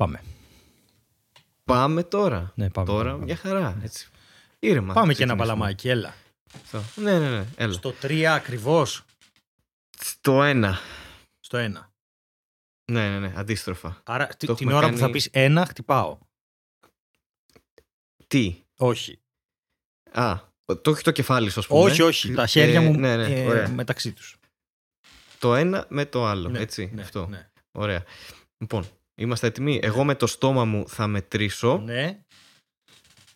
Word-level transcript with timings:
Πάμε. 0.00 0.22
Πάμε 1.64 2.02
τώρα. 2.02 2.52
Ναι, 2.54 2.70
πάμε, 2.70 2.86
τώρα 2.86 3.10
πάμε. 3.12 3.24
μια 3.24 3.36
χαρά. 3.36 3.78
Έτσι. 3.82 4.08
Ήρεμα. 4.58 4.94
Πάμε 4.94 5.12
θα 5.12 5.18
και 5.18 5.22
ένα 5.22 5.32
ξεκινήσουμε. 5.34 5.36
παλαμάκι, 5.36 5.88
έλα. 5.88 6.14
Αυτό. 6.54 6.82
Ναι, 7.00 7.18
ναι, 7.18 7.30
ναι. 7.38 7.44
Έλα. 7.56 7.72
Στο 7.72 7.94
3 8.02 8.22
ακριβώς. 8.24 9.04
Στο 10.00 10.42
ένα. 10.42 10.78
Στο 11.40 11.58
1. 11.58 11.62
Ναι, 12.92 13.08
ναι, 13.08 13.18
ναι. 13.18 13.32
Αντίστροφα. 13.36 14.00
Άρα 14.04 14.26
τη- 14.26 14.46
Το 14.46 14.54
την 14.54 14.66
έχουμε 14.66 14.78
ώρα 14.78 14.86
που 14.88 14.94
θα 14.94 15.00
κάνει- 15.00 15.12
πεις 15.12 15.28
ένα, 15.32 15.66
χτυπάω. 15.66 16.18
Τι; 18.26 18.64
Όχι. 18.76 19.18
Α, 20.12 20.38
το 20.82 20.90
έχει 20.90 21.02
το 21.02 21.10
κεφάλι 21.10 21.50
σου, 21.50 21.60
ας 21.60 21.66
πούμε. 21.66 21.80
όχι, 21.90 22.02
όχι. 22.02 22.32
Τα 22.34 22.46
χέρια 22.46 22.80
Ε, 22.80 22.84
μου 22.84 22.94
Ναι, 22.98 23.16
ναι. 23.16 23.40
ε, 23.42 23.46
ωραία. 23.46 23.68
μεταξύ 23.68 24.12
τους. 24.12 24.36
Το 25.38 25.54
ένα 25.54 25.86
με 25.88 26.04
το 26.06 26.26
άλλο. 26.26 26.48
Ναι, 26.48 26.58
έτσι. 26.58 26.90
ναι, 26.94 27.02
Αυτό. 27.02 27.26
Ναι. 27.26 27.50
Ωραία. 27.72 28.04
Λοιπόν, 28.58 28.84
είμαστε 29.20 29.46
έτοιμοι. 29.46 29.80
Εγώ 29.82 30.04
με 30.04 30.14
το 30.14 30.26
στόμα 30.26 30.64
μου 30.64 30.88
θα 30.88 31.06
μετρήσω 31.06 31.82
ναι. 31.84 32.18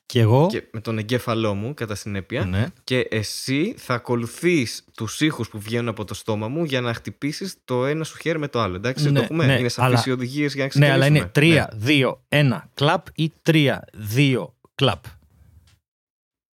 Και 0.07 0.21
εγώ. 0.21 0.47
και 0.51 0.63
με 0.73 0.81
τον 0.81 0.99
εγκέφαλό 0.99 1.55
μου 1.55 1.75
κατά 1.75 1.95
συνέπεια. 1.95 2.45
Ναι. 2.45 2.67
Και 2.85 2.99
εσύ 3.11 3.75
θα 3.79 3.95
ακολουθείς 3.95 4.85
τους 4.95 5.21
ήχους 5.21 5.49
που 5.49 5.59
βγαίνουν 5.61 5.89
από 5.89 6.05
το 6.05 6.15
στόμα 6.15 6.49
μου 6.49 6.65
για 6.65 6.81
να 6.81 6.95
χτυπήσεις 6.95 7.57
το 7.65 7.87
ένα 7.87 8.05
σου 8.05 8.19
χέρι 8.21 8.39
με 8.39 8.49
το 8.49 8.61
άλλο. 8.61 8.75
Εντάξει, 8.77 9.05
Ναι, 9.11 9.19
το 9.19 9.23
έχουμε; 9.25 9.47
ναι, 9.47 9.59
είναι 9.59 9.69
σαφείς 9.69 9.93
αλλά- 9.95 10.03
οι 10.07 10.11
οδηγίες 10.11 10.55
για 10.55 10.69
να 10.73 10.79
Ναι, 10.79 10.91
αλλά 10.93 11.01
ξεκινήσουμε. 11.09 11.31
είναι 11.49 11.67
3, 11.69 11.69
2, 11.79 12.21
1 12.29 12.71
κλαπ 12.75 13.07
ή 13.15 13.33
3, 13.43 13.79
2 14.15 14.55
κλαπ. 14.75 15.05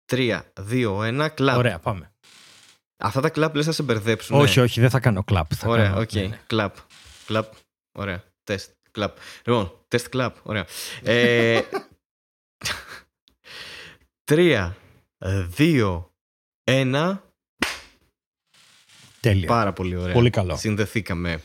3, 0.06 0.42
2, 0.60 1.00
1, 1.02 1.30
κλαπ. 1.34 1.58
Ωραία, 1.58 1.80
πάμε. 1.80 2.12
Αυτά 2.98 3.22
τα 3.22 3.30
clap 3.30 3.56
λες 3.56 3.66
θα 3.66 3.72
σε 3.72 3.84
μπερδέψουν. 3.84 4.40
Όχι, 4.40 4.60
όχι, 4.60 4.80
δεν 4.80 4.90
θα 4.90 5.00
κάνω 5.00 5.24
clap. 5.24 5.52
Θα 5.56 5.68
Ωραία, 5.70 5.86
κάνω... 5.90 6.00
οκ. 6.02 6.14
ναι, 6.14 6.22
ναι. 6.22 6.40
Clap. 6.48 6.76
Clap. 7.26 7.54
Ωραία. 7.98 8.24
Τεστ. 8.44 8.72
Clap. 8.96 9.18
Λοιπόν, 9.46 9.72
τεστ 9.88 10.10
clap. 10.10 10.36
Ωραία. 10.44 10.66
Ε, 11.04 11.62
Τρία, 14.24 14.78
δύο, 15.48 16.14
ένα. 16.64 17.24
Τέλεια. 19.20 19.48
Πάρα 19.48 19.74
πολύ 19.74 19.96
ωραία. 19.96 20.14
Πολύ 20.14 20.30
καλό. 20.30 20.56
Συνδεθήκαμε. 20.56 21.42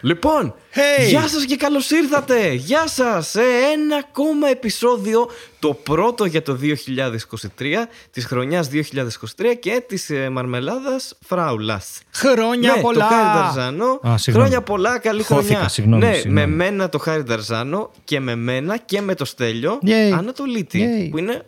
Λοιπόν, 0.00 0.54
Hey! 0.74 1.08
γεια 1.08 1.28
σας 1.28 1.44
και 1.44 1.56
καλώς 1.56 1.90
ήρθατε. 1.90 2.52
Γεια 2.52 2.86
σας 2.88 3.28
σε 3.28 3.40
ένα 3.72 3.96
ακόμα 3.96 4.48
επεισόδιο, 4.48 5.28
το 5.58 5.74
πρώτο 5.74 6.24
για 6.24 6.42
το 6.42 6.54
2023, 6.54 7.88
της 8.10 8.24
χρονιάς 8.24 8.68
2023 8.68 9.54
και 9.60 9.82
της 9.86 10.10
ε, 10.10 10.28
μαρμελάδας 10.28 11.14
Φράουλας. 11.26 12.00
Χρόνια 12.10 12.74
ναι, 12.74 12.80
πολλά! 12.80 13.08
το 13.08 13.14
Χάρη 13.14 13.38
Ταρζάνο. 13.38 14.00
Α, 14.08 14.16
συγγνώμη. 14.18 14.48
Χρόνια 14.48 14.62
πολλά, 14.66 14.98
καλή 14.98 15.22
Χώθηκα, 15.22 15.48
χρονιά. 15.52 15.68
συγγνώμη, 15.68 16.04
ναι, 16.06 16.12
συγγνώμη. 16.14 16.46
με 16.46 16.46
μένα 16.46 16.88
το 16.88 16.98
Χάρη 16.98 17.22
Ταρζάνο 17.24 17.90
και 18.04 18.20
με 18.20 18.34
μένα 18.34 18.76
και 18.76 19.00
με 19.00 19.14
το 19.14 19.24
Στέλιο 19.24 19.78
Yay. 19.86 20.10
Ανατολίτη. 20.18 21.06
Yay. 21.06 21.10
Που 21.10 21.18
είναι 21.18 21.42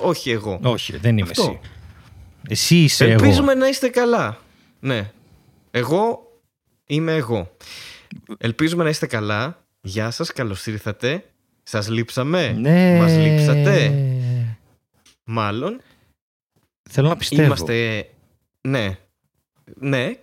όχι 0.00 0.30
εγώ. 0.30 0.58
Όχι, 0.62 0.96
δεν 0.96 1.18
είμαι 1.18 1.28
Αυτό. 1.30 1.42
εσύ. 1.42 1.60
Εσύ 2.48 2.76
είσαι 2.76 3.04
Ελπίζουμε 3.04 3.52
εγώ. 3.52 3.60
να 3.60 3.68
είστε 3.68 3.88
καλά. 3.88 4.38
Ναι. 4.80 5.10
Εγώ 5.70 6.28
είμαι 6.86 7.14
εγώ. 7.14 7.56
Ελπίζουμε 8.38 8.82
να 8.82 8.88
είστε 8.88 9.06
καλά. 9.06 9.64
Γεια 9.80 10.10
σας, 10.10 10.32
καλώς 10.32 10.66
ήρθατε. 10.66 11.24
Σας 11.62 11.88
λείψαμε. 11.88 12.52
Ναι. 12.52 12.98
Μας 12.98 13.16
λείψατε. 13.16 13.92
Μάλλον. 15.24 15.80
Θέλω 16.90 17.08
να 17.08 17.16
πιστεύω. 17.16 17.42
Είμαστε... 17.42 18.06
Ναι. 18.60 18.98
Ναι. 19.74 20.18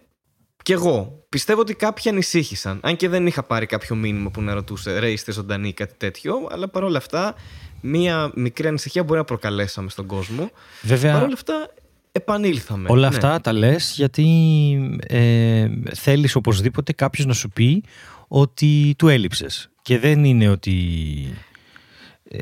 Κι 0.64 0.72
εγώ. 0.72 1.26
Πιστεύω 1.30 1.62
ότι 1.62 1.73
κάποιοι 1.73 2.12
ανησύχησαν. 2.12 2.80
Αν 2.84 2.95
και 2.95 3.09
δεν 3.09 3.28
είχα 3.28 3.44
πάρει 3.44 3.66
κάποιο 3.66 3.95
μήνυμα 3.95 4.30
που 4.30 4.42
να 4.42 4.54
ρωτούσε 4.54 5.00
ρε 5.00 5.12
είστε 5.12 5.32
ζωντανοί 5.32 5.67
ή 5.67 5.73
κάτι 5.73 5.94
τέτοιο. 5.98 6.48
Αλλά 6.52 6.67
παρόλα 6.67 6.98
αυτά 6.98 7.36
μία 7.82 8.32
μικρή 8.36 8.67
ανησυχία 8.67 9.04
μπορεί 9.04 9.20
να 9.20 9.26
προκαλέσαμε 9.26 9.89
στον 9.89 10.06
κόσμο. 10.06 10.52
Βέβαια, 10.82 11.14
Παρόλα 11.14 11.34
αυτά 11.34 11.73
επανήλθαμε. 12.12 12.90
όλα 12.90 13.09
Ναι. 13.09 13.16
αυτά 13.16 13.42
τα 13.42 13.54
λες 13.54 13.94
γιατί 13.95 14.99
ε, 15.08 15.67
θέλεις 15.94 16.36
οπωσδήποτε 16.36 16.94
κάποιος 16.94 17.26
να 17.26 17.33
σου 17.33 17.49
πει 17.49 17.83
ότι 18.27 18.94
του 18.98 19.08
έλειψες. 19.08 19.70
Και 19.82 19.99
δεν 19.99 20.23
είναι 20.23 20.49
ότι 20.49 20.76
ε, 22.23 22.38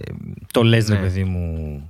το 0.53 0.63
λες 0.63 0.88
ρε 0.88 0.94
Ναι. 0.96 1.02
παιδί 1.02 1.24
μου... 1.24 1.84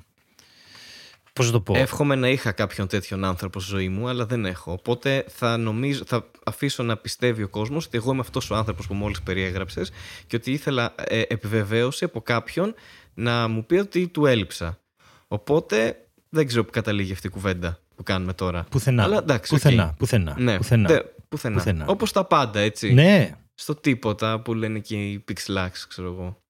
Πώς 1.34 1.47
να 1.47 1.53
το 1.53 1.62
πω. 1.62 1.78
Εύχομαι 1.78 2.16
να 2.16 2.29
είχα 2.29 2.51
κάποιον 2.51 2.88
τέτοιον 2.88 3.23
άνθρωπο 3.23 3.59
στη 3.59 3.72
ζωή 3.72 3.90
μου, 3.90 4.07
αλλά 4.07 4.25
δεν 4.25 4.46
έχω. 4.46 4.72
Οπότε 4.72 5.25
θα, 5.28 5.57
νομίζω, 5.57 6.03
θα 6.06 6.25
αφήσω 6.46 6.84
να 6.84 6.97
πιστεύει 6.97 7.44
ο 7.44 7.47
κόσμος 7.50 7.85
ότι 7.85 7.97
εγώ 7.97 8.11
είμαι 8.11 8.19
αυτός 8.22 8.50
ο 8.51 8.56
άνθρωπος 8.56 8.88
που 8.88 8.94
μόλις 8.94 9.22
περιέγραψες 9.22 9.91
και 10.28 10.35
ότι 10.35 10.51
ήθελα 10.51 10.94
ε, 10.97 11.22
επιβεβαίωση 11.28 12.03
από 12.03 12.22
κάποιον 12.22 12.73
να 13.13 13.47
μου 13.47 13.66
πει 13.66 13.75
ότι 13.75 14.07
του 14.07 14.25
έλειψα. 14.25 14.79
Οπότε 15.28 15.97
δεν 16.29 16.47
ξέρω 16.47 16.63
που 16.66 16.72
καταλήγει 16.72 17.12
αυτή 17.12 17.28
η 17.28 17.29
κουβέντα 17.29 17.79
που 17.95 18.03
κάνουμε 18.03 18.34
τώρα. 18.34 18.66
Πουθενά. 18.72 19.03
Αλλά 19.03 19.17
εντάξει, 19.17 19.53
πουθενά, 19.53 19.84
οκ. 19.90 19.95
πουθενά, 19.97 20.35
Ναι, 20.40 20.57
πουθενά. 20.57 20.88
δε- 20.88 21.00
πουθενά. 21.29 21.56
Πουθενά. 21.56 21.85
Όπως 21.88 22.12
τα 22.12 22.25
πάντα, 22.25 22.59
έτσι. 22.59 22.94
Ναι, 22.94 23.31
Στο 23.56 23.75
τίποτα 23.75 24.40
που 24.41 24.53
λένε 24.53 24.79
και 24.79 24.95
οι 24.95 25.23
Πυξ 25.31 25.48
Λαξ, 25.48 25.69
ξέρω 25.88 26.07
εγώ. 26.07 26.41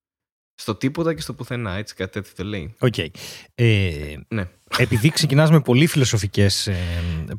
Στο 0.56 0.76
τίποτα 0.76 1.14
και 1.14 1.22
στο 1.22 1.34
πουθενά, 1.34 1.74
έτσι 1.74 1.96
κάτι 1.96 2.12
τέτοιο 2.12 2.32
το 2.36 2.44
λέει. 2.44 2.76
οκ. 2.80 2.98
Ε, 3.56 4.16
Ναι. 4.28 4.48
επειδή 4.78 5.10
ξεκινάς 5.10 5.52
με 5.52 5.62
πολύ 5.62 5.88
φιλοσοφικές 5.88 6.68
ε, 6.68 6.76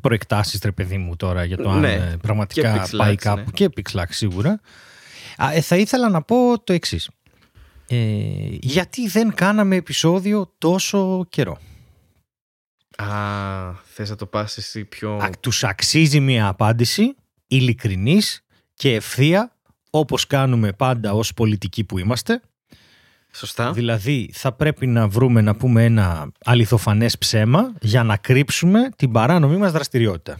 προεκτάσεις, 0.01 0.59
ρε 0.63 0.71
παιδί 0.71 0.97
μου, 0.97 1.15
τώρα 1.15 1.43
για 1.43 1.57
το 1.57 1.69
αν 1.69 1.79
Ναι. 1.79 1.93
ε, 1.93 2.17
πραγματικά 2.21 2.61
Και 2.73 2.81
Πυξ 2.83 2.89
Λαξ, 2.89 2.97
πάει 2.97 3.15
κάπου 3.15 3.39
ναι. 3.45 3.51
και 3.53 3.69
Πυξ 3.75 3.90
Λαξ 3.90 4.05
σίγουρα. 4.09 4.59
Α, 5.37 5.51
ε, 5.53 5.61
θα 5.61 5.77
ήθελα 5.77 6.09
να 6.09 6.21
πω 6.21 6.63
το 6.63 6.73
εξής. 6.73 7.09
Ε, 7.87 7.95
γιατί 8.61 9.07
δεν 9.07 9.33
κάναμε 9.33 9.75
επεισόδιο 9.75 10.53
τόσο 10.57 11.25
καιρό; 11.29 11.57
Α, 13.01 13.73
θες 13.83 14.09
να 14.09 14.15
το 14.15 14.25
πας 14.25 14.57
εσύ 14.57 14.85
πιο... 14.85 15.15
Α, 15.15 15.29
τους 15.39 15.63
αξίζει 15.63 16.19
μια 16.19 16.47
απάντηση 16.47 17.15
ειλικρινής 17.47 18.43
και 18.73 18.93
ευθεία 18.93 19.55
όπως 19.89 20.27
κάνουμε 20.27 20.71
πάντα 20.73 21.13
ως 21.13 21.33
πολιτικοί 21.33 21.83
που 21.83 21.97
είμαστε. 21.97 22.41
Σωστά. 23.33 23.71
Δηλαδή 23.71 24.29
θα 24.33 24.51
πρέπει 24.51 24.87
να 24.87 25.07
βρούμε 25.07 25.41
να 25.41 25.55
πούμε 25.55 25.85
ένα 25.85 26.31
αληθοφανές 26.45 27.17
ψέμα 27.17 27.73
για 27.81 28.03
να 28.03 28.17
κρύψουμε 28.17 28.89
την 28.95 29.11
παράνομη 29.11 29.57
μας 29.57 29.71
δραστηριότητα. 29.71 30.39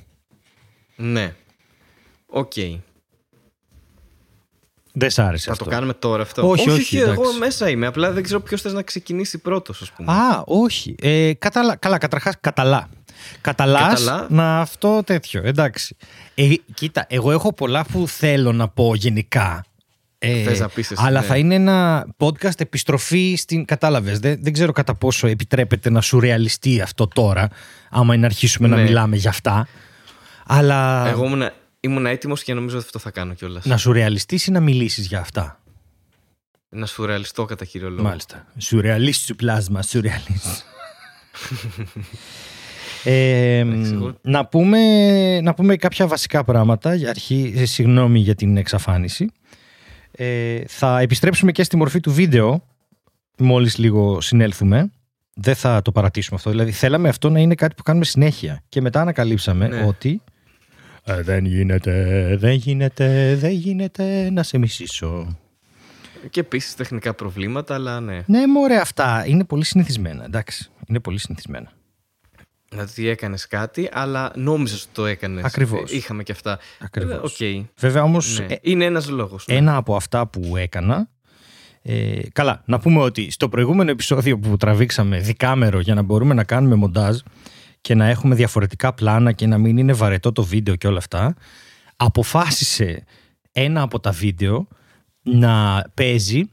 Ναι. 0.96 1.36
Οκ. 2.26 2.54
Δεν 4.94 5.10
σ' 5.10 5.20
άρεσε 5.20 5.46
Θα 5.46 5.52
αυτό. 5.52 5.64
το 5.64 5.70
κάνουμε 5.70 5.94
τώρα 5.94 6.22
αυτό. 6.22 6.50
Όχι, 6.50 6.70
όχι, 6.70 6.98
εγώ 6.98 7.12
εντάξει. 7.12 7.38
μέσα 7.40 7.70
είμαι. 7.70 7.86
Απλά 7.88 8.12
δεν 8.12 8.24
ξέρω 8.24 8.40
ποιος 8.42 8.62
θες 8.62 8.74
να 8.74 8.82
ξεκινήσει 8.82 9.38
πρώτος, 9.38 9.82
ας 9.82 9.92
πούμε. 9.92 10.12
Α, 10.12 10.44
όχι. 10.46 10.96
Ε, 11.02 11.32
καταλα... 11.34 11.76
Καλά, 11.76 11.98
καταρχάς 11.98 12.34
καταλά. 12.42 12.88
Καταλάς 13.42 14.04
Καταλά. 14.04 14.26
να 14.30 14.60
αυτό 14.60 15.04
τέτοιο. 15.06 15.42
Εντάξει. 15.46 15.96
Ε, 16.36 16.48
κοίτα, 16.74 17.06
εγώ 17.10 17.32
έχω 17.32 17.54
πολλά 17.54 17.86
που 17.92 18.08
θέλω 18.08 18.52
να 18.52 18.68
πω 18.68 18.96
γενικά. 18.96 19.66
Ε, 20.20 20.44
Θες 20.44 20.60
να 20.60 20.68
πεις 20.70 20.92
εσύ, 20.92 21.04
αλλά 21.06 21.20
ναι. 21.20 21.26
θα 21.26 21.38
είναι 21.38 21.56
ένα 21.56 22.08
podcast 22.18 22.60
επιστροφή 22.60 23.36
στην. 23.38 23.66
Κατάλαβες. 23.66 24.20
Δεν, 24.20 24.38
δεν 24.42 24.54
ξέρω 24.54 24.72
κατά 24.72 24.96
πόσο 24.96 25.28
επιτρέπεται 25.28 25.90
να 25.90 26.02
σουρεαλιστεί 26.02 26.82
αυτό 26.82 27.08
τώρα, 27.08 27.48
άμα 27.90 28.14
είναι 28.14 28.22
να 28.22 28.28
αρχίσουμε 28.28 28.68
να 28.68 28.76
Ναι. 28.76 28.82
μιλάμε 28.84 29.16
για 29.16 29.30
αυτά. 29.30 29.68
Αλλά 30.46 31.08
Εγώ 31.08 31.26
ήμουν, 31.26 31.52
ήμουν 31.82 32.06
έτοιμος 32.06 32.44
και 32.44 32.54
νομίζω 32.54 32.76
ότι 32.78 32.86
αυτό 32.86 33.00
θα 33.00 33.12
κάνω 33.12 33.34
κιόλας. 33.34 33.66
να 33.66 33.78
σουρεαλιστεί 33.78 34.40
ή 34.48 34.52
να 34.52 34.60
μιλήσεις 34.60 35.08
για 35.08 35.20
αυτά; 35.20 35.60
Να 36.70 36.86
σου 36.86 37.06
ρεαλιστώ 37.06 37.46
κατά 37.46 37.66
κύριο 37.66 37.90
λόγο. 37.90 38.04
Μάλιστα. 38.04 38.48
Σουρεαλίστ 38.58 39.26
σου 39.26 39.36
πλάσμα, 39.36 39.82
σουρεαλίστ. 39.82 40.46
Ε, 43.04 43.58
Εντάξει, 43.58 43.94
εγώ- 43.94 44.18
να, 44.22 44.46
πούμε, 44.46 45.42
να 45.42 45.54
πούμε 45.54 45.76
κάποια 45.76 46.08
βασικά 46.08 46.44
πράγματα 46.44 46.96
για 46.96 47.10
αρχή, 47.10 47.54
ε, 47.56 47.66
συγγνώμη 47.66 48.20
για 48.20 48.36
την 48.36 48.58
εξαφάνιση 48.58 49.30
ε, 50.12 50.62
θα 50.68 51.00
επιστρέψουμε 51.00 51.52
και 51.52 51.64
στη 51.64 51.78
μορφή 51.78 52.00
του 52.00 52.14
βίντεο 52.14 52.64
μόλις 53.38 53.78
λίγο 53.78 54.22
συνέλθουμε 54.22 54.92
δεν 55.34 55.56
θα 55.56 55.82
το 55.82 55.92
παρατήσουμε 55.92 56.36
αυτό 56.36 56.50
δηλαδή 56.50 56.72
θέλαμε 56.72 57.10
αυτό 57.10 57.30
να 57.30 57.40
είναι 57.40 57.56
κάτι 57.56 57.76
που 57.76 57.84
κάνουμε 57.84 58.06
συνέχεια 58.06 58.64
και 58.70 58.82
μετά 58.82 59.02
ανακαλύψαμε 59.02 59.68
Ναι. 59.68 59.84
ότι 59.84 60.22
«Ε, 60.26 60.31
δεν 61.04 61.46
γίνεται, 61.46 62.36
δεν 62.40 62.54
γίνεται, 62.54 63.36
δεν 63.40 63.52
γίνεται 63.52 64.30
να 64.32 64.44
σε 64.44 64.58
μισήσω 64.58 65.38
Και 66.30 66.40
επίσης 66.40 66.76
τεχνικά 66.76 67.14
προβλήματα, 67.14 67.74
αλλά 67.74 68.00
ναι. 68.00 68.24
ναι, 68.26 68.48
μωρέ, 68.48 68.78
αυτά 68.78 69.24
είναι 69.28 69.44
πολύ 69.46 69.66
συνηθισμένα. 69.66 70.24
Εντάξει, 70.24 70.70
είναι 70.88 71.00
πολύ 71.00 71.18
συνηθισμένα. 71.18 71.72
Δηλαδή 72.70 73.08
έκανες 73.08 73.48
κάτι, 73.48 73.90
αλλά 73.92 74.32
νόμιζες 74.36 74.82
ότι 74.84 74.92
το 74.94 75.06
έκανες. 75.06 75.44
Ακριβώς. 75.44 75.92
είχαμε 75.92 76.24
και 76.24 76.32
αυτά. 76.32 76.60
Ακριβώς. 76.80 77.40
Ε, 77.42 77.46
Οκ. 77.58 77.66
Βέβαια 77.78 78.04
όμως, 78.04 78.40
Ναι. 78.40 78.56
Είναι 78.62 78.86
ένας 78.86 79.10
λόγος. 79.10 79.46
ένα 79.48 79.76
από 79.76 79.96
αυτά 79.96 80.28
που 80.28 80.58
έκανα. 80.58 81.10
Ε, 81.82 82.20
καλά, 82.34 82.62
να 82.66 82.80
πούμε 82.80 83.00
ότι 83.02 83.32
στο 83.32 83.50
προηγούμενο 83.50 83.92
επεισόδιο 83.92 84.40
που 84.40 84.58
τραβήξαμε 84.58 85.20
δικάμερο 85.20 85.80
για 85.80 85.94
να 85.94 86.02
μπορούμε 86.02 86.34
να 86.34 86.44
κάνουμε 86.44 86.76
μοντάζ 86.76 87.20
και 87.82 87.96
να 87.96 88.06
έχουμε 88.06 88.36
διαφορετικά 88.36 88.94
πλάνα 88.94 89.32
και 89.32 89.48
να 89.48 89.58
μην 89.58 89.78
είναι 89.78 89.94
βαρετό 89.94 90.32
το 90.32 90.44
βίντεο 90.44 90.76
και 90.76 90.88
όλα 90.88 90.98
αυτά, 90.98 91.36
αποφάσισε 91.96 93.04
ένα 93.52 93.82
από 93.82 94.00
τα 94.00 94.12
βίντεο 94.12 94.68
να 95.22 95.84
παίζει 95.94 96.50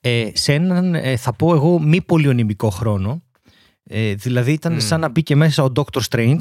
ε, 0.00 0.30
σε 0.32 0.52
έναν, 0.54 0.94
ε, 0.94 1.16
θα 1.16 1.32
πω 1.32 1.54
εγώ, 1.54 1.78
μη 1.78 2.02
πολυονημικό 2.02 2.70
χρόνο. 2.70 3.22
Ε, 3.84 4.14
δηλαδή 4.14 4.52
ήταν 4.52 4.80
σαν 4.80 5.00
να 5.00 5.08
μπήκε 5.08 5.36
μέσα 5.36 5.62
ο 5.64 5.72
Dr. 5.76 6.00
Strange 6.10 6.40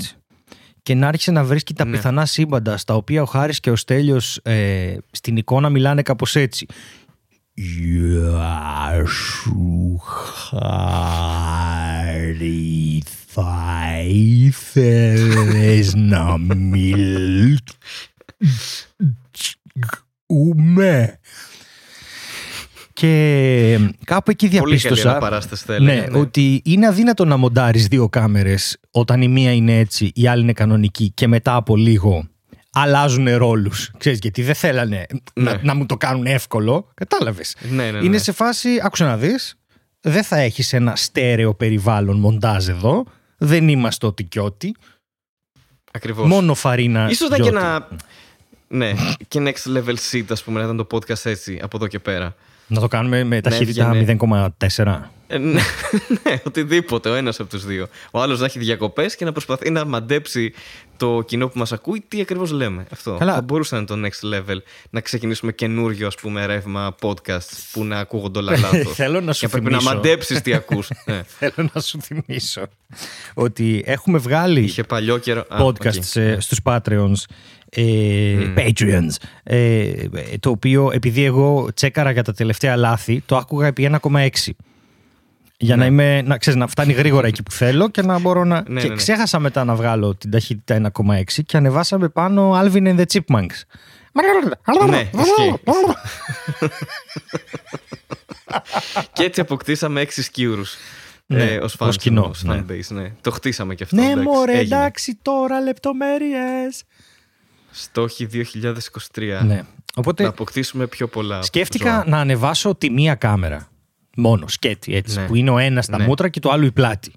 και 0.84 0.94
να 0.96 1.08
άρχισε 1.08 1.32
να 1.32 1.44
βρίσκει 1.44 1.74
τα 1.74 1.86
Ναι. 1.86 1.92
πιθανά 1.92 2.26
σύμπαντα 2.26 2.78
στα 2.78 2.96
οποία 2.96 3.22
ο 3.22 3.26
Χάρης 3.26 3.60
και 3.60 3.72
ο 3.72 3.76
Στέλιος 3.76 4.38
ε, 4.38 4.98
στην 5.12 5.38
εικόνα 5.38 5.70
μιλάνε 5.70 6.02
κάπως 6.02 6.36
έτσι. 6.36 6.66
Γεια 7.54 9.04
σου 9.08 10.00
Χάρη 12.10 13.04
θα 13.32 13.94
ήθελες 14.08 15.94
να 15.96 16.38
μιλούμε 16.38 17.60
και 22.94 23.80
κάπου 24.06 24.32
εκεί 24.32 24.48
Πολύ 24.48 24.60
καλή 24.60 24.76
διαπίστωσα 24.76 25.10
αναπαράσταση 25.10 25.64
θα 25.66 25.80
ναι, 25.80 25.94
έλεγα. 25.94 26.18
ότι 26.20 26.62
είναι 26.66 26.88
αδύνατο 26.88 27.26
να 27.26 27.38
μοντάρεις 27.38 27.88
δύο 27.88 28.10
κάμερες 28.10 28.78
όταν 28.92 29.22
η 29.22 29.28
μία 29.28 29.52
είναι 29.54 29.78
έτσι, 29.78 30.12
η 30.16 30.28
άλλη 30.28 30.42
είναι 30.42 30.54
κανονική 30.54 31.12
και 31.14 31.28
μετά 31.28 31.56
από 31.56 31.76
λίγο 31.76 32.28
αλλάζουν 32.72 33.28
ρόλους. 33.38 33.92
Ξέρεις, 33.98 34.20
γιατί 34.22 34.42
δεν 34.42 34.56
θέλανε 34.56 35.06
να, 35.34 35.52
Ναι. 35.52 35.60
να 35.64 35.76
μου 35.76 35.86
το 35.86 35.98
κάνουν 35.98 36.26
εύκολο. 36.26 36.92
Κατάλαβες. 36.94 37.56
Ναι, 37.70 37.84
ναι, 37.84 37.92
ναι. 37.92 38.06
Είναι 38.06 38.18
σε 38.18 38.32
φάση, 38.32 38.70
άκουσα 38.84 39.06
να 39.06 39.18
δεις, 39.18 39.56
δεν 40.02 40.24
θα 40.24 40.38
έχεις 40.38 40.74
ένα 40.74 40.96
στέρεο 40.96 41.54
περιβάλλον 41.56 42.20
μοντάζ 42.20 42.68
εδώ. 42.68 43.06
Δεν 43.42 43.68
είμαστε 43.68 44.06
ό,τι 44.06 44.24
κι 44.24 44.40
ό,τι. 44.40 44.72
Ακριβώς. 45.92 46.28
Μόνο 46.28 46.54
φαρίνα. 46.54 47.10
Ίσως 47.10 47.28
ήταν 47.28 47.42
και 47.42 47.50
γιώτη. 47.50 47.66
ένα... 47.66 47.88
Ναι, 48.68 48.94
και 49.28 49.40
next 49.44 49.78
level 49.78 49.96
shit, 50.12 50.26
ας 50.30 50.44
πούμε, 50.44 50.60
να 50.60 50.66
ήταν 50.66 50.78
το 50.78 50.88
podcast 50.92 51.26
έτσι, 51.26 51.60
από 51.62 51.78
εδώ 51.78 51.88
και 51.88 52.00
πέρα. 52.00 52.36
Να 52.68 52.80
το 52.80 52.88
κάνουμε 52.88 53.24
με 53.24 53.42
ταχύτητα 53.42 53.92
έβγαινε. 53.96 54.18
0,4. 54.76 55.02
Ε, 55.32 55.38
ναι, 55.38 55.62
ναι, 56.24 56.42
οτιδήποτε, 56.44 57.10
ο 57.10 57.14
ένας 57.16 57.40
από 57.40 57.50
τους 57.50 57.66
δύο. 57.66 57.88
Ο 58.12 58.22
άλλος 58.22 58.40
να 58.40 58.46
έχει 58.46 58.60
διακοπές 58.60 59.16
και 59.16 59.26
να 59.26 59.32
προσπαθεί 59.32 59.70
να 59.70 59.86
μαντέψει 59.86 60.54
το 60.98 61.24
κοινό 61.26 61.48
που 61.48 61.60
μας 61.60 61.72
ακούει 61.72 62.04
τι 62.08 62.22
ακριβώς 62.22 62.52
λέμε. 62.52 62.86
Αυτό. 62.92 63.16
Καλά. 63.20 63.34
Θα 63.34 63.42
μπορούσε 63.42 63.76
να 63.76 63.82
είναι 63.82 64.02
το 64.02 64.08
next 64.10 64.36
level, 64.36 64.58
να 64.90 65.02
ξεκινήσουμε 65.02 65.52
καινούριο, 65.52 66.08
ας 66.08 66.16
πούμε, 66.16 66.46
ρεύμα 66.46 66.96
podcast 67.02 67.48
που 67.72 67.84
να 67.86 68.00
ακούγονται 68.00 68.40
όλα 68.40 68.52
λάθος. 68.60 68.94
Θέλω 68.96 69.22
να 69.22 69.34
σου 69.34 69.40
και 69.40 69.48
πρέπει 69.48 69.70
να 69.72 69.78
θυμίσω. 69.78 69.96
μαντέψεις 69.96 70.42
τι 70.42 70.54
ακούς. 70.54 70.90
ναι. 71.06 71.22
Θέλω 71.26 71.70
να 71.74 71.82
σου 71.82 72.00
θυμίσω 72.02 72.62
ότι 73.34 73.84
έχουμε 73.86 74.18
βγάλει 74.18 74.60
Είχε 74.62 74.84
παλιό 74.84 75.18
καιρό... 75.18 75.46
Α, 75.50 75.58
podcast 75.66 75.96
OK. 75.98 76.04
σε- 76.04 76.40
στους 76.40 76.60
Patreons 76.64 77.24
ε, 77.70 78.54
Patreons 78.58 79.14
ε, 79.44 79.94
το 80.40 80.50
οποίο 80.50 80.90
επειδή 80.94 81.24
εγώ 81.24 81.68
τσέκαρα 81.74 82.12
για 82.12 82.24
τα 82.24 82.34
τελευταία 82.34 82.76
λάθη 82.76 83.22
το 83.26 83.38
άκουγα 83.38 83.68
επί 83.68 83.90
1,6 84.02 84.28
για 85.62 85.76
να, 85.76 85.86
είμαι, 85.86 86.22
να, 86.22 86.38
ξέρεις, 86.38 86.60
να 86.60 86.68
φτάνει 86.68 86.94
γρήγορα 86.94 87.28
εκεί 87.28 87.44
που 87.44 87.52
θέλω 87.52 87.90
και 87.90 88.02
να 88.02 88.20
μπορώ 88.20 88.44
να... 88.44 88.56
Ναι, 88.56 88.80
και 88.80 88.88
ναι, 88.88 88.94
ναι. 88.94 88.96
ξέχασα 88.96 89.40
μετά 89.40 89.64
να 89.64 89.76
βγάλω 89.76 90.16
την 90.16 90.32
ταχύτητα 90.32 90.92
1,6 90.98 91.22
και 91.46 91.58
ανεβάσαμε 91.58 92.10
πάνω 92.10 92.60
Alvin 92.60 92.88
and 92.88 93.00
the 93.00 93.06
Chipmunks. 93.14 93.62
Ναι, 94.90 95.00
ισχύει. 95.22 95.60
και 99.14 99.24
έτσι 99.24 99.42
αποκτήσαμε 99.42 100.02
έξι 100.02 100.24
σκιούρους. 100.24 100.76
Ναι, 101.26 101.44
ε, 101.44 101.58
ως, 101.58 101.76
fans, 101.80 101.88
ως 101.88 101.98
κοινό, 101.98 102.26
ως 102.30 102.44
ναι. 102.44 102.64
fanbase, 102.68 102.88
ναι. 102.90 103.12
Το 103.22 103.32
χτίσαμε 103.32 103.76
και 103.76 103.84
αυτό. 103.84 103.96
Ναι, 103.96 104.06
εντάξει, 104.06 104.24
μωρέ, 104.24 104.58
έγινε. 104.58 104.76
εντάξει, 104.76 105.20
τώρα 105.22 105.60
λεπτομέρειες. 105.60 106.84
Στόχοι 107.72 108.30
2023. 108.34 109.40
Ναι. 109.44 109.64
Οπότε 109.96 110.24
Να 110.24 110.30
αποκτήσουμε 110.30 110.88
πιο 110.88 111.08
πολλά. 111.08 111.42
σκέφτηκα 111.42 111.90
ζώα. 111.90 112.04
να 112.08 112.20
ανεβάσω 112.20 112.76
τη 112.76 112.90
μία 112.90 113.16
κάμερα. 113.16 113.70
Μόνο, 114.18 114.48
σκέτη, 114.48 114.96
έτσι. 114.96 115.20
Ναι. 115.20 115.26
Που 115.26 115.36
είναι 115.36 115.50
ο 115.50 115.58
ένας 115.58 115.86
στα 115.86 115.98
Ναι. 115.98 116.06
μούτρα 116.06 116.30
και 116.30 116.40
το 116.40 116.50
άλλο 116.52 116.66
η 116.66 116.72
πλάτη. 116.72 117.12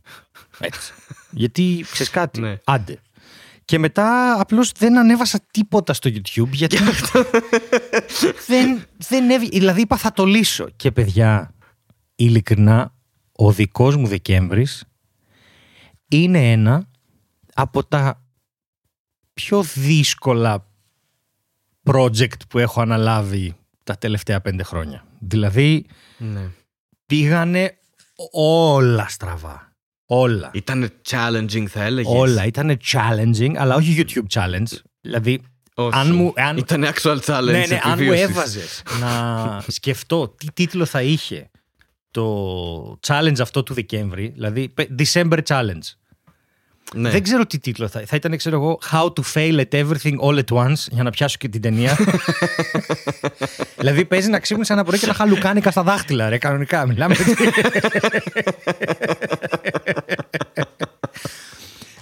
Έτσι. 0.58 0.92
Γιατί, 1.42 1.84
ξέρεις 1.92 2.12
κάτι, 2.12 2.40
Ναι. 2.40 2.56
άντε. 2.64 2.98
Και 3.64 3.78
μετά 3.78 4.36
απλώς 4.40 4.72
δεν 4.72 4.98
ανέβασα 4.98 5.40
τίποτα 5.50 5.92
στο 5.92 6.10
YouTube 6.14 6.48
γιατί 6.50 6.76
δεν, 8.48 8.84
δεν 8.96 9.30
έβγε- 9.30 9.50
Δηλαδή 9.52 9.80
είπα 9.80 9.96
θα 9.96 10.12
το 10.12 10.24
λύσω. 10.24 10.68
Και 10.76 10.90
παιδιά, 10.90 11.54
ειλικρινά, 12.14 12.94
ο 13.32 13.52
δικός 13.52 13.96
μου 13.96 14.06
Δεκέμβρης 14.06 14.84
είναι 16.08 16.50
ένα 16.52 16.88
από 17.54 17.84
τα 17.84 18.22
πιο 19.34 19.62
δύσκολα 19.62 20.66
project 21.90 22.48
που 22.48 22.58
έχω 22.58 22.80
αναλάβει 22.80 23.56
τα 23.84 23.96
τελευταία 23.98 24.40
πέντε 24.40 24.62
χρόνια. 24.62 25.04
Δηλαδή 25.18 25.86
Ναι. 26.18 26.50
Πήγανε 27.16 27.76
όλα 28.32 29.06
στραβά. 29.08 29.72
Όλα. 30.06 30.50
Ήταν 30.54 30.90
challenging, 31.10 31.64
θα 31.68 31.82
έλεγες; 31.82 32.12
Όλα. 32.14 32.44
Ήταν 32.46 32.78
challenging, 32.92 33.52
αλλά 33.56 33.74
όχι 33.74 34.04
YouTube 34.06 34.40
challenge. 34.40 34.78
Δηλαδή, 35.00 35.42
Όχι. 35.74 35.98
αν 35.98 36.14
μου- 36.14 36.32
αν- 36.36 36.56
Ήταν 36.56 36.84
actual 36.84 37.18
challenge. 37.26 37.44
ναι, 37.44 37.64
ναι, 37.68 37.78
αν 37.82 37.90
μου 37.90 37.92
επιβίωσης. 38.12 38.22
έβαζες 38.22 38.82
να 39.00 39.12
σκεφτώ 39.76 40.28
τι 40.28 40.52
τίτλο 40.52 40.84
θα 40.84 41.02
είχε 41.02 41.50
το 42.10 42.98
challenge 43.06 43.40
αυτό 43.40 43.62
του 43.62 43.74
Δεκέμβρη, 43.74 44.28
δηλαδή 44.28 44.68
πε- 44.68 44.88
December 44.98 45.38
challenge. 45.46 45.86
Ναι. 46.94 47.10
Δεν 47.10 47.22
ξέρω 47.22 47.46
τι 47.46 47.58
τίτλο 47.58 47.88
θα, 47.88 48.02
θα 48.06 48.16
ήταν, 48.16 48.36
ξέρω 48.36 48.56
εγώ, 48.56 48.78
How 48.92 49.04
to 49.04 49.22
fail 49.34 49.60
at 49.60 49.68
everything 49.70 50.16
all 50.20 50.38
at 50.38 50.66
once, 50.66 50.86
για 50.90 51.02
να 51.02 51.10
πιάσω 51.10 51.36
και 51.38 51.48
την 51.48 51.60
ταινία. 51.60 51.96
δηλαδή 53.78 54.04
παίζει 54.04 54.28
να 54.28 54.38
ξύπνησε 54.38 54.72
ένα 54.72 54.84
πρωί 54.84 54.98
και 54.98 55.06
να 55.06 55.14
χαλουκάνικα 55.14 55.70
στα 55.70 55.82
δάχτυλα, 55.82 56.28
ρε, 56.28 56.38
κανονικά. 56.38 56.86
Μιλάμε. 56.86 57.14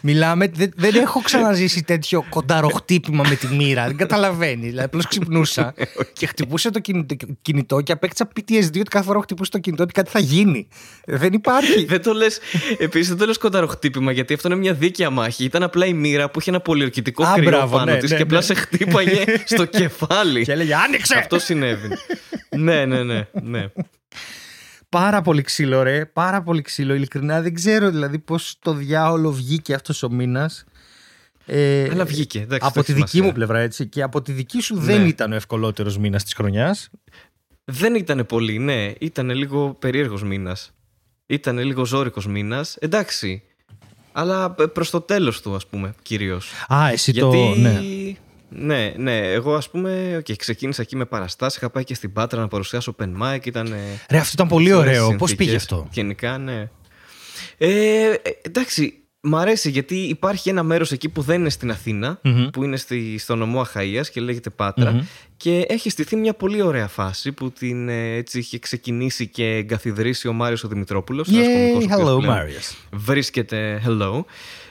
Μιλάμε, 0.02 0.48
δεν, 0.54 0.72
δεν 0.76 0.94
έχω 0.94 1.20
ξαναζήσει 1.20 1.82
τέτοιο 1.82 2.24
κονταροχτύπημα 2.28 3.24
με 3.28 3.34
τη 3.34 3.46
μοίρα. 3.46 3.86
Δεν 3.86 3.96
καταλαβαίνει. 3.96 4.66
Δηλαδή, 4.66 4.84
απλώς 4.84 5.06
ξυπνούσα 5.06 5.74
και 6.18 6.26
χτυπούσε 6.26 6.70
το 6.70 6.80
κινητό, 6.80 7.16
κινητό 7.42 7.80
και 7.80 7.92
απέκτησα 7.92 8.28
PTSD 8.36 8.78
ότι 8.78 8.82
κάθε 8.82 9.04
φορά 9.04 9.16
που 9.16 9.22
χτυπούσε 9.24 9.50
το 9.50 9.58
κινητό 9.58 9.82
ότι 9.82 9.92
κάτι 9.92 10.10
θα 10.10 10.18
γίνει. 10.18 10.68
Δεν 11.04 11.32
υπάρχει. 11.32 11.84
Δεν 11.94 12.02
το 12.02 12.12
λες. 12.12 12.38
Επίσης, 12.78 13.08
δεν 13.08 13.16
το 13.16 13.26
λες 13.26 13.38
κονταροχτύπημα 13.38 14.12
γιατί 14.12 14.34
αυτό 14.34 14.48
είναι 14.48 14.56
μια 14.56 14.72
δίκαια 14.72 15.10
μάχη. 15.10 15.44
Ήταν 15.44 15.62
απλά 15.62 15.86
η 15.86 15.92
μοίρα 15.92 16.30
που 16.30 16.40
είχε 16.40 16.50
ένα 16.50 16.60
πολιορκητικό 16.60 17.24
Α, 17.24 17.32
κρυό 17.32 17.50
μπράβο, 17.50 17.76
πάνω 17.76 17.92
ναι, 17.92 17.98
της 17.98 18.10
ναι, 18.10 18.16
και 18.16 18.22
απλά 18.22 18.38
ναι. 18.38 18.44
σε 18.44 18.54
χτύπαγε 18.54 19.24
στο 19.44 19.64
κεφάλι. 19.64 20.44
και 20.44 20.52
έλεγε 20.52 20.74
Άνοιξε! 20.74 21.14
Αυτό 21.14 21.38
συνέβη. 21.38 21.88
ναι, 22.56 22.84
ναι, 22.84 23.02
ναι. 23.02 23.26
ναι. 23.42 23.66
Πάρα 24.90 25.22
πολύ 25.22 25.42
ξύλο, 25.42 25.82
ρε. 25.82 26.04
Πάρα 26.06 26.42
πολύ 26.42 26.62
ξύλο. 26.62 26.94
Ειλικρινά 26.94 27.42
δεν 27.42 27.54
ξέρω 27.54 27.90
δηλαδή 27.90 28.18
πώς 28.18 28.56
το 28.58 28.72
διάολο 28.72 29.32
βγήκε 29.32 29.74
αυτός 29.74 30.02
ο 30.02 30.10
μήνας. 30.10 30.64
Ε, 31.46 31.88
Αλλά 31.90 32.04
βγήκε. 32.04 32.40
Εντάξει, 32.40 32.66
από 32.66 32.74
δεν 32.74 32.84
τη 32.84 32.90
έχει 32.90 33.00
δική 33.00 33.10
σημασία. 33.10 33.22
μου 33.30 33.32
πλευρά 33.32 33.58
έτσι. 33.58 33.86
Και 33.86 34.02
από 34.02 34.22
τη 34.22 34.32
δική 34.32 34.60
σου 34.60 34.76
δεν 34.78 35.00
Ναι. 35.00 35.08
ήταν 35.08 35.32
ο 35.32 35.34
ευκολότερος 35.34 35.98
μήνας 35.98 36.22
της 36.24 36.34
χρονιάς. 36.34 36.90
Δεν 37.64 37.94
ήταν 37.94 38.26
πολύ, 38.26 38.58
ναι. 38.58 38.92
Ήταν 39.00 39.30
λίγο 39.30 39.76
περίεργος 39.78 40.22
μήνας. 40.22 40.72
Ήταν 41.26 41.58
λίγο 41.58 41.84
ζώρικος 41.84 42.26
μήνας. 42.26 42.76
Εντάξει. 42.80 43.42
Αλλά 44.12 44.50
προς 44.50 44.90
το 44.90 45.00
τέλος 45.00 45.40
του, 45.40 45.54
ας 45.54 45.66
πούμε, 45.66 45.94
κυρίως. 46.02 46.52
Α, 46.74 46.88
εσύ 46.88 47.10
Γιατί. 47.10 47.30
το. 47.54 47.54
Ναι. 47.60 47.80
Ναι, 48.50 48.92
ναι, 48.96 49.32
εγώ 49.32 49.54
ας 49.54 49.70
πούμε 49.70 50.16
okay, 50.18 50.36
ξεκίνησα 50.36 50.82
εκεί 50.82 50.96
με 50.96 51.04
παραστάσεις, 51.04 51.58
είχα 51.58 51.70
πάει 51.70 51.84
και 51.84 51.94
στην 51.94 52.12
Πάτρα 52.12 52.40
να 52.40 52.48
παρουσιάσω 52.48 52.94
open 52.98 53.22
mic, 53.22 53.46
ήταν 53.46 53.74
Ρε, 54.10 54.18
αυτό 54.18 54.30
ήταν 54.34 54.48
πολύ 54.48 54.72
ωραίες 54.72 55.00
ωραίο. 55.00 55.16
Πώς 55.16 55.28
συνθήκες. 55.28 55.36
πήγε 55.36 55.56
αυτό; 55.56 55.88
Γενικά, 55.92 56.38
ναι. 56.38 56.68
Ε, 57.58 58.10
ε, 58.10 58.18
εντάξει, 58.42 58.94
μ' 59.20 59.36
αρέσει 59.36 59.70
γιατί 59.70 59.94
υπάρχει 59.94 60.48
ένα 60.48 60.62
μέρος 60.62 60.92
εκεί 60.92 61.08
που 61.08 61.22
δεν 61.22 61.40
είναι 61.40 61.50
στην 61.50 61.70
αθηνα 61.70 62.20
Μμμ. 62.22 62.46
που 62.50 62.64
είναι 62.64 62.76
στη, 62.76 63.18
στο 63.18 63.36
νομό 63.36 63.66
Αχαΐας 63.66 64.06
και 64.12 64.20
λέγεται 64.20 64.50
Πάτρα 64.50 64.90
Μμμ. 64.92 65.00
και 65.36 65.64
έχει 65.68 65.90
στηθεί 65.90 66.16
μια 66.16 66.34
πολύ 66.34 66.62
ωραία 66.62 66.88
φάση 66.88 67.32
που 67.32 67.50
την 67.50 67.88
ε, 67.88 68.14
έτσι 68.14 68.38
είχε 68.38 68.58
ξεκινήσει 68.58 69.26
και 69.28 69.44
εγκαθιδρύσει 69.56 70.28
ο 70.28 70.32
Μάριος 70.32 70.64
ο 70.64 70.68
Δημητρόπουλος, 70.68 71.28
ένας 71.28 71.46
κωμικός 71.46 71.84
Yay, 71.84 71.88
ο 71.88 71.92
οποίος 71.92 72.00
hello, 72.00 72.20
πλέον 72.20 72.36
Marius. 72.38 72.74
βρίσκεται 72.92 73.82
hello 73.86 74.24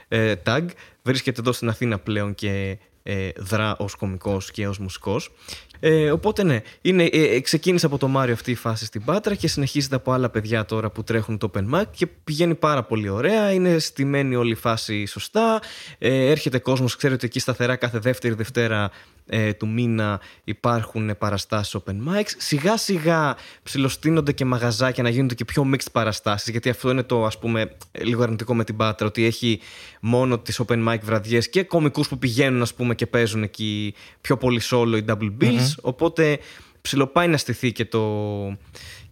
ε, 0.07 0.33
tag 0.45 0.65
βρίσκεται 1.01 1.41
εδώ 1.41 1.51
στην 1.51 1.69
Αθήνα 1.69 1.99
πλέον 1.99 2.35
και 2.35 2.77
ε, 3.09 3.31
δρά 3.37 3.75
ως 3.77 3.95
κωμικός 3.95 4.51
και 4.51 4.67
ως 4.67 4.77
μουσικός 4.77 5.31
ε, 5.79 6.11
οπότε 6.11 6.43
ναι, 6.43 6.61
είναι, 6.81 7.03
ε, 7.03 7.35
ε, 7.35 7.39
ξεκίνησε 7.39 7.85
από 7.85 7.97
το 7.97 8.07
Μάριο 8.07 8.33
αυτή 8.33 8.51
η 8.51 8.55
φάση 8.55 8.85
στην 8.85 9.03
Πάτρα 9.05 9.35
και 9.35 9.47
συνεχίζεται 9.47 9.95
από 9.95 10.11
άλλα 10.11 10.29
παιδιά 10.29 10.65
τώρα 10.65 10.89
που 10.89 11.03
τρέχουν 11.03 11.37
το 11.37 11.51
Open 11.53 11.75
Mic 11.75 11.83
και 11.91 12.07
πηγαίνει 12.07 12.55
πάρα 12.55 12.83
πολύ 12.83 13.09
ωραία, 13.09 13.51
είναι 13.51 13.79
στημένη 13.79 14.35
όλη 14.35 14.51
η 14.51 14.55
φάση 14.55 15.05
σωστά, 15.05 15.61
ε, 15.97 16.29
έρχεται 16.29 16.59
κόσμος, 16.59 16.95
ξέρετε 16.95 17.25
εκεί 17.25 17.39
σταθερά 17.39 17.75
κάθε 17.75 17.99
δεύτερη 17.99 18.33
Δευτέρα 18.33 18.91
ε, 19.31 19.53
του 19.53 19.67
μήνα 19.67 20.19
υπάρχουν 20.43 21.17
παραστάσεις 21.17 21.75
open 21.83 21.91
mics. 21.91 22.33
Σιγά 22.37 22.77
σιγά 22.77 23.35
ψιλοστείνονται 23.63 24.31
και 24.31 24.45
μαγαζάκια 24.45 25.03
να 25.03 25.09
γίνονται 25.09 25.33
και 25.33 25.45
πιο 25.45 25.69
mixed 25.73 25.91
παραστάσεις 25.91 26.49
γιατί 26.49 26.69
αυτό 26.69 26.89
είναι 26.89 27.03
το 27.03 27.25
ας 27.25 27.39
πούμε 27.39 27.75
λίγο 27.91 28.23
αρνητικό 28.23 28.55
με 28.55 28.63
την 28.63 28.75
Πάτρα 28.75 29.07
ότι 29.07 29.25
έχει 29.25 29.59
μόνο 30.01 30.39
τις 30.39 30.61
open 30.67 30.87
mic 30.87 30.99
βραδιές 31.01 31.49
και 31.49 31.63
κομικούς 31.63 32.07
που 32.07 32.17
πηγαίνουν 32.17 32.61
ας 32.61 32.73
πούμε 32.73 32.95
και 32.95 33.05
παίζουν 33.05 33.43
εκεί 33.43 33.93
πιο 34.21 34.37
πολύ 34.37 34.61
solo 34.69 34.97
ή 34.97 35.05
double 35.07 35.31
bills 35.41 35.68
οπότε 35.81 36.39
ψιλοπάει 36.81 37.27
να 37.27 37.37
στηθεί 37.37 37.71
και 37.71 37.85
το, 37.85 38.03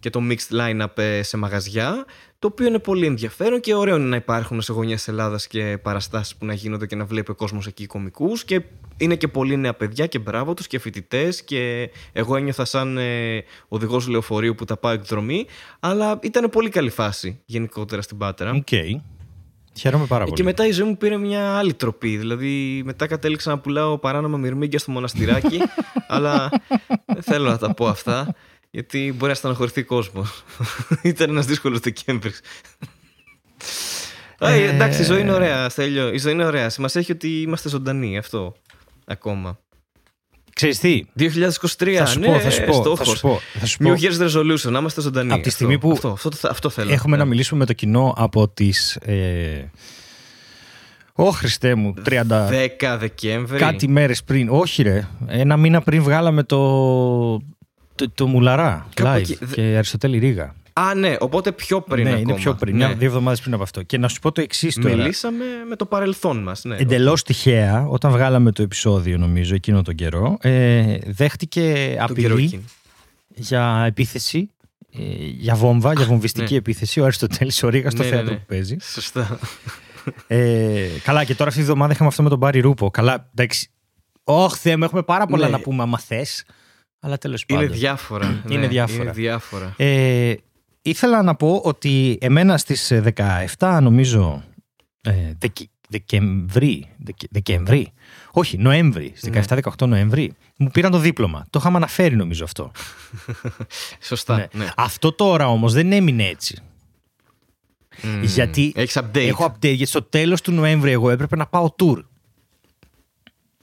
και 0.00 0.10
το 0.10 0.20
mixed 0.30 0.58
line-up 0.60 0.98
ε, 0.98 1.22
σε 1.22 1.36
μαγαζιά, 1.36 2.04
το 2.38 2.46
οποίο 2.46 2.66
είναι 2.66 2.78
πολύ 2.78 3.06
ενδιαφέρον 3.06 3.60
και 3.60 3.74
ωραίο 3.74 3.96
είναι 3.96 4.04
να 4.04 4.16
υπάρχουν 4.16 4.60
σε 4.60 4.72
γωνιές 4.72 5.08
Ελλάδας 5.08 5.46
και 5.46 5.78
παραστάσεις 5.82 6.36
που 6.36 6.46
να 6.46 6.52
γίνονται 6.52 6.86
και 6.86 6.96
να 6.96 7.04
βλέπει 7.04 7.30
ο 7.30 7.34
κόσμος 7.34 7.66
εκεί 7.66 7.86
κομικούς 7.86 8.44
και 8.44 8.62
είναι 8.96 9.14
και 9.16 9.28
πολύ 9.28 9.56
νέα 9.56 9.74
παιδιά 9.74 10.06
και 10.06 10.18
μπράβο 10.18 10.54
τους 10.54 10.66
και 10.66 10.78
φοιτητές 10.78 11.42
και 11.42 11.90
εγώ 12.12 12.36
ένιωθα 12.36 12.64
σαν 12.64 12.98
ε, 12.98 13.44
οδηγός 13.68 14.08
λεωφορείου 14.08 14.54
που 14.54 14.64
τα 14.64 14.76
πάω 14.76 14.92
εκδρομή 14.92 15.46
αλλά 15.80 16.18
ήταν 16.22 16.50
πολύ 16.50 16.68
καλή 16.68 16.90
φάση 16.90 17.40
γενικότερα 17.44 18.02
στην 18.02 18.18
Πάτρα. 18.18 18.50
OK. 18.50 18.66
Okay. 18.70 19.00
Χαίρομαι 19.78 20.06
πάρα 20.06 20.24
πολύ. 20.24 20.36
Και 20.36 20.42
μετά 20.42 20.66
η 20.66 20.70
ζωή 20.70 20.86
μου 20.86 20.96
πήρε 20.96 21.16
μια 21.16 21.56
άλλη 21.56 21.74
τροπή. 21.74 22.16
Δηλαδή, 22.16 22.82
μετά 22.84 23.06
κατέληξα 23.06 23.50
να 23.50 23.58
πουλάω 23.58 23.98
παράνομα 23.98 24.36
μυρμήγκια 24.38 24.78
στο 24.78 24.90
μοναστηράκι. 24.90 25.60
αλλά 26.08 26.50
δεν 27.06 27.22
θέλω 27.22 27.48
να 27.48 27.58
τα 27.58 27.74
πω 27.74 27.86
αυτά. 27.86 28.34
Γιατί 28.70 29.14
μπορεί 29.16 29.30
να 29.30 29.36
στεναχωρηθεί 29.36 29.82
κόσμο. 29.82 30.24
Ήταν 31.02 31.30
ένας 31.30 31.46
δύσκολος 31.46 31.78
Δεκέμβρης. 31.78 32.40
Ε... 34.38 34.68
εντάξει, 34.68 35.00
η 35.00 35.04
ζωή 35.04 35.20
είναι 35.20 35.32
ωραία, 35.32 35.68
Στέλιο. 35.68 36.12
Η 36.12 36.18
ζωή 36.18 36.32
είναι 36.32 36.44
ωραία. 36.44 36.68
Σημασία 36.68 37.00
έχει 37.00 37.12
ότι 37.12 37.40
είμαστε 37.40 37.68
ζωντανοί. 37.68 38.18
Αυτό 38.18 38.54
ακόμα. 39.06 39.58
Ξέρεις 40.58 40.78
τι; 40.78 41.04
2023. 41.18 41.94
Θα 41.94 42.06
σου 42.06 42.18
ναι, 42.18 42.26
πω, 42.26 42.38
θα 42.38 42.50
σου 42.50 42.64
πω. 42.64 42.96
Θα 42.96 43.04
σου 43.04 43.20
πω, 43.20 43.40
θα 43.58 43.66
σου 43.66 43.78
πω. 43.78 43.90
New 43.90 44.02
Year's 44.02 44.28
Resolution, 44.28 44.70
να 44.70 44.78
είμαστε 44.78 45.00
ζωντανοί. 45.00 45.32
Από 45.32 45.42
τη 45.42 45.50
στιγμή 45.50 45.74
αυτό, 45.74 45.86
που 45.86 45.92
αυτό, 45.92 46.08
αυτό, 46.08 46.48
αυτό, 46.48 46.68
θέλω. 46.70 46.92
έχουμε 46.92 47.16
ναι. 47.16 47.22
να 47.22 47.28
μιλήσουμε 47.28 47.60
με 47.60 47.66
το 47.66 47.72
κοινό 47.72 48.14
από 48.16 48.48
τις... 48.48 48.96
Ε, 48.96 49.70
Ω 51.12 51.30
Χριστέ 51.30 51.74
μου, 51.74 51.94
30. 52.08 52.10
10 52.10 52.96
Δεκέμβρη. 52.98 53.58
Κάτι 53.58 53.88
μέρες 53.88 54.24
πριν. 54.24 54.48
Όχι, 54.50 54.82
ρε. 54.82 55.08
Ένα 55.26 55.56
μήνα 55.56 55.80
πριν 55.80 56.02
βγάλαμε 56.02 56.42
το. 56.42 56.58
το, 57.94 58.10
το 58.14 58.26
Μουλαρά. 58.26 58.88
Live 59.00 59.14
εκεί... 59.16 59.38
και 59.52 59.62
Αριστοτέλη 59.62 60.18
Ρίγα. 60.18 60.54
Α, 60.78 60.94
ναι, 60.94 61.16
οπότε 61.18 61.52
πιο 61.52 61.80
πριν. 61.80 62.04
Ναι, 62.04 62.10
ακόμα. 62.10 62.30
είναι 62.30 62.40
πιο 62.40 62.54
πριν. 62.54 62.76
Ναι. 62.76 62.94
Δύο 62.94 63.06
εβδομάδες 63.06 63.40
πριν 63.40 63.54
από 63.54 63.62
αυτό. 63.62 63.82
Και 63.82 63.98
να 63.98 64.08
σου 64.08 64.20
πω 64.20 64.32
το 64.32 64.40
εξής 64.40 64.74
τώρα. 64.74 64.96
Μιλήσαμε 64.96 65.44
με 65.68 65.76
το 65.76 65.86
παρελθόν 65.86 66.42
μας. 66.42 66.64
Ναι, 66.64 66.76
Εντελώς 66.76 67.22
τυχαία, 67.22 67.86
όταν 67.88 68.12
βγάλαμε 68.12 68.52
το 68.52 68.62
επεισόδιο, 68.62 69.18
νομίζω, 69.18 69.54
εκείνο 69.54 69.82
τον 69.82 69.94
καιρό, 69.94 70.36
ε, 70.40 70.98
δέχτηκε 71.06 71.96
απειλή 72.00 72.64
για 73.28 73.84
επίθεση 73.86 74.50
ε, 74.92 75.00
για 75.38 75.54
βόμβα, 75.54 75.92
για 75.92 76.04
βομβιστική 76.04 76.52
ναι. 76.52 76.58
επίθεση. 76.58 77.00
Ο 77.00 77.04
Αριστοτέλης 77.04 77.62
ο 77.62 77.68
Ρίγα 77.68 77.90
στο 77.90 78.02
ναι, 78.02 78.08
θέατρο 78.08 78.30
ναι, 78.32 78.36
που 78.36 78.44
παίζει. 78.46 78.76
Σωστά. 78.80 79.38
Ε, 80.26 80.86
καλά, 81.02 81.24
και 81.24 81.34
τώρα 81.34 81.48
αυτή 81.48 81.60
τη 81.60 81.66
βδομάδα 81.66 81.92
είχαμε 81.92 82.08
αυτό 82.08 82.22
με 82.22 82.28
τον 82.28 82.38
Μπάρι 82.38 82.60
Ρούπο. 82.60 82.90
Καλά, 82.90 83.30
εντάξει. 83.34 83.70
Όχι, 84.24 84.56
Θεέ 84.58 84.76
μου, 84.76 84.84
έχουμε 84.84 85.02
πάρα 85.02 85.26
πολλά 85.26 85.44
Ναι. 85.44 85.50
να 85.50 85.60
πούμε 85.60 85.82
άμα 85.82 85.98
θες. 85.98 86.44
Αλλά 87.00 87.18
τέλος 87.18 87.46
πάντων. 87.46 87.64
Είναι 87.64 87.72
διάφορα. 87.72 88.42
Είναι 88.48 88.60
ναι, 88.60 88.66
διάφορα. 88.66 89.02
Είναι 89.02 89.12
διάφορα. 89.12 89.74
Ε, 89.76 90.34
ήθελα 90.82 91.22
να 91.22 91.34
πω 91.34 91.60
ότι 91.64 92.18
εμένα 92.20 92.58
στις 92.58 92.92
17 93.58 93.78
νομίζω 93.82 94.42
ε, 95.00 95.32
Δεκ- 95.38 95.56
Δεκεμβρί, 95.88 96.86
Δεκε- 96.98 97.28
Δεκεμβρί, 97.30 97.92
όχι 98.32 98.58
Νοέμβρη, 98.58 99.12
στις 99.16 99.30
Ναι. 99.30 99.60
17-18 99.78 99.86
Νοέμβρη 99.88 100.32
μου 100.58 100.70
πήραν 100.70 100.90
το 100.90 100.98
δίπλωμα. 100.98 101.46
Το 101.50 101.58
είχαμε 101.58 101.76
αναφέρει 101.76 102.16
νομίζω 102.16 102.44
αυτό. 102.44 102.70
Σωστά. 104.00 104.36
Ναι. 104.36 104.46
Ναι. 104.52 104.68
Αυτό 104.76 105.12
τώρα 105.12 105.48
όμως 105.48 105.72
δεν 105.72 105.92
έμεινε 105.92 106.24
έτσι. 106.24 106.58
Μμμ. 108.02 108.22
Γιατί 108.22 108.72
Έχεις 108.76 108.98
update. 108.98 109.26
Έχω 109.26 109.44
update 109.44 109.58
γιατί 109.60 109.84
στο 109.86 110.02
τέλος 110.02 110.40
του 110.40 110.52
Νοέμβρη 110.52 110.90
εγώ 110.90 111.10
έπρεπε 111.10 111.36
να 111.36 111.46
πάω 111.46 111.74
tour. 111.78 112.02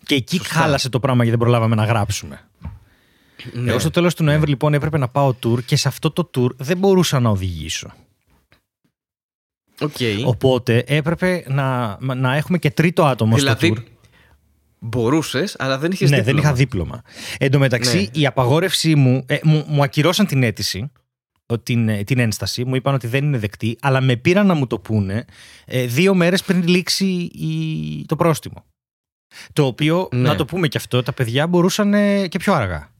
Και 0.05 0.15
εκεί 0.15 0.37
Σωστά. 0.37 0.53
χάλασε 0.59 0.89
το 0.89 0.99
πράγμα 0.99 1.23
γιατί 1.23 1.37
δεν 1.37 1.47
προλάβαμε 1.47 1.75
να 1.75 1.85
γράψουμε. 1.85 2.39
Ναι. 3.53 3.69
Εγώ 3.69 3.79
στο 3.79 3.89
τέλος 3.89 4.15
του 4.15 4.23
Νοέμβρη 4.23 4.49
λοιπόν 4.49 4.73
έπρεπε 4.73 4.97
να 4.97 5.07
πάω 5.07 5.35
tour 5.43 5.63
και 5.65 5.75
σε 5.75 5.87
αυτό 5.87 6.11
το 6.11 6.29
tour 6.37 6.55
δεν 6.57 6.77
μπορούσα 6.77 7.19
να 7.19 7.29
οδηγήσω. 7.29 7.93
Οκ. 9.79 9.95
Οπότε 10.25 10.83
έπρεπε 10.87 11.43
να, 11.47 11.97
να 12.15 12.35
έχουμε 12.35 12.57
και 12.57 12.71
τρίτο 12.71 13.05
άτομο 13.05 13.37
στο 13.37 13.55
Δηλαδή, 13.55 13.73
tour. 13.77 13.83
μπορούσες, 14.79 15.55
αλλά 15.59 15.77
δεν 15.77 15.91
είχες 15.91 16.09
Ναι, 16.09 16.21
δεν 16.21 16.37
είχα 16.37 16.53
δίπλωμα. 16.53 17.01
Εν 17.37 17.51
τω 17.51 17.59
μεταξύ, 17.59 17.97
Ναι. 17.97 18.19
η 18.21 18.25
απαγόρευσή 18.25 18.95
μου. 18.95 19.23
Ε, 19.27 19.37
μου, 19.43 19.65
μου 19.67 19.83
ακυρώσαν 19.83 20.25
την 20.25 20.43
αίτηση, 20.43 20.91
ο- 21.45 21.59
την, 21.59 21.89
ε, 21.89 22.03
την 22.03 22.19
ένσταση. 22.19 22.65
Μου 22.65 22.75
είπαν 22.75 22.93
ότι 22.93 23.07
δεν 23.07 23.23
είναι 23.23 23.37
δεκτή, 23.37 23.77
αλλά 23.81 24.01
με 24.01 24.15
πήραν 24.15 24.45
να 24.45 24.53
μου 24.53 24.67
το 24.67 24.79
πούνε 24.79 25.25
ε, 25.65 25.85
δύο 25.85 26.13
μέρες 26.13 26.43
πριν 26.43 26.67
λήξει 26.67 27.05
η, 27.33 28.05
το 28.05 28.15
πρόστιμο. 28.15 28.65
Το 29.53 29.65
οποίο, 29.65 30.07
Ναι. 30.11 30.21
να 30.27 30.35
το 30.35 30.45
πούμε 30.45 30.67
και 30.67 30.77
αυτό, 30.77 31.03
τα 31.03 31.13
παιδιά 31.13 31.47
μπορούσαν 31.47 31.93
ε, 31.93 32.27
και 32.27 32.37
πιο 32.39 32.53
αργά. 32.53 32.93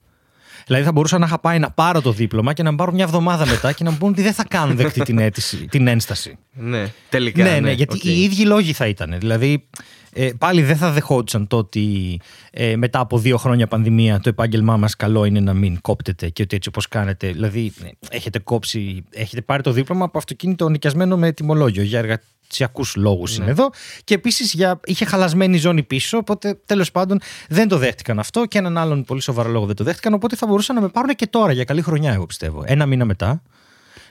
Δηλαδή 0.66 0.86
θα 0.86 0.92
μπορούσα 0.92 1.18
να 1.18 1.26
είχα 1.26 1.40
πάει 1.40 1.60
να 1.60 1.72
πάρω 1.72 2.02
το 2.02 2.12
δίπλωμα 2.12 2.54
και 2.54 2.64
να 2.64 2.70
μου 2.72 2.78
πάρω 2.78 2.92
μια 2.92 3.04
εβδομάδα 3.04 3.46
μετά 3.46 3.72
και 3.72 3.84
να 3.84 3.92
μου 3.92 3.98
πούνε 3.98 4.12
ότι 4.12 4.22
δεν 4.22 4.34
θα 4.34 4.46
κάνουν 4.48 4.76
δεκτή 4.76 5.02
την 5.02 5.18
αίτηση, 5.18 5.66
την 5.66 5.88
ένσταση. 5.88 6.38
Ναι, 6.54 6.92
τελικά. 7.10 7.44
Ναι, 7.44 7.60
ναι, 7.60 7.72
γιατί 7.72 7.96
οκ. 7.96 8.04
οι 8.04 8.22
ίδιοι 8.22 8.46
λόγοι 8.46 8.74
θα 8.74 8.88
ήταν. 8.88 9.16
Δηλαδή, 9.20 9.68
ε, 10.14 10.30
πάλι 10.38 10.62
δεν 10.62 10.76
θα 10.78 10.92
δεχόντουσαν 10.92 11.48
το 11.48 11.58
ότι 11.58 12.20
ε, 12.52 12.76
μετά 12.76 13.00
από 13.00 13.18
δύο 13.18 13.38
χρόνια 13.38 13.68
πανδημία 13.68 14.20
το 14.20 14.30
επάγγελμά 14.30 14.78
μας 14.78 14.96
καλό 14.96 15.26
είναι 15.26 15.40
να 15.40 15.54
μην 15.54 15.82
κόπτεται 15.82 16.30
και 16.30 16.42
ότι 16.42 16.56
έτσι 16.56 16.70
όπως 16.70 16.88
κάνετε. 16.88 17.32
Δηλαδή, 17.32 17.74
ε, 17.84 18.16
έχετε 18.16 18.40
κόψει, 18.40 19.04
έχετε 19.10 19.42
πάρει 19.42 19.64
το 19.64 19.72
δίπλωμα 19.72 20.06
από 20.06 20.18
αυτοκίνητο 20.18 20.70
νοικιασμένο 20.70 21.18
με 21.18 21.32
τιμολόγιο 21.32 21.84
για 21.84 22.00
εργασιακού 22.46 22.86
λόγους 22.96 23.38
Ναι. 23.38 23.44
είναι 23.44 23.52
εδώ. 23.52 23.70
Και 24.04 24.14
επίσης 24.14 24.56
είχε 24.86 25.06
χαλασμένη 25.06 25.58
ζώνη 25.58 25.84
πίσω. 25.84 26.18
Οπότε 26.18 26.60
τέλος 26.66 26.92
πάντων 26.92 27.20
δεν 27.50 27.68
το 27.68 27.78
δέχτηκαν 27.78 28.20
αυτό 28.20 28.46
και 28.46 28.58
έναν 28.58 28.78
άλλον 28.78 29.04
πολύ 29.04 29.22
σοβαρό 29.22 29.50
λόγο 29.50 29.66
δεν 29.66 29.76
το 29.76 29.84
δέχτηκαν. 29.84 30.14
Οπότε 30.14 30.36
θα 30.36 30.48
μπορούσαν 30.48 30.76
να 30.76 30.82
με 30.82 30.88
πάρουν 30.88 31.16
και 31.16 31.28
τώρα 31.28 31.52
για 31.52 31.64
καλή 31.64 31.82
χρονιά, 31.82 32.14
εγώ 32.14 32.26
πιστεύω. 32.26 32.64
Ένα 32.66 32.86
μήνα 32.86 33.06
μετά. 33.06 33.42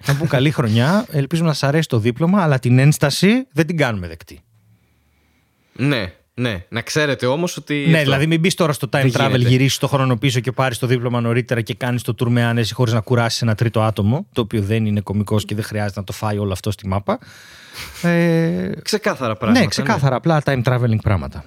Να 0.07 0.13
μου 0.13 0.19
πούν 0.19 0.29
καλή 0.29 0.51
χρονιά, 0.51 1.07
ελπίζουμε 1.11 1.49
να 1.49 1.55
σα 1.55 1.67
αρέσει 1.67 1.89
το 1.89 1.99
δίπλωμα, 1.99 2.43
αλλά 2.43 2.59
την 2.59 2.79
ένσταση 2.79 3.47
δεν 3.53 3.67
την 3.67 3.77
κάνουμε 3.77 4.09
δεκτή. 4.09 4.41
Ναι, 5.77 6.13
ναι. 6.35 6.65
Να 6.69 6.81
ξέρετε 6.81 7.27
όμως 7.27 7.57
ότι. 7.57 7.75
Ναι, 7.75 7.91
αυτό- 7.91 7.99
δηλαδή 8.03 8.27
μην 8.27 8.41
μπεις 8.41 8.55
τώρα 8.55 8.73
στο 8.73 8.87
time 8.87 8.91
Δεν 8.91 9.13
travel, 9.15 9.31
γίνεται. 9.31 9.49
γυρίσεις 9.49 9.79
το 9.79 9.89
χρόνο 9.89 10.17
πίσω 10.17 10.41
και 10.41 10.53
πάρεις 10.53 10.79
το 10.79 10.87
δίπλωμα 10.87 11.21
νωρίτερα 11.21 11.61
και 11.61 11.75
κάνεις 11.75 12.03
το 12.03 12.15
tour 12.19 12.27
με 12.29 12.45
άνεση 12.45 12.75
χωρίς 12.75 12.93
να 12.93 13.01
κουράσει 13.01 13.39
ένα 13.43 13.55
τρίτο 13.55 13.83
άτομο, 13.83 14.27
το 14.33 14.41
οποίο 14.41 14.63
δεν 14.63 14.87
είναι 14.87 15.01
κωμικός 15.01 15.45
και 15.45 15.55
δεν 15.55 15.65
χρειάζεται 15.65 15.99
να 16.01 16.07
το 16.07 16.13
φάει 16.13 16.39
όλο 16.39 16.53
αυτό 16.53 16.71
στη 16.71 16.87
μάπα. 16.87 17.19
Ε, 18.03 18.71
Ξεκάθαρα 18.83 19.37
πράγματα. 19.37 19.61
ναι, 19.61 19.67
ξεκάθαρα, 19.67 20.17
απλά 20.17 20.43
time 20.45 20.63
traveling 20.63 20.99
πράγματα. 21.03 21.45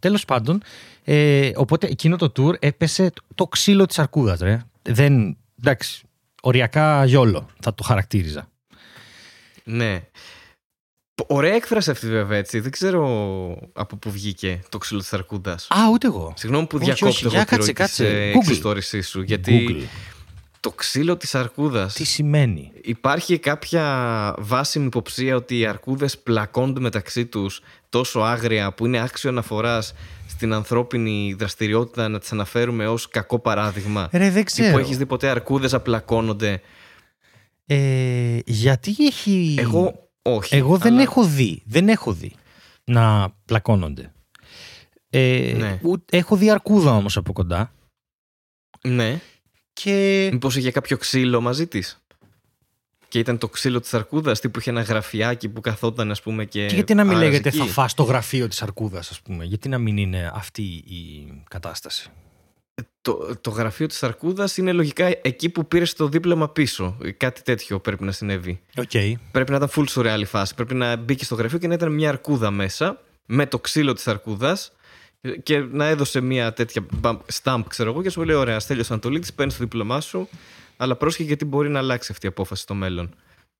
Τέλος 0.00 0.24
πάντων, 0.24 0.62
ε, 1.04 1.50
οπότε 1.54 1.86
εκείνο 1.86 2.16
το 2.16 2.32
tour 2.36 2.54
έπεσε 2.62 3.10
το 3.34 3.46
ξύλο 3.46 3.86
της 3.86 3.98
αρκούδας, 3.98 4.38
ρε. 4.40 4.62
Δεν. 4.82 5.36
Εντάξει, 5.58 6.02
οριακά 6.42 7.04
γιόλο 7.04 7.46
θα 7.60 7.74
το 7.74 7.82
χαρακτήριζα. 7.82 8.48
Ναι. 9.64 10.00
Π- 11.14 11.30
Ωραία 11.32 11.54
έκφραση 11.54 11.90
αυτή 11.90 12.08
βέβαια 12.08 12.38
έτσι. 12.38 12.60
Δεν 12.60 12.70
ξέρω 12.70 13.02
από 13.72 13.96
πού 13.96 14.10
βγήκε 14.10 14.60
το 14.68 14.78
ξύλο 14.78 15.00
της 15.00 15.12
Αρκούδας. 15.12 15.68
Α, 15.70 15.76
ούτε 15.92 16.06
εγώ. 16.06 16.32
Συγγνώμη 16.36 16.66
που 16.66 16.76
Όχι, 16.76 16.84
διακόπτω 16.84 17.08
όχι, 17.08 17.24
εγώ 17.24 17.34
για 17.34 17.44
τη 17.44 17.50
κάτσε, 17.50 17.64
ροή 17.64 17.72
της, 17.74 17.84
κάτσε. 17.84 18.06
ε, 18.28 18.32
Google. 18.32 18.36
εξιστόρησής 18.36 19.08
σου. 19.08 19.22
Γιατί 19.22 19.66
Google. 19.70 19.84
Το 20.66 20.72
ξύλο 20.72 21.16
της 21.16 21.34
Αρκούδας 21.34 21.94
Τι 21.94 22.04
σημαίνει; 22.04 22.72
Υπάρχει 22.82 23.38
κάποια 23.38 24.34
βάσιμη 24.38 24.86
υποψία 24.86 25.36
ότι 25.36 25.58
οι 25.58 25.66
αρκούδες 25.66 26.18
πλακώνται 26.18 26.80
μεταξύ 26.80 27.26
τους 27.26 27.60
τόσο 27.88 28.20
άγρια 28.20 28.72
που 28.72 28.86
είναι 28.86 28.98
άξιο 29.00 29.30
αναφοράς 29.30 29.94
στην 30.28 30.52
ανθρώπινη 30.52 31.34
δραστηριότητα 31.38 32.08
να 32.08 32.18
τις 32.18 32.32
αναφέρουμε 32.32 32.86
ως 32.88 33.08
κακό 33.08 33.38
παράδειγμα; 33.38 34.08
Ρε, 34.12 34.24
δεν 34.30 34.34
Τι 34.34 34.42
ξέρω. 34.42 34.72
που 34.72 34.78
έχεις 34.78 34.98
δει 34.98 35.06
ποτέ 35.06 35.28
αρκούδες 35.28 35.72
να 35.72 35.80
πλακώνονται; 35.80 36.60
Ε, 37.66 38.38
γιατί 38.46 38.94
έχει. 38.98 39.54
Εγώ 39.58 40.08
όχι. 40.22 40.56
Εγώ 40.56 40.76
δεν 40.78 40.92
αλλά- 40.92 41.02
έχω 41.02 41.24
δει. 41.24 41.62
Δεν 41.66 41.88
έχω 41.88 42.12
δει 42.12 42.32
να 42.84 43.34
πλακώνονται. 43.44 44.12
Ε, 45.10 45.54
Ναι. 45.56 45.78
ούτε- 45.82 46.16
έχω 46.16 46.36
δει 46.36 46.50
αρκούδα 46.50 46.90
όμως 46.90 47.16
από 47.16 47.32
κοντά. 47.32 47.72
Ναι. 48.82 49.20
Και. 49.82 50.28
Μήπως 50.32 50.56
είχε 50.56 50.70
κάποιο 50.70 50.96
ξύλο 50.96 51.40
μαζί 51.40 51.66
της; 51.66 52.04
Και 53.08 53.18
ήταν 53.18 53.38
το 53.38 53.48
ξύλο 53.48 53.80
της 53.80 53.94
αρκούδας, 53.94 54.40
τύπου 54.40 54.58
είχε 54.58 54.70
ένα 54.70 54.80
γραφιάκι 54.80 55.48
που 55.48 55.60
καθόταν 55.60 56.10
ας 56.10 56.22
πούμε 56.22 56.44
και... 56.44 56.66
Και 56.66 56.74
γιατί 56.74 56.94
να 56.94 57.04
μην 57.04 57.12
άραζε 57.12 57.26
λέγεται 57.30 57.48
εκεί. 57.48 57.58
θα 57.58 57.64
φας 57.64 57.94
το 57.94 58.02
γραφείο 58.02 58.48
της 58.48 58.62
αρκούδας 58.62 59.10
ας 59.10 59.20
πούμε; 59.20 59.44
Γιατί 59.44 59.68
να 59.68 59.78
μην 59.78 59.96
είναι 59.96 60.30
αυτή 60.34 60.62
η 60.62 61.32
κατάσταση; 61.50 62.10
Το, 63.00 63.36
το 63.40 63.50
γραφείο 63.50 63.86
της 63.86 64.02
αρκούδας 64.02 64.56
είναι 64.56 64.72
λογικά 64.72 65.06
εκεί 65.22 65.48
που 65.48 65.66
πήρες 65.66 65.92
το 65.92 66.08
δίπλωμα 66.08 66.48
πίσω. 66.48 66.96
Κάτι 67.16 67.42
τέτοιο 67.42 67.80
πρέπει 67.80 68.04
να 68.04 68.12
συνέβη. 68.12 68.60
Οκ. 68.76 68.90
Πρέπει 69.30 69.50
να 69.50 69.56
ήταν 69.56 69.70
full 69.74 69.86
surreal 69.88 70.20
η 70.20 70.24
φάση. 70.24 70.54
Πρέπει 70.54 70.74
να 70.74 70.96
μπήκε 70.96 71.24
στο 71.24 71.34
γραφείο 71.34 71.58
και 71.58 71.66
να 71.66 71.74
ήταν 71.74 71.92
μια 71.92 72.08
αρκούδα 72.08 72.50
μέσα 72.50 73.00
με 73.26 73.46
το 73.46 73.58
ξύλο 73.58 73.92
της 73.92 74.08
αρκούδας 74.08 74.72
και 75.42 75.58
να 75.58 75.86
έδωσε 75.86 76.20
μια 76.20 76.52
τέτοια 76.52 76.86
bump- 77.02 77.20
stamp, 77.42 77.62
ξέρω 77.68 77.90
εγώ, 77.90 78.02
και 78.02 78.10
σου 78.10 78.24
λέει: 78.24 78.36
Ωραία, 78.36 78.60
Στέλιο 78.60 78.84
Ανατολίτη, 78.88 79.32
παίρνεις 79.32 79.56
το 79.56 79.62
δίπλωμά 79.62 80.00
σου, 80.00 80.28
αλλά 80.76 80.96
πρόσχε 80.96 81.22
γιατί 81.22 81.44
μπορεί 81.44 81.68
να 81.68 81.78
αλλάξει 81.78 82.12
αυτή 82.12 82.26
η 82.26 82.28
απόφαση 82.28 82.62
στο 82.62 82.74
μέλλον. 82.74 83.14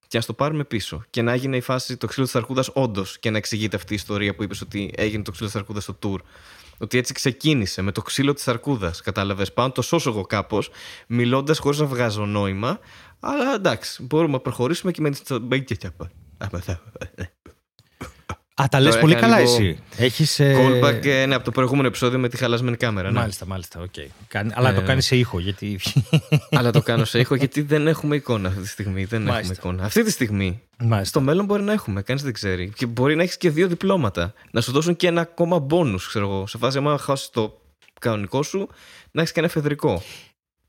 Και 0.08 0.18
να 0.18 0.24
το 0.24 0.32
πάρουμε 0.32 0.64
πίσω. 0.64 1.04
Και 1.10 1.22
να 1.22 1.32
έγινε 1.32 1.56
η 1.56 1.60
φάση 1.60 1.96
το 1.96 2.06
ξύλο 2.06 2.24
της 2.24 2.36
Αρκούδας 2.36 2.70
όντως 2.72 3.18
και 3.18 3.30
να 3.30 3.36
εξηγείται 3.36 3.76
αυτή 3.76 3.92
η 3.92 3.96
ιστορία 3.96 4.34
που 4.34 4.42
είπες 4.42 4.60
ότι 4.60 4.92
έγινε 4.96 5.22
το 5.22 5.30
ξύλο 5.30 5.48
της 5.48 5.56
Αρκούδας 5.56 5.82
στο 5.82 5.98
tour. 6.02 6.18
Ότι 6.78 6.98
έτσι 6.98 7.12
ξεκίνησε 7.12 7.82
με 7.82 7.92
το 7.92 8.02
ξύλο 8.02 8.32
της 8.32 8.48
αρκούδας. 8.48 9.00
Κατάλαβες. 9.00 9.52
Πάω 9.52 9.66
να 9.66 9.72
το 9.72 9.82
σώσω 9.82 10.10
εγώ 10.10 10.22
κάπως, 10.22 10.70
μιλώντας 11.06 11.58
χωρίς 11.58 11.78
να 11.78 11.86
βγάζω 11.86 12.26
νόημα. 12.26 12.78
Αλλά 13.20 13.54
εντάξει, 13.54 14.02
μπορούμε 14.02 14.32
να 14.32 14.40
προχωρήσουμε 14.40 14.92
και 14.92 15.00
με 15.00 15.10
τι. 15.10 15.76
Α, 18.62 18.64
τα 18.70 18.80
λες 18.80 18.88
Τώρα 18.88 19.00
πολύ 19.00 19.12
έκανα 19.14 19.32
καλά 19.36 19.42
λίγο 19.44 19.54
εσύ. 19.56 19.78
Έχεις, 19.96 20.38
ε, 20.40 20.54
Callback 20.58 21.04
ε, 21.06 21.26
ναι, 21.26 21.34
από 21.34 21.44
το 21.44 21.50
προηγούμενο 21.50 21.86
επεισόδιο 21.86 22.18
με 22.18 22.28
τη 22.28 22.36
χαλασμένη 22.36 22.76
κάμερα. 22.76 23.10
Ναι. 23.10 23.18
Μάλιστα, 23.18 23.46
μάλιστα. 23.46 23.80
οκ. 23.80 23.94
Κάνει- 24.28 24.52
Αλλά 24.54 24.74
το 24.74 24.80
Ε, 24.80 24.84
κάνεις 24.84 25.06
σε 25.06 25.16
ήχο. 25.16 25.38
Γιατί. 25.38 25.80
Αλλά 26.58 26.70
το 26.70 26.82
κάνω 26.82 27.04
σε 27.04 27.18
ήχο 27.18 27.34
γιατί 27.34 27.60
δεν 27.62 27.86
έχουμε 27.86 28.16
εικόνα 28.16 28.48
αυτή 28.48 28.60
τη 28.60 28.68
στιγμή. 28.68 29.04
Δεν 29.04 29.22
Μάλιστα. 29.22 29.38
έχουμε 29.52 29.54
εικόνα. 29.72 29.84
Αυτή 29.86 30.02
τη 30.02 30.10
στιγμή. 30.10 30.62
Μάλιστα. 30.78 31.04
Στο 31.04 31.20
μέλλον 31.20 31.44
μπορεί 31.44 31.62
να 31.62 31.72
έχουμε, 31.72 32.02
κανείς 32.02 32.22
δεν 32.22 32.32
ξέρει. 32.32 32.70
Και 32.70 32.86
μπορεί 32.86 33.16
να 33.16 33.22
έχεις 33.22 33.36
και 33.36 33.50
δύο 33.50 33.66
διπλώματα. 33.68 34.32
Να 34.50 34.60
σου 34.60 34.72
δώσουν 34.72 34.96
και 34.96 35.06
ένα 35.06 35.20
ακόμα 35.20 35.58
μπόνους, 35.58 36.08
ξέρω 36.08 36.24
εγώ. 36.28 36.46
Σε 36.46 36.58
φάση, 36.58 36.78
άμα 36.78 36.98
χάσεις 36.98 37.30
το 37.30 37.60
κανονικό 38.00 38.42
σου, 38.42 38.68
να 39.10 39.20
έχεις 39.20 39.32
και 39.32 39.38
ένα 39.40 39.48
εφεδρικό. 39.48 40.02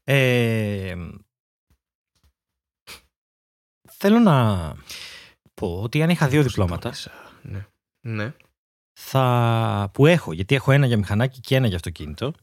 Ε, 0.04 0.96
θέλω 3.92 4.20
να 4.20 4.58
πω 5.54 5.80
ότι 5.82 6.02
αν 6.04 6.10
είχα 6.10 6.28
δύο 6.28 6.44
διπλώματα 6.44 6.94
Ναι. 7.42 7.66
Ναι. 8.08 8.34
θα, 9.00 9.90
που 9.94 10.06
έχω, 10.06 10.34
γιατί 10.34 10.56
έχω 10.56 10.72
ένα 10.72 10.86
για 10.86 10.98
μηχανάκι 10.98 11.40
και 11.40 11.56
ένα 11.56 11.68
για 11.68 11.76
αυτοκίνητο. 11.76 12.34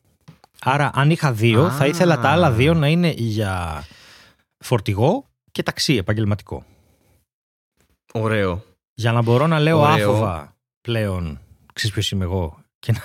Άρα, 0.61 0.90
αν 0.94 1.11
είχα 1.11 1.33
δύο, 1.33 1.64
Α. 1.64 1.71
θα 1.71 1.87
ήθελα 1.87 2.21
τα 2.21 2.28
άλλα 2.28 2.50
δύο 2.50 2.75
να 2.75 2.88
είναι 2.88 3.14
για 3.16 3.85
φορτηγό 4.59 5.26
και 5.52 5.62
ταξί 5.62 5.94
επαγγελματικό. 5.94 6.64
Ωραίο. 8.12 8.64
Για 8.94 9.12
να 9.12 9.23
μπορώ 9.23 9.47
να 9.47 9.61
λέω 9.61 9.80
Ωραίο. 9.80 10.11
άφοβα 10.11 10.56
πλέον, 10.80 11.40
ξέρεις 11.73 11.92
ποιος 11.92 12.11
είμαι 12.11 12.25
εγώ. 12.25 12.59
Και 12.78 12.92
να... 12.92 13.00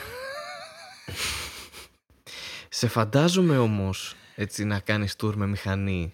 Σε 2.70 2.88
φαντάζομαι 2.88 3.58
όμως 3.58 4.16
έτσι 4.36 4.64
να 4.64 4.80
κάνεις 4.80 5.16
tour 5.22 5.34
με 5.36 5.48
μηχανή 5.48 6.14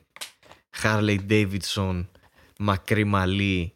Harley 0.84 1.20
Davidson, 1.30 2.06
μακρύ 2.60 3.04
μαλλί, 3.04 3.75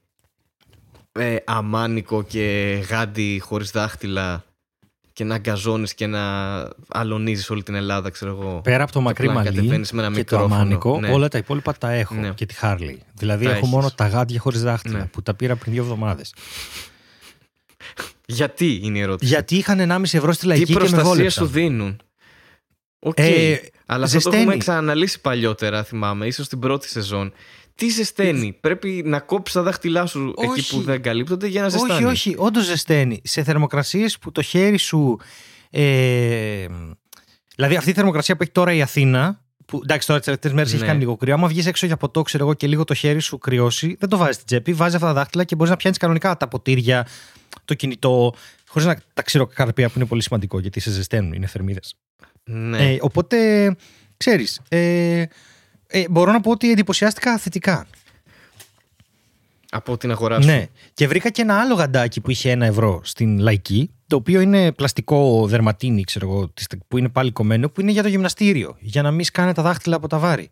ε, 1.19 1.35
αμάνικο 1.45 2.23
και 2.23 2.77
γάντι 2.89 3.39
χωρίς 3.43 3.71
δάχτυλα 3.71 4.43
και 5.13 5.23
να 5.23 5.38
γκαζώνεις 5.38 5.93
και 5.93 6.07
να 6.07 6.21
αλωνίζεις 6.88 7.49
όλη 7.49 7.63
την 7.63 7.75
Ελλάδα, 7.75 8.09
ξέρω 8.09 8.31
εγώ. 8.31 8.61
Πέρα 8.63 8.83
από 8.83 8.91
το 8.91 9.01
μακρύ 9.01 9.27
απλά 9.27 9.38
μαλλί 9.39 9.55
κατεβαίνεις 9.55 9.91
με 9.91 10.03
ένα 10.03 10.15
και 10.15 10.23
το 10.23 10.35
μικρόφωνο. 10.35 10.55
αμάνικο, 10.55 10.99
Ναι. 10.99 11.11
όλα 11.11 11.27
τα 11.27 11.38
υπόλοιπα 11.38 11.73
τα 11.73 11.91
έχω 11.91 12.15
Ναι. 12.15 12.29
και 12.29 12.45
τη 12.45 12.53
Χάρλι. 12.53 13.01
Δηλαδή 13.13 13.43
Τα 13.43 13.49
έχω 13.49 13.59
έχεις. 13.59 13.69
μόνο 13.71 13.91
τα 13.91 14.07
γάντια 14.07 14.39
χωρίς 14.39 14.61
δάχτυλα 14.63 14.97
Ναι. 14.97 15.05
που 15.05 15.21
τα 15.21 15.33
πήρα 15.33 15.55
πριν 15.55 15.73
δύο 15.73 15.81
εβδομάδες. 15.83 16.33
Γιατί 18.25 18.79
είναι 18.83 18.97
η 18.97 19.01
ερώτηση. 19.01 19.29
Γιατί 19.31 19.55
είχαν 19.55 19.79
1,5 19.79 20.17
ευρώ 20.17 20.31
στη 20.31 20.41
Τι 20.41 20.47
λαϊκή 20.47 20.65
και 20.65 20.73
με 20.73 20.77
προστασία 20.79 21.05
βόλεψαν. 21.07 21.45
σου 21.45 21.51
δίνουν; 21.53 21.99
Οκ. 22.99 23.19
Ε, 23.19 23.59
Αλλά 23.85 24.03
αυτό 24.03 24.15
το 24.15 24.21
ζεσταίνει. 24.21 24.35
έχουμε 24.41 24.57
ξαναναλύσει 24.57 25.21
παλιότερα, 25.21 25.83
θυμάμαι, 25.83 26.25
ίσως 26.27 26.45
στην 26.45 26.59
πρώτη 26.59 26.88
σεζόν. 26.89 27.33
Τι 27.79 27.89
ζεσταίνει, 27.89 28.57
πρέπει 28.62 29.01
να 29.05 29.19
κόψεις 29.19 29.55
τα 29.55 29.62
δάχτυλά 29.62 30.05
σου 30.05 30.33
εκεί 30.38 30.59
Όχι. 30.59 30.75
που 30.75 30.81
δεν 30.81 31.01
καλύπτονται 31.01 31.48
για 31.48 31.62
να 31.62 31.69
ζεστάνεις. 31.69 31.95
Όχι, 31.95 32.05
όχι, 32.05 32.36
όντως 32.38 32.65
ζεσταίνει. 32.65 33.21
Σε 33.24 33.43
θερμοκρασίες 33.43 34.17
που 34.19 34.31
το 34.31 34.41
χέρι 34.41 34.77
σου. 34.77 35.19
Ε, 35.69 36.65
δηλαδή 37.55 37.75
αυτή 37.75 37.89
η 37.89 37.93
θερμοκρασία 37.93 38.36
που 38.36 38.43
έχει 38.43 38.51
τώρα 38.51 38.74
η 38.74 38.81
Αθήνα. 38.81 39.41
Που, 39.65 39.79
εντάξει, 39.83 40.07
τώρα 40.07 40.19
τις 40.19 40.27
τελευταίες 40.27 40.53
μέρες 40.53 40.71
έχει 40.71 40.81
Ναι. 40.81 40.88
κάνει 40.88 41.00
λίγο 41.00 41.15
κρύο. 41.17 41.33
Άμα 41.33 41.48
βγεις 41.48 41.65
έξω 41.65 41.86
για 41.86 41.98
ποτό, 41.98 42.21
ξέρω 42.21 42.43
εγώ, 42.43 42.53
και 42.53 42.67
λίγο 42.67 42.83
το 42.83 42.93
χέρι 42.93 43.19
σου 43.19 43.38
κρυώσει, 43.38 43.95
δεν 44.00 44.09
το 44.09 44.17
βάζεις 44.17 44.36
στην 44.36 44.45
τσέπη. 44.45 44.74
Βάζεις 44.74 44.95
αυτά 44.95 45.07
τα 45.07 45.13
δάχτυλα 45.13 45.43
και 45.43 45.55
μπορείς 45.55 45.71
να 45.71 45.77
πιάνεις 45.77 45.98
κανονικά 46.00 46.38
τα 46.38 46.48
ποτήρια, 46.48 47.07
το 47.65 47.74
κινητό, 47.74 48.33
χωρίς 48.67 48.88
να 48.88 48.98
τα 49.13 49.21
ξηροκαρπία 49.21 49.88
που 49.88 49.93
είναι 49.95 50.05
πολύ 50.05 50.21
σημαντικό 50.21 50.59
γιατί 50.59 50.79
σε 50.79 50.91
ζεσταίνουν, 50.91 51.33
είναι 51.33 51.48
θερμίδες. 51.48 51.95
Ναι. 52.43 52.91
Ε, 52.93 52.98
οπότε, 53.01 53.38
ξέρεις, 54.17 54.62
ε, 54.69 55.24
ε, 55.91 56.03
μπορώ 56.10 56.31
να 56.31 56.41
πω 56.41 56.51
ότι 56.51 56.72
εντυπωσιάστηκα 56.72 57.38
θετικά. 57.38 57.88
Από 59.72 59.98
την 59.98 60.12
αγορά 60.12 60.41
σου. 60.41 60.48
Ναι. 60.48 60.65
Και 60.93 61.08
βρήκα 61.08 61.30
και 61.30 61.41
ένα 61.41 61.60
άλλο 61.60 61.73
γαντάκι 61.73 62.21
που 62.21 62.32
είχε 62.32 62.52
ένα 62.52 62.65
ευρώ 62.65 63.02
στην 63.04 63.39
λαϊκή, 63.39 63.91
το 64.08 64.15
οποίο 64.15 64.41
είναι 64.41 64.71
πλαστικό 64.71 65.47
δερματίνι, 65.47 66.04
ξέρω 66.04 66.30
εγώ, 66.30 66.49
της- 66.49 66.67
που 66.88 66.97
είναι 66.97 67.10
πάλι 67.10 67.32
κομμένο, 67.32 67.69
που 67.69 67.82
είναι 67.82 67.91
για 67.91 68.02
το 68.04 68.08
γυμναστήριο. 68.08 68.78
Για 68.80 69.02
να 69.02 69.12
μην 69.12 69.25
σκάνε 69.25 69.54
τα 69.54 69.62
δάχτυλα 69.62 69.95
από 69.95 70.08
τα 70.08 70.17
βάρη. 70.17 70.49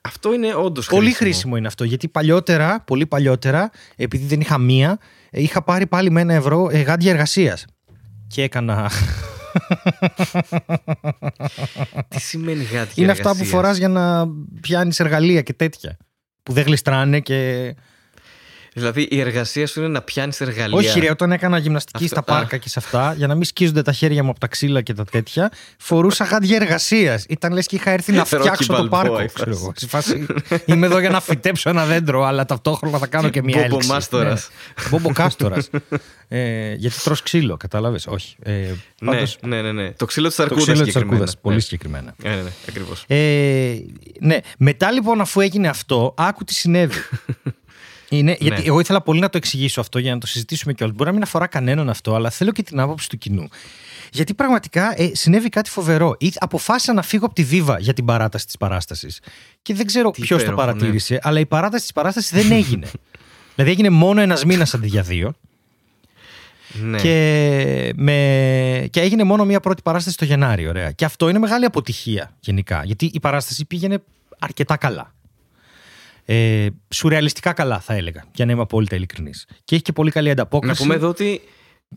Αυτό 0.00 0.34
είναι 0.34 0.54
όντως 0.54 0.86
Πολύ 0.86 1.12
χρήσιμο 1.12 1.56
είναι 1.56 1.66
αυτό. 1.66 1.84
Γιατί 1.84 2.08
παλιότερα, 2.08 2.80
πολύ 2.80 3.06
παλιότερα, 3.06 3.70
επειδή 3.96 4.24
δεν 4.26 4.40
είχα 4.40 4.58
μία, 4.58 4.98
ε, 5.30 5.42
είχα 5.42 5.62
πάρει 5.62 5.86
πάλι 5.86 6.10
με 6.10 6.20
ένα 6.20 6.34
ευρώ 6.34 6.68
ε, 6.70 6.80
γάντια 6.80 7.10
εργασίας. 7.10 7.64
Και 8.26 8.42
έκανα. 8.42 8.90
Τι 12.08 12.20
σημαίνει 12.20 12.62
γάτια 12.62 13.02
είναι 13.02 13.12
αυτά 13.12 13.22
που 13.22 13.28
εργασίας; 13.28 13.48
φοράς 13.48 13.76
για 13.76 13.88
να 13.88 14.28
πιάνεις 14.60 15.00
εργαλεία 15.00 15.42
και 15.42 15.52
τέτοια. 15.52 15.96
Που 16.42 16.52
δεν 16.52 16.64
γλιστράνε 16.64 17.20
και. 17.20 17.74
Δηλαδή 18.72 19.02
η 19.10 19.20
εργασία 19.20 19.66
σου 19.66 19.80
είναι 19.80 19.88
να 19.88 20.02
πιάνεις 20.02 20.40
εργαλεία. 20.40 20.76
Όχι, 20.78 21.00
ρε, 21.00 21.10
όταν 21.10 21.32
έκανα 21.32 21.58
γυμναστική 21.58 22.04
Αυτό- 22.04 22.16
στα 22.16 22.22
πάρκα 22.34 22.56
και 22.56 22.68
σε 22.68 22.78
αυτά, 22.78 23.14
για 23.16 23.26
να 23.26 23.34
μην 23.34 23.44
σκίζονται 23.44 23.82
τα 23.82 23.92
χέρια 23.92 24.22
μου 24.24 24.30
από 24.30 24.40
τα 24.40 24.46
ξύλα 24.46 24.82
και 24.82 24.94
τα 24.94 25.04
τέτοια, 25.04 25.50
φορούσα 25.78 26.24
γάντια 26.24 26.56
εργασίας. 26.56 27.24
Ήταν 27.28 27.52
λες 27.52 27.66
και 27.66 27.76
είχα 27.76 27.90
έρθει 27.90 28.12
να 28.12 28.22
Rocky 28.24 28.38
φτιάξω 28.38 28.72
το 28.72 28.82
Balboa 28.82 28.88
πάρκο. 28.90 29.20
η 29.22 29.26
Ξέρω 29.34 29.50
φάση. 29.50 29.62
εγώ. 29.62 29.72
Σε 29.76 29.86
φάση, 29.86 30.26
είμαι 30.66 30.86
εδώ 30.86 30.98
για 30.98 31.10
να 31.10 31.20
φυτέψω 31.20 31.68
ένα 31.70 31.84
δέντρο, 31.84 32.24
αλλά 32.24 32.44
ταυτόχρονα 32.44 32.98
θα 32.98 33.06
κάνω 33.06 33.28
και 33.28 33.42
μια 33.42 33.56
Μπόμπο 33.60 33.74
έλξη. 33.74 33.88
Μάστορας. 33.88 34.50
Ναι. 34.82 34.88
Μπόμπο 34.88 35.12
Κάστορα. 35.12 35.56
ε, 36.28 36.74
γιατί 36.74 36.96
τρως 37.04 37.22
ξύλο, 37.22 37.56
κατάλαβες; 37.56 38.06
Όχι. 38.06 38.36
Ε, 38.42 38.50
Ναι, 38.52 39.10
πάντως, 39.12 39.38
ναι, 39.46 39.62
ναι, 39.62 39.72
ναι. 39.72 39.90
Το 39.90 40.04
ξύλο 40.04 40.26
της 40.26 40.36
το 40.36 40.42
αρκούδας 40.42 40.64
ξύλο 40.64 40.76
της 40.84 40.86
συγκεκριμένα. 40.92 41.16
αρκούδας. 41.22 41.40
Πολύ 41.42 41.54
Ναι. 41.54 41.60
συγκεκριμένα. 41.60 42.14
Ναι, 42.22 42.30
ναι, 42.30 42.42
ναι, 42.42 42.50
ακριβώς. 42.68 43.04
Ε, 43.06 43.74
ναι. 44.20 44.38
Μετά 44.58 44.90
λοιπόν, 44.90 45.20
αφού 45.20 45.40
έγινε 45.40 45.68
αυτό, 45.68 46.14
άκου 46.16 46.44
τι 46.44 46.54
συνέβη. 46.54 46.94
Είναι, 48.12 48.36
γιατί 48.40 48.60
Ναι. 48.60 48.66
εγώ 48.66 48.80
ήθελα 48.80 49.00
πολύ 49.00 49.20
να 49.20 49.28
το 49.28 49.36
εξηγήσω 49.36 49.80
αυτό 49.80 49.98
για 49.98 50.14
να 50.14 50.20
το 50.20 50.26
συζητήσουμε 50.26 50.72
κιόλας. 50.72 50.96
Μπορεί 50.96 51.08
να 51.08 51.14
μην 51.14 51.22
αφορά 51.24 51.46
κανέναν 51.46 51.90
αυτό, 51.90 52.14
αλλά 52.14 52.30
θέλω 52.30 52.52
και 52.52 52.62
την 52.62 52.80
άποψη 52.80 53.08
του 53.08 53.18
κοινού. 53.18 53.48
Γιατί 54.12 54.34
πραγματικά 54.34 55.00
ε, 55.02 55.10
συνέβη 55.14 55.48
κάτι 55.48 55.70
φοβερό. 55.70 56.16
Ή, 56.18 56.32
αποφάσισα 56.38 56.92
να 56.92 57.02
φύγω 57.02 57.26
από 57.26 57.34
τη 57.34 57.44
Βίβα 57.44 57.78
για 57.78 57.92
την 57.92 58.04
παράταση 58.04 58.46
της 58.46 58.56
παράστασης. 58.56 59.20
Και 59.62 59.74
δεν 59.74 59.86
ξέρω 59.86 60.10
Τι 60.10 60.20
ποιος 60.20 60.38
το 60.38 60.44
υπέροχο, 60.44 60.66
ναι. 60.66 60.72
παρατήρησε, 60.72 61.18
αλλά 61.22 61.40
η 61.40 61.46
παράταση 61.46 61.82
της 61.82 61.92
παράστασης 61.92 62.30
δεν 62.30 62.52
έγινε. 62.52 62.90
δηλαδή 63.54 63.72
έγινε 63.72 63.90
μόνο 63.90 64.20
ένας 64.20 64.44
μήνας 64.44 64.74
αντί 64.74 64.86
για 64.86 65.02
δύο. 65.02 65.34
Ναι. 66.82 67.00
Και, 67.00 67.92
με... 67.96 68.88
και 68.90 69.00
έγινε 69.00 69.24
μόνο 69.24 69.44
μία 69.44 69.60
πρώτη 69.60 69.82
παράσταση 69.82 70.16
το 70.16 70.24
Γενάρη, 70.24 70.68
ωραία. 70.68 70.90
Και 70.90 71.04
αυτό 71.04 71.28
είναι 71.28 71.38
μεγάλη 71.38 71.64
αποτυχία 71.64 72.36
γενικά. 72.40 72.82
Γιατί 72.84 73.10
η 73.12 73.20
παράσταση 73.20 73.64
πήγαινε 73.64 74.02
αρκετά 74.38 74.76
καλά. 74.76 75.14
Ε, 76.32 76.66
σουρεαλιστικά 76.94 77.52
καλά, 77.52 77.80
θα 77.80 77.94
έλεγα, 77.94 78.24
για 78.34 78.46
να 78.46 78.52
είμαι 78.52 78.60
απόλυτα 78.60 78.96
ειλικρινής. 78.96 79.46
Και 79.64 79.74
έχει 79.74 79.84
και 79.84 79.92
πολύ 79.92 80.10
καλή 80.10 80.26
Να 80.26 80.32
ανταπόκριση. 80.32 80.82
πούμε 80.82 80.94
εδώ 80.94 81.08
ότι. 81.08 81.40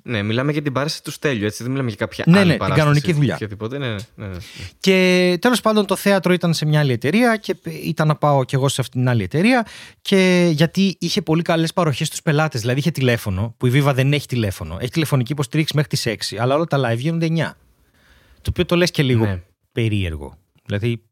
Ναι, 0.03 0.21
μιλάμε 0.21 0.51
για 0.51 0.61
την 0.61 0.73
παράσταση 0.73 1.03
του 1.03 1.11
Στέλιου, 1.11 1.45
έτσι. 1.45 1.63
Δεν 1.63 1.71
μιλάμε 1.71 1.89
για 1.89 1.97
κάποια 1.97 2.23
Ναι, 2.27 2.37
άλλη 2.37 2.45
ναι, 2.45 2.49
την 2.51 2.59
παράσταση. 2.59 2.81
κανονική 2.85 3.13
δουλειά. 3.13 3.33
Οποιαδήποτε. 3.35 3.77
Ναι, 3.77 3.87
ναι, 3.87 3.95
ναι, 4.15 4.27
ναι. 4.27 4.37
Και 4.79 5.37
τέλος 5.41 5.61
πάντων 5.61 5.85
το 5.85 5.95
θέατρο 5.95 6.33
ήταν 6.33 6.53
σε 6.53 6.65
μια 6.65 6.79
άλλη 6.79 6.91
εταιρεία 6.91 7.35
και 7.37 7.55
ήταν 7.83 8.07
να 8.07 8.15
πάω 8.15 8.43
κι 8.43 8.55
εγώ 8.55 8.67
σε 8.67 8.81
αυτήν 8.81 8.99
την 8.99 9.09
άλλη 9.09 9.23
εταιρεία. 9.23 9.65
Και 10.01 10.49
γιατί 10.53 10.95
είχε 10.99 11.21
πολύ 11.21 11.41
καλές 11.41 11.73
παροχές 11.73 12.07
στους 12.07 12.21
πελάτες. 12.21 12.61
Δηλαδή 12.61 12.79
είχε 12.79 12.91
τηλέφωνο, 12.91 13.53
που 13.57 13.67
η 13.67 13.71
Viva 13.75 13.91
δεν 13.93 14.13
έχει 14.13 14.27
τηλέφωνο. 14.27 14.77
Έχει 14.79 14.91
τηλεφωνική 14.91 15.31
υποστήριξη 15.31 15.75
μέχρι 15.75 15.89
τις 15.89 16.05
6, 16.05 16.37
αλλά 16.39 16.55
όλα 16.55 16.65
τα 16.65 16.91
live 16.91 16.97
γίνονται 16.97 17.25
9. 17.25 17.57
Το 18.41 18.49
οποίο 18.49 18.65
το 18.65 18.75
λες 18.75 18.91
και 18.91 19.03
λίγο 19.03 19.25
Ναι. 19.25 19.41
περίεργο. 19.71 20.37
Δηλαδή, 20.65 21.03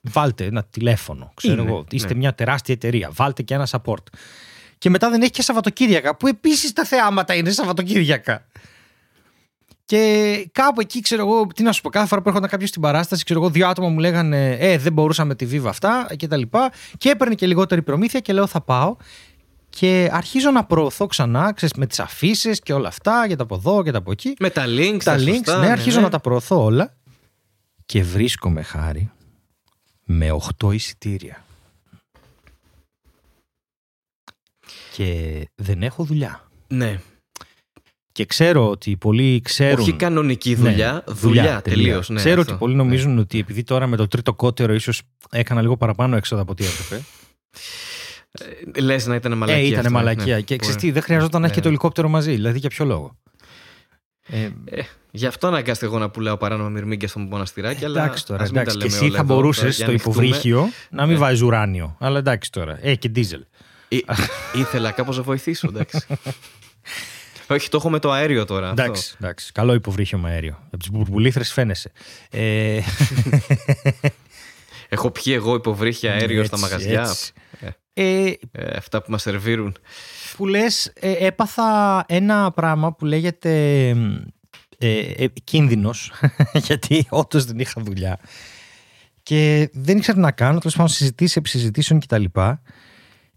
βάλτε 0.00 0.44
ένα 0.44 0.64
τηλέφωνο. 0.64 1.32
Ξέρω 1.34 1.62
Είναι, 1.62 1.70
εγώ. 1.70 1.84
Είστε 1.90 2.12
ναι. 2.12 2.18
μια 2.18 2.34
τεράστια 2.34 2.74
εταιρεία. 2.74 3.10
Βάλτε 3.12 3.42
και 3.42 3.54
ένα 3.54 3.68
support. 3.70 4.04
Και 4.78 4.90
μετά 4.90 5.10
δεν 5.10 5.22
έχει 5.22 5.30
και 5.30 5.42
Σαββατοκύριακα, 5.42 6.16
που 6.16 6.26
επίσης 6.26 6.72
τα 6.72 6.84
θεάματα 6.84 7.34
είναι 7.34 7.50
Σαββατοκύριακα. 7.50 8.46
Και 9.84 10.48
κάπου 10.52 10.80
εκεί, 10.80 11.00
ξέρω 11.00 11.22
εγώ, 11.22 11.46
τι 11.46 11.62
να 11.62 11.72
σου 11.72 11.80
πω, 11.80 11.88
κάθε 11.88 12.06
φορά 12.06 12.22
που 12.22 12.28
έρχονταν 12.28 12.50
κάποιος 12.50 12.68
στην 12.68 12.82
παράσταση, 12.82 13.24
ξέρω 13.24 13.40
εγώ, 13.40 13.50
δύο 13.50 13.68
άτομα 13.68 13.88
μου 13.88 13.98
λέγανε 13.98 14.56
Ε, 14.60 14.78
δεν 14.78 14.92
μπορούσαμε 14.92 15.34
τη 15.34 15.46
Viva 15.52 15.66
αυτά 15.68 16.06
και 16.16 16.26
τα 16.26 16.36
λοιπά. 16.36 16.72
Και 16.98 17.10
έπαιρνε 17.10 17.34
και 17.34 17.46
λιγότερη 17.46 17.82
προμήθεια 17.82 18.20
και 18.20 18.32
λέω 18.32 18.46
θα 18.46 18.60
πάω. 18.60 18.96
Και 19.70 20.08
αρχίζω 20.12 20.50
να 20.50 20.64
προωθώ 20.64 21.06
ξανά, 21.06 21.52
ξέρεις, 21.52 21.74
με 21.74 21.86
τις 21.86 22.00
αφήσεις 22.00 22.60
και 22.60 22.72
όλα 22.72 22.88
αυτά, 22.88 23.24
για 23.26 23.36
τα 23.36 23.42
από 23.42 23.54
εδώ 23.54 23.82
και 23.82 23.90
τα 23.90 23.98
από 23.98 24.10
εκεί. 24.10 24.34
Με 24.38 24.50
τα 24.50 24.64
links, 24.66 25.02
τα 25.04 25.16
links, 25.16 25.34
σωστά, 25.34 25.58
ναι, 25.58 25.70
αρχίζω 25.70 26.00
να 26.00 26.08
τα 26.08 26.20
προωθώ 26.20 26.64
όλα. 26.64 26.94
Και 27.86 28.02
βρίσκομαι 28.02 28.62
χάρη 28.62 29.10
με 30.04 30.36
8 30.60 30.72
εισιτήρια. 30.74 31.44
Και 34.92 35.48
δεν 35.54 35.82
έχω 35.82 36.04
δουλειά. 36.04 36.48
Ναι. 36.68 37.00
Και 38.12 38.24
ξέρω 38.26 38.70
ότι 38.70 38.96
πολλοί 38.96 39.40
ξέρουν. 39.40 39.80
Όχι 39.80 39.92
κανονική 39.92 40.50
Ναι, 40.50 40.56
δουλειά, 40.56 41.04
δουλειά, 41.06 41.42
τελεία. 41.42 41.60
τελείως. 41.62 42.08
Ναι, 42.08 42.16
Ξέρω 42.16 42.40
αυτό. 42.40 42.52
ότι 42.52 42.60
πολλοί 42.60 42.74
νομίζουν 42.74 43.18
ότι 43.18 43.38
επειδή 43.38 43.62
τώρα 43.62 43.86
με 43.86 43.96
το 43.96 44.06
τρίτο 44.08 44.34
κότερο 44.34 44.74
ίσως 44.74 45.02
έκανα 45.30 45.60
λίγο 45.62 45.76
παραπάνω 45.76 46.16
έξοδα 46.16 46.42
από 46.42 46.52
ό,τι 46.52 46.64
έπρεπε. 46.66 47.04
Λες 48.80 49.06
να 49.06 49.14
ήταν 49.14 49.38
μαλακία. 49.38 49.62
ε, 49.62 49.66
ήταν 49.66 49.78
αυτό, 49.78 49.90
μαλακία. 49.92 50.34
ναι. 50.34 50.40
και 50.40 50.54
Μπορεί. 50.54 50.56
ξέρεις 50.60 50.76
τι, 50.76 50.90
δεν 50.90 51.02
χρειαζόταν 51.02 51.40
να 51.40 51.46
έχει 51.46 51.54
Ναι, 51.56 51.60
και 51.60 51.60
το 51.60 51.68
ναι. 51.68 51.74
ελικόπτερο 51.74 52.08
μαζί. 52.08 52.30
Δηλαδή 52.34 52.58
για 52.58 52.68
ποιο 52.68 52.84
λόγο. 52.84 53.16
Ε, 54.26 54.50
Ε, 54.64 54.82
γι' 55.16 55.26
αυτό 55.26 55.46
αναγκάστηκα 55.46 55.86
εγώ 55.86 55.98
να 55.98 56.10
πουλάω 56.10 56.36
παράνομα 56.36 56.68
μυρμήγκια 56.68 57.08
στο 57.08 57.18
μοναστηράκι. 57.18 57.84
αλλά 57.84 58.02
εντάξει 58.02 58.26
τώρα, 58.26 58.42
ας 58.42 58.50
μην 58.50 58.64
τα 58.64 58.70
εντάξει. 58.70 58.78
Και 58.78 58.84
λέμε 58.84 58.96
εσύ 58.96 59.04
όλα 59.04 59.16
θα 59.16 59.22
εδώ, 59.22 59.34
μπορούσες 59.34 59.62
για 59.62 59.72
στο 59.72 59.84
να 59.84 59.88
ανοιχτούμε. 59.90 60.14
υποβρύχιο 60.26 60.68
να 60.90 61.06
μην 61.06 61.14
Ε. 61.16 61.18
βάζεις 61.18 61.40
ουράνιο. 61.42 61.96
Αλλά 62.00 62.18
εντάξει 62.18 62.52
τώρα. 62.52 62.78
Ε, 62.82 62.94
και 62.94 63.08
ντίζελ. 63.08 63.44
Ή- 63.88 64.04
ήθελα 64.54 64.90
κάπως 64.90 65.16
να 65.16 65.22
βοηθήσω, 65.22 65.68
εντάξει. 65.68 66.06
Όχι, 67.48 67.68
το 67.68 67.76
έχω 67.76 67.90
με 67.90 67.98
το 67.98 68.10
αέριο 68.12 68.44
τώρα. 68.44 68.68
αυτό. 68.68 68.82
Εντάξει, 68.82 69.14
εντάξει. 69.20 69.52
Καλό 69.52 69.74
υποβρύχιο 69.74 70.18
με 70.18 70.30
αέριο. 70.30 70.58
Από 70.66 70.76
τις 70.76 70.90
μπουρμπουλήθρες 70.90 71.52
φαίνεσαι. 71.52 71.92
Ε, 72.30 72.80
Έχω 74.88 75.10
πιει 75.10 75.32
εγώ 75.36 75.54
υποβρύχια 75.54 76.12
αέριο 76.12 76.44
στα 76.44 76.56
έτσι, 76.56 76.68
μαγαζιά. 76.70 77.00
έτσι. 77.00 77.32
Ε, 77.60 78.02
ε, 78.26 78.36
ε, 78.52 78.76
αυτά 78.76 79.02
που 79.02 79.10
μας 79.10 79.22
σερβίρουν. 79.22 79.76
που 80.36 80.46
λες, 80.46 80.92
ε, 80.94 81.26
έπαθα 81.26 82.04
ένα 82.08 82.50
πράγμα 82.52 82.92
που 82.92 83.04
λέγεται 83.04 83.94
ε, 84.78 84.98
ε, 84.98 85.28
κίνδυνος, 85.44 86.12
γιατί 86.66 87.06
όντως 87.08 87.44
δεν 87.44 87.58
είχα 87.58 87.82
δουλειά 87.82 88.18
και 89.24 89.70
δεν 89.72 89.96
ήξερα 89.96 90.16
τι 90.16 90.22
να 90.22 90.32
κάνω, 90.32 90.58
τέλος 90.58 90.74
πάντων 90.76 90.88
συζητήσει 90.92 91.38
επί 91.38 91.48
συζητήσεων 91.48 92.00
κτλ. 92.00 92.24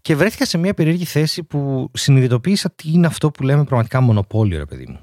Και 0.00 0.16
βρέθηκα 0.16 0.44
σε 0.44 0.58
μια 0.58 0.74
περίεργη 0.74 1.04
θέση 1.04 1.42
που 1.42 1.90
συνειδητοποίησα 1.92 2.70
τι 2.70 2.90
είναι 2.92 3.06
αυτό 3.06 3.30
που 3.30 3.42
λέμε 3.42 3.64
πραγματικά 3.64 4.00
μονοπόλιο, 4.00 4.58
ρε 4.58 4.64
παιδί 4.64 4.86
μου. 4.88 5.00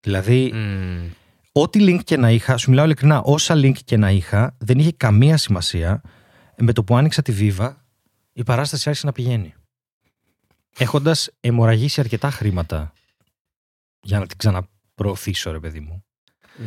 Δηλαδή, 0.00 0.50
Μμμ. 0.54 1.10
ό,τι 1.52 1.78
link 1.82 2.04
και 2.04 2.16
να 2.16 2.30
είχα, 2.30 2.56
σου 2.56 2.70
μιλάω 2.70 2.84
ειλικρινά, 2.84 3.20
όσα 3.20 3.54
link 3.54 3.76
και 3.84 3.96
να 3.96 4.10
είχα, 4.10 4.56
δεν 4.58 4.78
είχε 4.78 4.92
καμία 4.92 5.36
σημασία. 5.36 6.00
Με 6.58 6.72
το 6.72 6.84
που 6.84 6.96
άνοιξα 6.96 7.22
τη 7.22 7.34
Viva, 7.38 7.74
η 8.32 8.42
παράσταση 8.42 8.88
άρχισε 8.88 9.06
να 9.06 9.12
πηγαίνει. 9.12 9.54
Έχοντας 10.78 11.30
αιμορραγήσει 11.40 12.00
αρκετά 12.00 12.30
χρήματα 12.30 12.92
για 14.00 14.18
να 14.18 14.26
την 14.26 14.36
ξαναπροωθήσω, 14.96 15.52
ρε 15.52 15.58
παιδί 15.58 15.80
μου. 15.80 16.04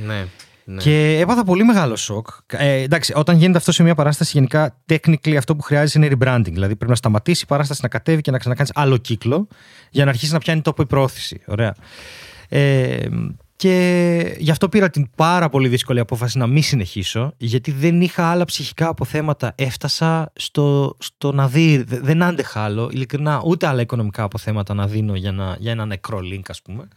Ναι. 0.06 0.26
ναι. 0.65 0.82
Και 0.82 1.20
έπαθα 1.20 1.44
πολύ 1.44 1.63
μεγάλο 1.63 1.96
σοκ. 1.96 2.28
Ε, 2.48 2.82
εντάξει, 2.82 3.13
όταν 3.15 3.38
γίνεται 3.38 3.58
αυτό 3.58 3.72
σε 3.72 3.84
μια 3.84 3.96
παράσταση, 3.96 4.32
γενικά 4.34 4.82
technically 4.89 5.36
αυτό 5.36 5.56
που 5.56 5.62
χρειάζεται 5.62 6.06
είναι 6.06 6.15
rebranding. 6.20 6.52
Δηλαδή 6.52 6.76
πρέπει 6.76 6.92
να 6.92 6.96
σταματήσει 6.96 7.44
η 7.44 7.48
παράσταση 7.48 7.80
να 7.84 7.88
κατέβει 7.88 8.22
και 8.22 8.32
να 8.32 8.38
ξανακάνεις 8.38 8.72
άλλο 8.76 8.98
κύκλο 8.98 9.48
για 9.89 10.04
να 10.04 10.10
αρχίσει 10.10 10.34
να 10.34 10.39
πιάνει 10.39 10.62
τόπο 10.62 10.82
η 10.82 10.86
πρόθεση. 10.86 11.42
Ωραία. 11.48 11.76
Ε, 12.50 13.08
και 13.56 14.36
γι' 14.38 14.52
αυτό 14.52 14.70
πήρα 14.70 14.89
την 14.89 15.10
πάρα 15.15 15.50
πολύ 15.50 15.68
δύσκολη 15.68 16.00
απόφαση 16.00 16.38
να 16.38 16.48
μην 16.48 16.63
συνεχίσω, 16.63 17.34
γιατί 17.38 17.72
δεν 17.72 18.02
είχα 18.02 18.26
άλλα 18.26 18.46
ψυχικά 18.46 18.88
αποθέματα. 18.88 19.54
Έφτασα 19.56 20.32
στο, 20.36 20.96
στο 21.00 21.32
να 21.32 21.48
δει, 21.48 21.84
δε- 21.84 22.00
δεν 22.00 22.24
άντεχα 22.24 22.62
άλλο, 22.63 22.89
ειλικρινά, 22.92 23.42
ούτε 23.46 23.68
άλλα 23.68 23.82
οικονομικά 23.82 24.24
αποθέματα 24.24 24.74
να 24.74 24.88
δίνω 24.88 25.15
για, 25.15 25.32
να, 25.32 25.56
για 25.60 25.72
ένα 25.72 25.86
νεκρό 25.86 26.20
link, 26.34 26.42
ας 26.48 26.62
πούμε. 26.62 26.88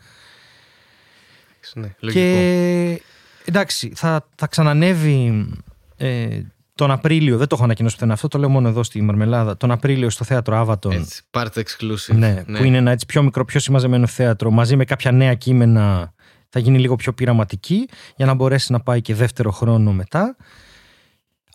Ναι, 1.75 1.95
λογικό. 2.01 2.25
Και 2.25 3.03
εντάξει, 3.45 3.93
θα, 3.95 4.29
θα 4.35 4.47
ξανανεύει 4.47 5.49
ε, 5.97 6.41
τον 6.75 6.91
Απρίλιο. 6.91 7.37
Δεν 7.37 7.47
το 7.47 7.55
έχω 7.55 7.65
ανακοινώσει 7.65 7.95
πουθενά 7.95 8.13
αυτό, 8.13 8.29
το 8.29 8.39
λέω 8.39 8.49
μόνο 8.49 8.69
εδώ 8.69 8.83
στη 8.83 9.03
Μαρμελάδα. 9.03 9.57
Τον 9.57 9.71
Απρίλιο 9.71 10.11
στο 10.11 10.25
θέατρο 10.25 10.57
Άβατον. 10.57 10.93
Έτσι, 10.93 11.23
part 11.31 11.53
exclusive. 11.55 12.15
Ναι, 12.15 12.45
που 12.45 12.65
είναι 12.65 12.77
ένα 12.77 12.91
έτσι 12.91 13.07
πιο 13.07 13.23
μικρό, 13.23 13.45
πιο 13.45 13.61
συμμαζεμένο 13.61 14.07
θέατρο, 14.07 14.51
μαζί 14.51 14.77
με 14.77 14.85
κάποια 14.85 15.13
νέα 15.13 15.35
κείμενα. 15.35 16.15
Θα 16.49 16.61
γίνει 16.61 16.79
λίγο 16.79 16.97
πιο 16.97 17.13
πειραματική 17.13 17.89
για 18.17 18.27
να 18.27 18.35
μπορέσει 18.35 18.73
να 18.73 18.81
πάει 18.81 19.01
και 19.01 19.15
δεύτερο 19.15 19.51
χρόνο 19.51 19.93
μετά. 19.93 20.37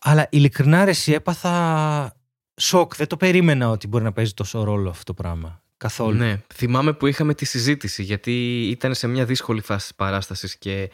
Αλλά 0.01 0.27
ειλικρινά 0.29 0.83
ρε, 0.85 0.89
εσύ 0.89 1.11
έπαθα 1.11 2.13
σοκ. 2.55 2.95
Δεν 2.95 3.07
το 3.07 3.17
περίμενα 3.17 3.69
ότι 3.69 3.87
μπορεί 3.87 4.03
να 4.03 4.11
παίζει 4.11 4.33
τόσο 4.33 4.63
ρόλο 4.63 4.89
αυτό 4.89 5.03
το 5.03 5.13
πράγμα. 5.13 5.61
Καθόλου. 5.77 6.17
Ναι, 6.17 6.41
θυμάμαι 6.53 6.93
που 6.93 7.07
είχαμε 7.07 7.33
τη 7.33 7.45
συζήτηση 7.45 8.03
γιατί 8.03 8.61
ήταν 8.69 8.93
σε 8.93 9.07
μια 9.07 9.25
δύσκολη 9.25 9.61
φάση 9.61 9.87
της 9.87 9.95
παράστασης 9.95 10.55
και 10.57 10.89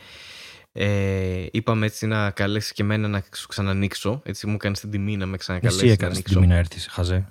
ε, 0.71 1.45
είπαμε 1.51 1.85
έτσι 1.85 2.05
να 2.07 2.31
καλέσεις 2.31 2.71
και 2.71 2.81
εμένα 2.81 3.07
να 3.07 3.23
σου 3.35 3.47
ξανανοίξω. 3.47 4.21
Έτσι 4.25 4.47
μου 4.47 4.53
έκανε 4.53 4.75
την 4.75 4.91
τιμή 4.91 5.17
να 5.17 5.25
με 5.25 5.37
ξανακαλέσεις 5.37 5.81
Εσύ 5.81 5.87
να 5.87 5.93
έκανες 5.93 6.15
την 6.15 6.23
ανοίξω. 6.25 6.39
τιμή 6.39 6.53
να 6.53 6.59
έρθεις, 6.59 6.87
Χαζέ. 6.91 7.27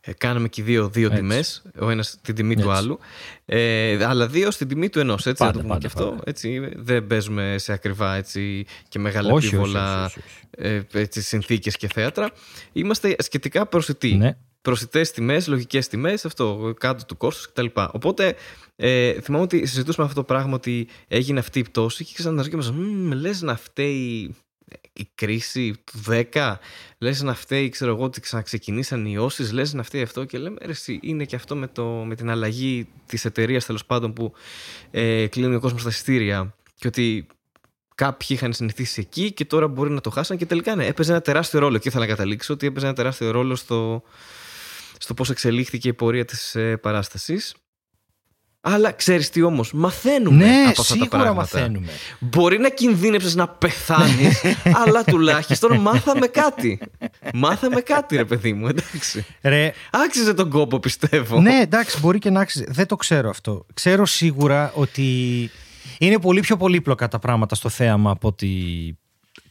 Ε, 0.00 0.12
κάναμε 0.12 0.48
και 0.48 0.62
δύο, 0.62 0.88
δύο 0.88 1.06
Έτσι. 1.06 1.18
τιμές, 1.20 1.62
ο 1.80 1.90
ένας 1.90 2.18
την 2.22 2.34
τιμή 2.34 2.54
του 2.54 2.70
Έτσι. 2.70 2.72
άλλου, 2.82 2.98
ε, 3.44 4.04
αλλά 4.04 4.26
δύο 4.26 4.50
στην 4.50 4.68
τιμή 4.68 4.88
του 4.88 4.98
ενός, 4.98 5.26
έτσι 5.26 5.44
Πάντα, 5.44 5.46
να 5.46 5.52
το 5.52 5.58
πούμε 5.58 5.74
πάντα, 5.74 5.80
και 5.80 5.86
αυτό. 5.86 6.10
πάντα. 6.10 6.22
Έτσι, 6.26 6.68
δεν 6.76 7.06
παίζουμε 7.06 7.54
σε 7.58 7.72
ακριβά 7.72 8.14
έτσι, 8.14 8.66
και 8.88 8.98
μεγάλα 8.98 9.32
Όχι, 9.32 9.46
όχι, 9.46 9.54
επίβολα 9.54 10.04
όχι, 10.04 10.18
όχι, 10.18 10.28
όχι. 10.58 10.84
ε, 10.92 11.00
έτσι, 11.00 11.22
συνθήκες 11.22 11.76
και 11.76 11.88
θέατρα. 11.88 12.30
Είμαστε 12.72 13.16
σχετικά 13.18 13.66
προσιτοί. 13.66 14.14
Ναι. 14.14 14.36
Προσιτές 14.64 15.10
τιμές, 15.10 15.46
λογικές 15.46 15.88
τιμές, 15.88 16.24
αυτό 16.24 16.74
κάτω 16.78 17.04
του 17.04 17.16
κόστους 17.16 17.46
κτλ. 17.46 17.66
Οπότε 17.74 18.34
ε, 18.76 19.20
θυμάμαι 19.20 19.44
ότι 19.44 19.66
συζητούσαμε 19.66 20.06
αυτό 20.06 20.20
το 20.20 20.26
πράγμα 20.26 20.54
ότι 20.54 20.88
έγινε 21.08 21.38
αυτή 21.38 21.58
η 21.58 21.62
πτώση 21.62 22.04
και 22.04 22.12
ξαναζητήκαμε, 22.14 22.70
μ, 22.70 23.12
λες 23.12 23.42
να 23.42 23.56
φταίει 23.56 24.34
η 24.92 25.08
κρίση 25.14 25.74
του 25.84 26.02
10, 26.32 26.54
λες 26.98 27.22
να 27.22 27.34
φταίει, 27.34 27.68
ξέρω 27.68 27.90
εγώ, 27.90 28.04
ότι 28.04 28.20
ξαναξεκινήσαν 28.20 29.06
οι 29.06 29.10
ιώσει, 29.14 29.54
λες 29.54 29.72
να 29.72 29.82
φταίει 29.82 30.02
αυτό 30.02 30.24
και 30.24 30.38
λέμε, 30.38 30.56
ρε, 30.64 30.70
εσύ, 30.70 30.98
είναι 31.02 31.24
και 31.24 31.36
αυτό 31.36 31.56
με, 31.56 31.66
το, 31.66 31.84
με 31.84 32.14
την 32.14 32.30
αλλαγή 32.30 32.88
της 33.06 33.24
εταιρείας 33.24 33.66
τέλος 33.66 33.84
πάντων 33.84 34.12
που 34.12 34.32
ε, 34.90 35.26
κλείνει 35.26 35.54
ο 35.54 35.60
κόσμος 35.60 35.80
στα 35.80 35.90
εισιτήρια 35.90 36.54
και 36.74 36.86
ότι 36.86 37.26
κάποιοι 37.94 38.28
είχαν 38.30 38.52
συνηθίσει 38.52 39.00
εκεί 39.00 39.32
και 39.32 39.44
τώρα 39.44 39.68
μπορεί 39.68 39.90
να 39.90 40.00
το 40.00 40.10
χάσαν 40.10 40.36
και 40.36 40.46
τελικά 40.46 40.74
ναι, 40.74 40.86
έπαιζε 40.86 41.10
ένα 41.10 41.20
τεράστιο 41.20 41.60
ρόλο. 41.60 41.78
Και 41.78 41.88
ήθελα 41.88 42.04
να 42.04 42.10
καταλήξω 42.10 42.52
ότι 42.54 42.66
έπαιζε 42.66 42.86
ένα 42.86 42.94
τεράστιο 42.94 43.30
ρόλο 43.30 43.54
στο, 43.54 44.02
στο 45.04 45.14
πώς 45.14 45.30
εξελίχθηκε 45.30 45.88
η 45.88 45.92
πορεία 45.92 46.24
της 46.24 46.54
ε, 46.54 46.76
παράστασης. 46.76 47.54
Αλλά 48.60 48.92
ξέρεις 48.92 49.30
τι 49.30 49.42
όμως, 49.42 49.72
μαθαίνουμε 49.72 50.36
Ναι, 50.44 50.60
από 50.60 50.68
αυτά 50.80 50.82
τα 50.82 50.82
σίγουρα 51.04 51.08
πράγματα. 51.08 51.34
μαθαίνουμε. 51.34 51.92
Μπορεί 52.18 52.58
να 52.58 52.68
κινδύνεψες 52.70 53.34
να 53.34 53.48
πεθάνεις, 53.48 54.42
αλλά 54.86 55.04
τουλάχιστον 55.04 55.80
μάθαμε 55.80 56.26
κάτι. 56.26 56.80
Μάθαμε 57.34 57.80
κάτι 57.80 58.16
ρε 58.16 58.24
παιδί 58.24 58.52
μου, 58.52 58.66
εντάξει. 58.66 59.24
Ρε, 59.42 59.72
Άξιζε 59.90 60.34
τον 60.34 60.50
κόπο 60.50 60.78
πιστεύω. 60.78 61.40
ναι, 61.40 61.60
εντάξει, 61.60 61.98
μπορεί 62.00 62.18
και 62.18 62.30
να 62.30 62.40
άξιζε. 62.40 62.64
Δεν 62.68 62.86
το 62.86 62.96
ξέρω 62.96 63.28
αυτό. 63.30 63.66
Ξέρω 63.74 64.06
σίγουρα 64.06 64.72
ότι 64.74 65.50
είναι 65.98 66.18
πολύ 66.18 66.40
πιο 66.40 66.56
πολύπλοκα 66.56 67.08
τα 67.08 67.18
πράγματα 67.18 67.54
στο 67.54 67.68
θέαμα 67.68 68.10
από 68.10 68.28
ότι 68.28 68.52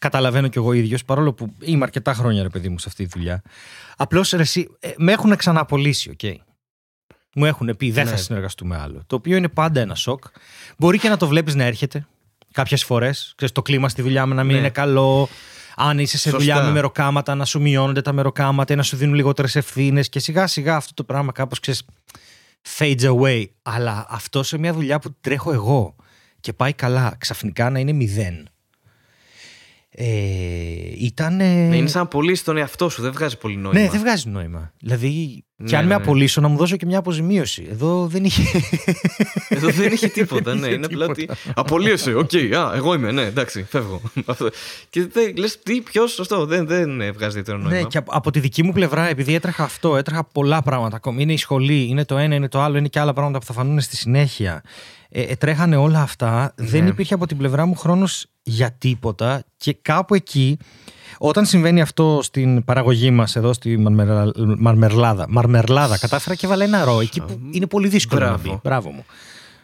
καταλαβαίνω 0.04 0.48
κι 0.48 0.58
εγώ 0.58 0.70
ο 0.70 0.74
ίδιος, 0.74 1.06
παρόλο 1.06 1.34
που 1.34 1.54
είμαι 1.62 1.84
αρκετά 1.84 2.14
χρόνια, 2.14 2.42
ρε 2.44 2.50
παιδί 2.50 2.70
μου, 2.70 2.80
σε 2.80 2.86
αυτή 2.90 3.04
τη 3.08 3.18
δουλειά. 3.18 3.42
Απλώς 3.98 4.34
με 4.98 5.12
έχουν 5.12 5.36
ξαναπολύσει, 5.36 6.10
οκ. 6.10 6.42
Μου 7.36 7.46
έχουν 7.46 7.76
πει 7.78 7.92
δεν 7.92 8.06
θα 8.06 8.12
Ναι. 8.12 8.18
συνεργαστούμε 8.18 8.78
άλλο. 8.78 9.04
Το 9.08 9.16
οποίο 9.16 9.38
είναι 9.38 9.48
πάντα 9.48 9.80
ένα 9.82 9.96
σοκ. 9.96 10.24
Μπορεί 10.78 11.00
και 11.00 11.10
να 11.10 11.18
το 11.18 11.28
βλέπεις 11.28 11.56
να 11.56 11.64
έρχεται 11.64 12.08
κάποιες 12.52 12.84
φορές. 12.84 13.36
Το 13.52 13.62
κλίμα 13.62 13.90
στη 13.90 14.02
δουλειά 14.02 14.26
μου 14.26 14.34
να 14.34 14.44
μην 14.44 14.54
Ναι. 14.54 14.60
είναι 14.60 14.70
καλό. 14.70 15.30
Αν 15.76 16.00
είσαι 16.00 16.18
σε 16.18 16.30
Σωστά. 16.30 16.38
δουλειά 16.38 16.64
με 16.64 16.72
μεροκάματα, 16.72 17.36
να 17.36 17.46
σου 17.46 17.62
μειώνονται 17.62 18.02
τα 18.02 18.14
μεροκάματα 18.14 18.74
ή 18.74 18.76
να 18.76 18.84
σου 18.84 18.96
δίνουν 18.98 19.16
λιγότερες 19.16 19.56
ευθύνες. 19.56 20.10
Και 20.10 20.20
σιγά 20.20 20.48
σιγά 20.48 20.76
αυτό 20.76 20.94
το 20.94 21.04
πράγμα 21.04 21.32
κάπως 21.32 21.60
ξέρεις. 21.60 21.84
Fades 22.78 23.02
away. 23.02 23.46
Αλλά 23.62 24.06
αυτό 24.10 24.44
σε 24.44 24.58
μια 24.58 24.74
δουλειά 24.74 25.00
που 25.00 25.16
τρέχω 25.22 25.52
εγώ 25.54 25.96
και 26.40 26.54
πάει 26.54 26.74
καλά, 26.74 27.16
ξαφνικά 27.18 27.70
να 27.70 27.80
είναι 27.80 27.92
μηδέν. 27.92 28.48
Ε, 29.96 30.06
ήταν. 30.98 31.36
Ναι, 31.36 31.76
είναι 31.76 31.88
σαν 31.88 32.02
να 32.02 32.08
απολύσεις 32.08 32.44
τον 32.44 32.58
εαυτό 32.58 32.90
σου, 32.90 33.02
δεν 33.02 33.12
βγάζει 33.12 33.38
πολύ 33.38 33.56
νόημα. 33.56 33.80
Ναι, 33.80 33.90
δεν 33.90 34.00
βγάζει 34.00 34.30
νόημα. 34.30 34.72
Δηλαδή, 34.80 35.44
Ναι, 35.56 35.68
και 35.70 35.78
αν 35.78 35.84
με 35.84 35.90
ναι. 35.90 35.96
απολύσω, 35.96 36.42
να 36.42 36.48
μου 36.48 36.58
δώσω 36.58 36.76
και 36.78 36.86
μια 36.86 36.98
αποζημίωση. 36.98 37.68
Εδώ 37.72 38.08
δεν 38.08 38.24
είχε. 38.24 38.44
Εδώ 39.50 39.70
δεν 39.70 39.92
είχε 39.92 40.08
τίποτα, 40.08 40.54
ναι. 40.56 40.60
είχε 40.68 40.76
Είναι 40.76 40.86
απλά 40.86 41.06
ότι. 41.06 41.22
τίποτα. 41.22 41.40
Απολύεσαι, 41.56 42.14
οκ, 42.14 42.32
α, 42.36 42.72
εγώ 42.76 42.94
είμαι, 42.94 43.12
ναι, 43.12 43.22
εντάξει, 43.22 43.66
φεύγω. 43.70 44.02
Αυτό. 44.26 44.50
Και 44.90 45.08
λες, 45.38 45.60
τι, 45.62 45.82
ποιος, 45.82 46.20
αυτό, 46.20 46.46
δεν, 46.46 46.68
δεν 46.68 47.02
ε, 47.02 47.12
βγάζει 47.12 47.40
ιδιαίτερο 47.40 47.58
νόημα. 47.58 47.80
ναι, 47.80 47.84
και 47.84 47.98
από, 47.98 48.12
από 48.14 48.32
τη 48.32 48.40
δική 48.40 48.64
μου 48.64 48.72
πλευρά, 48.72 49.08
επειδή 49.08 49.34
έτρεχα 49.34 49.64
αυτό, 49.64 49.98
έτρεχα 49.98 50.24
πολλά 50.24 50.62
πράγματα 50.62 50.96
ακόμη. 50.96 51.22
Είναι 51.22 51.34
η 51.34 51.38
σχολή, 51.38 51.88
είναι 51.90 52.06
το 52.06 52.18
ένα, 52.18 52.36
είναι 52.36 52.50
το 52.50 52.62
άλλο, 52.62 52.78
είναι 52.78 52.88
και 52.88 53.00
άλλα 53.00 53.14
πράγματα 53.14 53.40
που 53.40 53.46
θα 53.46 53.54
φανούν 53.54 53.80
στη 53.80 53.96
συνέχεια. 53.96 54.64
Ε, 55.16 55.22
ε, 55.22 55.36
τρέχανε 55.36 55.76
όλα 55.76 56.02
αυτά. 56.02 56.54
Δεν 56.56 56.84
Ναι. 56.84 56.90
υπήρχε 56.90 57.14
από 57.14 57.28
την 57.28 57.38
πλευρά 57.38 57.66
μου 57.66 57.76
χρόνος 57.76 58.26
για 58.44 58.72
τίποτα. 58.78 59.44
Και 59.58 59.78
κάπου 59.82 60.16
εκεί, 60.16 60.58
όταν 61.18 61.46
συμβαίνει 61.46 61.82
αυτό 61.82 62.20
στην 62.24 62.64
παραγωγή 62.64 63.12
μας 63.12 63.36
εδώ 63.36 63.54
στη 63.54 63.78
Μαρμερα- 63.78 64.32
Μαρμερλάδα, 64.58 65.26
Μαρμερλάδα, 65.30 65.98
κατάφερα 65.98 66.36
και 66.36 66.46
έβαλα 66.46 66.64
ένα 66.64 66.84
ρο 66.84 67.00
εκεί 67.00 67.22
που 67.22 67.40
είναι 67.52 67.68
πολύ 67.68 67.88
δύσκολο 67.88 68.22
να 68.22 68.28
Μπράβο. 68.28 68.50
μπει. 68.52 68.60
Μπράβο 68.64 68.90
μου. 68.90 69.06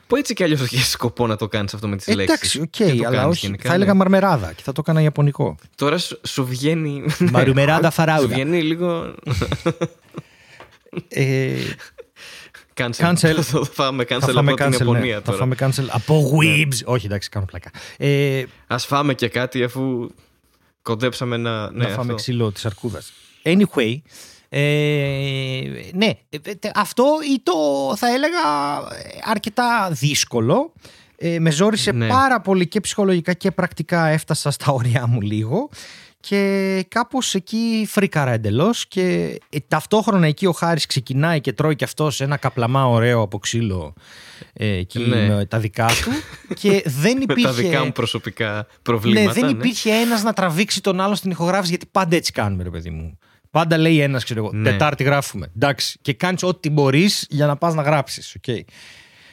Που 0.08 0.16
έτσι 0.16 0.34
κι 0.34 0.44
αλλιώς 0.44 0.62
έχει 0.62 0.78
σκοπό 0.84 1.28
να 1.28 1.36
το 1.36 1.48
κάνεις 1.48 1.74
αυτό 1.74 1.88
με 1.88 1.96
τις 1.96 2.08
λέξεις. 2.16 2.56
Εντάξει, 2.56 3.02
οκ, 3.02 3.06
αλλά 3.08 3.28
όχι. 3.28 3.56
θα 3.62 3.74
έλεγα 3.74 3.94
μαρμεράδα 3.94 4.54
και 4.54 4.62
θα 4.64 4.72
το 4.72 4.82
έκανα 4.84 5.02
Ιαπωνικό. 5.02 5.56
Τώρα 5.76 5.98
σου, 5.98 6.20
σου 6.28 6.46
βγαίνει. 6.46 7.04
Μαρουμεράδα 7.32 7.90
Σου 7.92 7.96
φαράουδα. 7.96 8.28
βγαίνει 8.34 8.62
λίγο. 8.62 9.14
Ε, 11.08 11.54
Cancel. 12.80 13.06
Cancel. 13.12 13.39
θα 13.52 13.63
φάμε 13.72 14.04
cancel 14.10 14.18
θα 14.20 14.32
φάμε 14.32 14.52
από 14.52 14.63
την 14.63 14.65
cancel, 14.65 14.72
ναι. 14.72 14.86
Ιαπωνία 14.86 15.15
Θα 15.15 15.22
τώρα. 15.22 15.38
φάμε 15.38 15.56
cancel 15.60 15.86
από 15.89 16.32
Weebs. 16.39 16.84
Όχι, 16.86 17.06
εντάξει, 17.06 17.30
κάνω 17.30 17.46
πλάκα. 17.46 17.70
Ε, 17.98 18.44
Α 18.68 18.78
φάμε 18.78 19.13
και 19.13 19.28
κάτι 19.28 19.63
αφού 19.63 20.10
κοντέψαμε 20.82 21.38
να. 21.38 21.72
Ναι, 21.72 21.84
να 21.84 21.89
φάμε 21.89 22.02
αυτό. 22.02 22.15
ξύλο 22.15 22.52
της 22.52 22.65
αρκούδας. 22.65 23.12
Anyway, 23.44 24.02
ε, 24.50 25.62
ναι, 25.94 26.10
ε, 26.30 26.38
τε- 26.39 26.72
αυτό 26.78 27.06
ή 27.36 27.42
το 27.44 27.54
θα 27.98 28.08
έλεγα 28.08 28.39
ε, 29.04 29.20
αρκετά 29.24 29.89
δύσκολο. 29.92 30.74
Ε, 31.22 31.39
με 31.39 31.52
ζόρισε 31.52 31.92
Ναι. 31.92 32.08
πάρα 32.08 32.42
πολύ 32.42 32.68
και 32.68 32.80
ψυχολογικά 32.80 33.34
και 33.34 33.52
πρακτικά 33.52 34.06
έφτασα 34.08 34.52
στα 34.52 34.72
ωριά 34.72 35.08
μου 35.08 35.22
λίγο 35.22 35.70
και 36.22 36.86
κάπως 36.88 37.36
εκεί 37.36 37.86
φρίκαρα 37.90 38.32
εντελώς 38.32 38.88
και 38.88 39.38
ε, 39.50 39.58
ταυτόχρονα 39.68 40.28
εκεί 40.28 40.46
ο 40.46 40.52
Χάρης 40.52 40.86
ξεκινάει 40.86 41.42
και 41.42 41.54
τρώει 41.54 41.76
και 41.76 41.84
αυτός 41.84 42.22
ένα 42.22 42.38
καπλαμά 42.38 42.88
ωραίο 42.88 43.22
από 43.22 43.38
ξύλο 43.40 43.94
ε, 44.54 44.68
εκεί 44.68 45.00
Ναι. 45.00 45.28
με 45.36 45.46
τα 45.46 45.60
δικά 45.60 45.86
του 45.88 46.12
και 46.56 46.84
δεν 47.02 47.18
Με 47.18 47.24
υπήρχε... 47.24 47.44
τα 47.48 47.54
δικά 47.54 47.84
μου 47.86 47.92
προσωπικά 47.92 48.68
προβλήματα. 48.82 49.26
Ναι, 49.26 49.34
δεν 49.42 49.50
υπήρχε 49.50 49.92
ένας 49.92 50.24
να 50.24 50.34
τραβήξει 50.34 50.82
τον 50.82 51.00
άλλον 51.00 51.16
στην 51.16 51.32
ηχογράφηση, 51.32 51.70
γιατί 51.70 51.86
πάντα 51.92 52.16
έτσι 52.16 52.32
κάνουμε, 52.32 52.64
ρε 52.64 52.70
παιδί 52.70 52.90
μου. 52.90 53.18
Πάντα 53.52 53.78
λέει 53.78 54.00
ένας, 54.00 54.24
ξέρω 54.24 54.40
εγώ, 54.40 54.52
Ναι. 54.54 54.70
Τετάρτη 54.72 55.04
γράφουμε. 55.04 55.52
Εντάξει. 55.56 56.00
Και 56.02 56.14
κάνεις 56.14 56.44
ό,τι 56.44 56.70
μπορείς 56.70 57.26
για 57.30 57.46
να 57.46 57.56
πας 57.58 57.74
να 57.74 57.82
γράψεις. 57.82 58.38
Okay. 58.48 58.60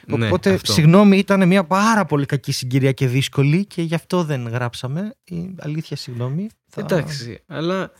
Ναι, 0.09 0.25
Οπότε, 0.27 0.53
αυτό. 0.53 0.71
συγγνώμη, 0.73 1.17
ήταν 1.17 1.47
μια 1.47 1.63
πάρα 1.63 2.05
πολύ 2.05 2.25
κακή 2.25 2.51
συγκυρία 2.51 2.91
και 2.91 3.07
δύσκολη 3.07 3.65
και 3.65 3.81
γι' 3.81 3.95
αυτό 3.95 4.23
δεν 4.23 4.47
γράψαμε. 4.47 5.15
Η 5.23 5.55
αλήθεια, 5.59 5.97
συγγνώμη. 5.97 6.47
Θα- 6.69 6.81
Εντάξει, 6.81 7.43
αλλά 7.47 7.91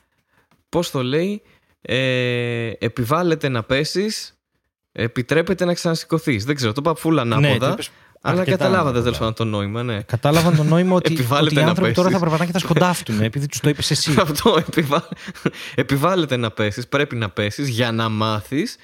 πώς 0.69 0.91
το 0.91 1.03
λέει, 1.03 1.41
ε, 1.81 2.71
επιβάλλεται 2.79 3.49
να 3.49 3.63
πέσεις, 3.63 4.37
επιτρέπεται 4.91 5.65
να 5.65 5.73
ξανασηκωθείς. 5.73 6.45
Δεν 6.45 6.55
ξέρω, 6.55 6.71
το 6.73 6.81
είπα 6.85 6.95
φούλα 6.95 7.23
Ναι, 7.25 7.35
ανάποδα, 7.35 7.65
το 7.67 7.71
είπες 7.73 7.89
αλλά 8.21 8.39
αρκετά 8.39 8.57
καταλάβατε 8.57 8.79
ανάποδα. 8.89 9.03
τέλος 9.03 9.17
πάντων 9.17 9.33
το 9.33 9.45
νόημα, 9.45 9.83
ναι. 9.83 10.01
Κατάλαβαν 10.01 10.55
το 10.55 10.63
νόημα 10.63 10.95
ότι, 10.95 11.13
Επιβάλλεται 11.13 11.45
ότι 11.45 11.59
οι 11.59 11.63
να 11.63 11.69
άνθρωποι 11.69 11.91
τώρα 11.93 12.07
πέσεις. 12.07 12.21
θα 12.21 12.25
περπατάνε 12.29 12.51
και 12.51 12.59
θα 12.59 12.65
σκοντάφτουν, 12.67 13.21
επειδή 13.21 13.47
τους 13.47 13.59
το 13.59 13.69
είπες 13.69 13.91
εσύ. 13.91 14.15
Αυτό 14.21 14.55
επιβα... 14.67 15.07
επιβάλλεται 15.75 16.37
να 16.37 16.51
πέσεις, 16.51 16.87
πρέπει 16.87 17.15
να 17.15 17.29
πέσεις 17.29 17.67
για 17.69 17.91
να 17.91 18.09
μάθεις 18.09 18.75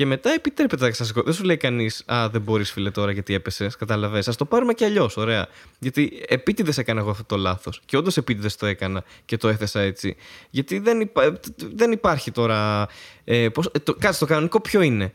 και 0.00 0.06
μετά 0.06 0.30
επιτρέπεται 0.30 0.84
να 0.84 0.90
ξανασηκωθείς. 0.90 1.30
Δεν 1.30 1.38
σου 1.38 1.44
λέει 1.44 1.56
κανείς 1.56 2.02
«Α, 2.06 2.28
δεν 2.28 2.40
μπορείς 2.40 2.72
φίλε 2.72 2.90
τώρα 2.90 3.12
γιατί 3.12 3.34
έπεσες», 3.34 3.76
καταλαβες. 3.76 4.28
Ας 4.28 4.36
το 4.36 4.44
πάρουμε 4.44 4.72
και 4.72 4.84
αλλιώς, 4.84 5.16
ωραία. 5.16 5.46
Γιατί 5.78 6.22
επίτηδες 6.28 6.78
έκανα 6.78 7.00
εγώ 7.00 7.10
αυτό 7.10 7.24
το 7.24 7.36
λάθος 7.36 7.80
και 7.84 7.96
όντως 7.96 8.16
επίτηδες 8.16 8.56
το 8.56 8.66
έκανα 8.66 9.04
και 9.24 9.36
το 9.36 9.48
έθεσα 9.48 9.80
έτσι. 9.80 10.16
Γιατί 10.50 10.78
δεν, 10.78 11.00
υπά... 11.00 11.38
δεν 11.74 11.92
υπάρχει 11.92 12.30
τώρα... 12.30 12.88
Ε, 13.24 13.48
πώς... 13.48 13.70
ε, 13.72 13.78
το... 13.78 13.94
Κάτσε, 13.94 14.18
το 14.18 14.26
κανονικό 14.26 14.60
ποιο 14.60 14.80
είναι. 14.80 15.12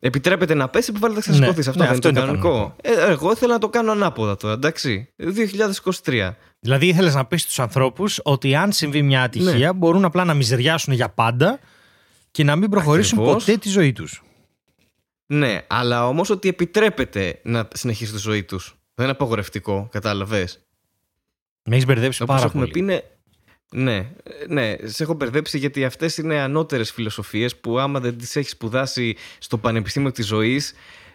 Επιτρέπεται 0.00 0.54
να 0.54 0.68
πέσει, 0.68 0.90
επιβάλλεται 0.90 1.20
να 1.26 1.32
ξανασηκωθείς. 1.32 1.66
Ναι, 1.66 1.70
αυτό 1.70 1.82
ναι, 1.82 1.88
δεν 1.88 1.96
αυτό 1.96 2.08
είναι 2.08 2.18
το 2.18 2.24
είναι 2.26 2.42
το 2.42 2.48
κανονικό. 2.48 2.76
Ε, 2.82 3.10
εγώ 3.10 3.30
ήθελα 3.30 3.52
να 3.52 3.58
το 3.58 3.68
κάνω 3.68 3.92
ανάποδα 3.92 4.36
τώρα, 4.36 4.54
εντάξει. 4.54 5.08
2023. 6.04 6.30
δηλαδή, 6.60 6.86
ήθελες 6.86 7.14
να 7.14 7.24
πεις 7.24 7.42
στους 7.42 7.58
ανθρώπους 7.58 8.20
ότι 8.22 8.54
αν 8.54 8.72
συμβεί 8.72 9.02
μια 9.02 9.22
ατυχία, 9.22 9.72
μπορούν 9.72 10.04
απλά 10.04 10.24
να 10.24 10.34
μιζεριάσουν 10.34 10.92
για 10.92 11.08
πάντα 11.08 11.58
και 12.32 12.44
να 12.44 12.56
μην 12.56 12.70
προχωρήσουν 12.70 13.18
Ακριβώς. 13.18 13.44
ποτέ 13.44 13.58
τη 13.58 13.68
ζωή 13.68 13.92
τους. 13.92 14.22
Ναι, 15.26 15.64
αλλά 15.66 16.08
όμως 16.08 16.30
ότι 16.30 16.48
επιτρέπεται 16.48 17.40
να 17.42 17.68
συνεχίσει 17.74 18.12
τη 18.12 18.18
ζωή 18.18 18.42
τους. 18.44 18.76
Δεν 18.94 19.04
είναι 19.04 19.14
απαγορευτικό, 19.14 19.88
κατάλαβες. 19.90 20.66
Με 21.64 21.74
έχεις 21.74 21.86
μπερδέψει 21.86 22.22
Όπως 22.22 22.34
πάρα 22.34 22.46
έχουμε 22.48 22.62
πολύ. 22.66 22.72
πει, 22.72 22.80
ναι, 22.80 23.00
ναι, 23.74 24.12
ναι, 24.48 24.76
σε 24.84 25.02
έχω 25.02 25.14
μπερδέψει 25.14 25.58
γιατί 25.58 25.84
αυτές 25.84 26.16
είναι 26.16 26.38
ανώτερες 26.40 26.92
φιλοσοφίες 26.92 27.56
που 27.56 27.78
άμα 27.78 28.00
δεν 28.00 28.18
τις 28.18 28.36
έχεις 28.36 28.50
σπουδάσει 28.50 29.16
στο 29.38 29.58
πανεπιστήμιο 29.58 30.12
της 30.12 30.26
ζωής 30.26 30.72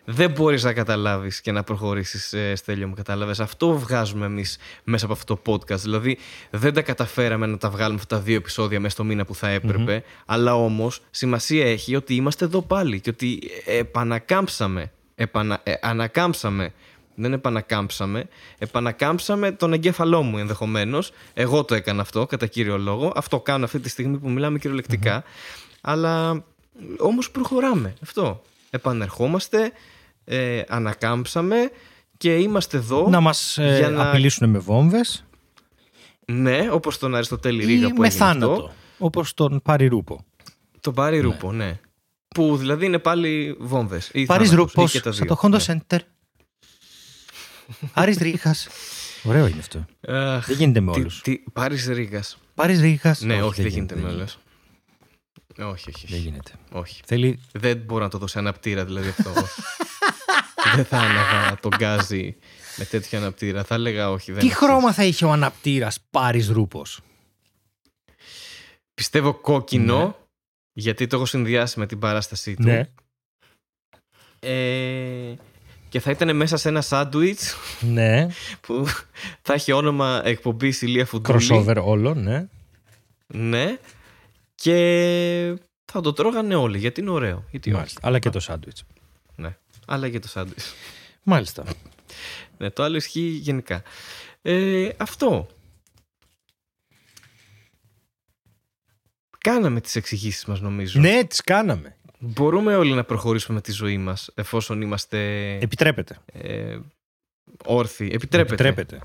δεν 0.09 0.31
μπορείς 0.31 0.63
να 0.63 0.73
καταλάβεις 0.73 1.41
και 1.41 1.51
να 1.51 1.63
προχωρήσεις 1.63 2.33
ε, 2.33 2.55
Στέλιο 2.55 2.87
μου 2.87 2.93
κατάλαβες 2.93 3.39
αυτό 3.39 3.77
βγάζουμε 3.77 4.25
εμείς 4.25 4.57
μέσα 4.83 5.05
από 5.05 5.13
αυτό 5.13 5.35
το 5.35 5.51
podcast 5.51 5.79
δηλαδή 5.79 6.17
δεν 6.49 6.73
τα 6.73 6.81
καταφέραμε 6.81 7.45
να 7.45 7.57
τα 7.57 7.69
βγάλουμε 7.69 7.99
αυτά 7.99 8.15
τα 8.15 8.21
δύο 8.21 8.35
επεισόδια 8.35 8.79
μέσα 8.79 8.93
στο 8.93 9.03
μήνα 9.03 9.25
που 9.25 9.35
θα 9.35 9.49
έπρεπε 9.49 10.03
αλλά 10.25 10.55
όμως 10.55 11.01
σημασία 11.09 11.65
έχει 11.65 11.95
ότι 11.95 12.15
είμαστε 12.15 12.45
εδώ 12.45 12.61
πάλι 12.61 12.99
και 12.99 13.09
ότι 13.09 13.39
επανακάμψαμε 13.65 14.91
επανα, 15.15 15.59
ε, 15.63 15.73
ανακάμψαμε 15.81 16.73
δεν 17.19 17.33
επανακάμψαμε. 17.33 18.27
Επανακάμψαμε 18.57 19.51
τον 19.51 19.73
εγκέφαλό 19.73 20.21
μου 20.21 20.37
ενδεχομένως. 20.37 21.11
Εγώ 21.33 21.63
το 21.63 21.75
έκανα 21.75 22.01
αυτό 22.01 22.25
κατά 22.25 22.45
κύριο 22.45 22.77
λόγο. 22.77 23.11
Αυτό 23.15 23.39
κάνω 23.39 23.65
αυτή 23.65 23.79
τη 23.79 23.89
στιγμή 23.89 24.17
που 24.17 24.29
μιλάμε 24.29 24.59
κυριολεκτικά. 24.59 25.23
Αλλά 25.81 26.43
όμως 26.97 27.31
προχωράμε. 27.31 27.93
Αυτό. 28.03 28.41
Επανερχόμαστε, 28.69 29.71
ε, 30.29 30.61
ανακάμψαμε 30.67 31.71
και 32.17 32.35
είμαστε 32.35 32.77
εδώ. 32.77 33.09
Να 33.09 33.19
μας 33.19 33.57
για 33.77 33.89
να- 33.89 34.07
απειλήσουν 34.09 34.49
με 34.49 34.57
βόμβες 34.59 35.25
Ναι, 36.25 36.67
όπως 36.71 36.97
τον 36.97 37.15
Αριστοτέλη 37.15 37.63
ή 37.63 37.65
Ρίγα 37.65 37.87
που 37.89 38.01
με 38.01 38.07
έγινε 38.07 38.25
αυτό. 38.25 38.39
θάνατο. 38.39 38.71
Όπως 38.97 39.33
τον 39.33 39.61
Πάρη 39.63 39.87
Ρούπο. 39.87 40.25
Τον 40.81 40.93
Πάρη 40.93 41.19
Ρούπο, 41.19 41.51
ναι. 41.51 41.79
Που 42.27 42.57
δηλαδή 42.57 42.85
είναι 42.85 42.99
πάλι 42.99 43.55
βόμβες. 43.59 44.11
Πάρης 44.25 44.51
Ρούπος 44.51 44.91
και 44.91 45.01
τα 45.01 45.11
στο 45.11 45.23
δύο. 45.25 45.37
Honda 45.41 45.49
Ναι. 45.67 45.77
Center. 45.89 45.97
Άρης 47.93 48.17
Ρίχας. 48.17 48.67
Ωραίο 49.23 49.47
είναι 49.47 49.59
αυτό. 49.59 49.85
Αχ, 50.07 50.47
Δεν 50.47 50.55
γίνεται 50.57 50.79
με 50.79 50.91
τι- 50.91 50.99
όλους. 50.99 51.21
τι- 51.21 51.43
Πάρης 51.53 51.87
Ρήγας. 51.87 52.37
Πάρης 52.55 52.79
Ρίχας. 52.81 53.21
Ναι, 53.21 53.41
όχι, 53.43 53.61
δεν 53.61 53.71
γίνεται 53.71 53.95
με 53.95 54.09
γίνεται. 54.09 54.31
Όλες. 55.59 55.71
Όχι, 55.73 55.89
όχι. 55.95 56.07
Δεν 56.07 56.19
γίνεται. 56.19 56.51
όχι. 56.71 57.01
Θέλει 57.05 57.39
Δεν 57.51 57.77
μπορώ 57.77 58.03
να 58.03 58.09
το 58.09 58.17
δώσω 58.17 58.39
αναπτήρα 58.39 58.85
δηλαδή 58.85 59.07
αυτό. 59.09 59.31
δεν 60.75 60.85
θα 60.85 60.97
άναβα 60.97 61.57
τον 61.61 61.71
γκάζι 61.77 62.35
με 62.77 62.85
τέτοιο 62.85 63.17
αναπτήρα. 63.19 63.63
Θα 63.63 63.75
έλεγα 63.75 64.11
όχι. 64.11 64.31
Δεν 64.31 64.41
Τι 64.41 64.47
αξίζει. 64.47 64.65
χρώμα 64.65 64.93
θα 64.93 65.03
είχε 65.03 65.25
ο 65.25 65.31
αναπτήρας 65.31 65.99
Πάρης 66.11 66.49
Ρούπος; 66.49 66.99
Πιστεύω 68.93 69.33
κόκκινο, 69.33 70.05
Ναι. 70.05 70.11
γιατί 70.73 71.07
το 71.07 71.15
έχω 71.15 71.25
συνδυάσει 71.25 71.79
με 71.79 71.85
την 71.85 71.99
παράστασή 71.99 72.53
του. 72.55 72.63
Ναι. 72.63 72.89
Ε, 74.39 75.33
και 75.89 75.99
θα 75.99 76.11
ήταν 76.11 76.35
μέσα 76.35 76.57
σε 76.57 76.69
ένα 76.69 76.81
σάντουιτς 76.81 77.55
Ναι. 77.81 78.27
που 78.61 78.85
θα 79.41 79.53
έχει 79.53 79.71
όνομα 79.71 80.21
εκπομπής 80.25 80.81
Ηλία 80.81 81.05
Φουντούλη. 81.05 81.47
Crossover 81.51 81.77
όλο, 81.83 82.13
ναι. 82.13 82.47
Ναι. 83.27 83.77
Και 84.61 85.55
θα 85.85 86.01
το 86.01 86.13
τρώγανε 86.13 86.55
όλοι 86.55 86.77
γιατί 86.77 87.01
είναι 87.01 87.09
ωραίο. 87.09 87.45
Γιατί 87.51 87.69
όχι. 87.69 87.77
Μάλιστα. 87.77 87.99
Αλλά 88.03 88.19
και 88.19 88.29
το 88.29 88.39
σάντουιτς. 88.39 88.83
Ναι. 89.35 89.57
Αλλά 89.87 90.09
και 90.09 90.19
το 90.19 90.27
σάντουιτς. 90.27 90.73
Μάλιστα. 91.23 91.63
Ναι, 92.57 92.69
το 92.69 92.83
άλλο 92.83 92.95
ισχύει 92.95 93.19
γενικά. 93.41 93.83
Ε, 94.41 94.89
αυτό. 94.97 95.47
Κάναμε 99.37 99.81
τις 99.81 99.95
εξηγήσεις 99.95 100.45
μας 100.45 100.61
νομίζω. 100.61 100.99
Ναι, 100.99 101.23
τις 101.23 101.41
κάναμε. 101.41 101.95
Μπορούμε 102.19 102.75
όλοι 102.75 102.93
να 102.93 103.03
προχωρήσουμε 103.03 103.55
με 103.55 103.61
τη 103.61 103.71
ζωή 103.71 103.97
μας 103.97 104.29
εφόσον 104.35 104.81
είμαστε 104.81 105.19
Επιτρέπεται. 105.61 106.17
ε, 106.33 106.79
όρθιοι. 107.65 108.09
Επιτρέπεται. 108.13 108.53
Επιτρέπεται. 108.53 109.01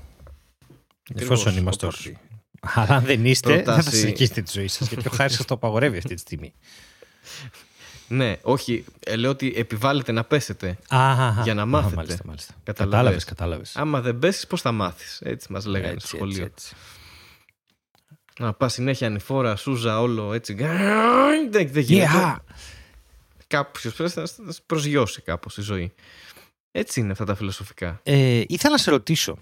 Ακριβώς, 1.09 1.39
Εφόσον 1.39 1.57
είμαστε 1.61 1.85
όπως 1.85 1.97
όρθιοι. 1.97 2.17
Αλλά 2.73 2.95
αν 2.95 3.03
δεν 3.03 3.25
είστε, 3.25 3.49
δεν 3.49 3.63
θα 3.63 3.73
προτάσει- 3.73 3.97
συνεχίσετε 3.99 4.41
τη 4.41 4.51
ζωή 4.53 4.67
σας 4.67 4.87
γιατί 4.87 5.07
ο 5.07 5.11
Χάρης 5.11 5.35
σας 5.35 5.45
το 5.45 5.53
απαγορεύει 5.53 5.97
αυτή 5.97 6.13
τη 6.13 6.19
στιγμή. 6.19 6.53
Ναι, 8.07 8.37
όχι. 8.41 8.85
Ε, 8.99 9.15
λέω 9.15 9.29
ότι 9.31 9.53
επιβάλλεται 9.55 10.11
να 10.11 10.23
πέσετε. 10.23 10.77
Α, 10.87 11.31
Για 11.43 11.53
να 11.53 11.61
α, 11.61 11.65
μάθετε. 11.65 11.95
Μάλιστα, 11.95 12.21
μάλιστα. 12.25 12.53
Καταλαβες. 12.63 12.93
Κατάλαβες, 12.93 13.23
κατάλαβες. 13.23 13.75
Άμα 13.75 14.01
δεν 14.01 14.19
πέσεις 14.19 14.47
πώς 14.47 14.61
θα 14.61 14.71
μάθεις; 14.71 15.21
Έτσι 15.23 15.51
μας 15.51 15.65
λέγανε 15.65 15.87
στο 15.87 15.95
Έτσι, 15.95 16.15
σχολείο. 16.15 16.43
έτσι, 16.43 16.71
έτσι. 16.71 16.75
Να 18.39 18.53
πας 18.53 18.73
συνέχεια 18.73 19.07
ανηφόρα, 19.07 19.55
σούζα, 19.55 19.99
όλο 20.01 20.33
έτσι. 20.33 20.53
Δεν, 20.53 21.49
δεν 21.71 21.81
γίνεται. 21.83 22.11
Yeah. 22.15 22.35
Κάποιος 23.47 23.93
πρέπει 23.93 24.11
να 24.15 24.21
να 24.21 24.53
προσγειώσει 24.65 25.21
κάπως 25.21 25.57
η 25.57 25.61
ζωή. 25.61 25.93
Έτσι 26.71 26.99
είναι 26.99 27.11
αυτά 27.11 27.25
τα 27.25 27.35
φιλοσοφικά. 27.35 27.99
Ε, 28.03 28.41
ήθελα 28.47 28.71
να 28.71 28.77
σε 28.77 28.89
ρωτήσω. 28.89 29.37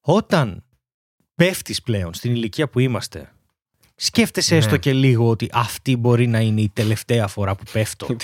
Όταν 0.00 0.64
πέφτεις 1.34 1.82
πλέον 1.82 2.14
στην 2.14 2.34
ηλικία 2.34 2.68
που 2.68 2.78
είμαστε, 2.78 3.32
σκέφτεσαι 3.96 4.52
Ναι. 4.54 4.60
έστω 4.60 4.76
και 4.76 4.92
λίγο 4.92 5.28
ότι 5.28 5.48
αυτή 5.52 5.96
μπορεί 5.96 6.26
να 6.26 6.40
είναι 6.40 6.60
η 6.60 6.70
τελευταία 6.74 7.26
φορά 7.26 7.54
που 7.54 7.62
πέφτω. 7.72 8.06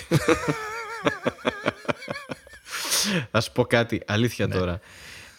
Α 3.31 3.40
πω 3.53 3.64
κάτι, 3.64 4.03
αλήθεια 4.07 4.47
Ναι. 4.47 4.55
τώρα. 4.55 4.81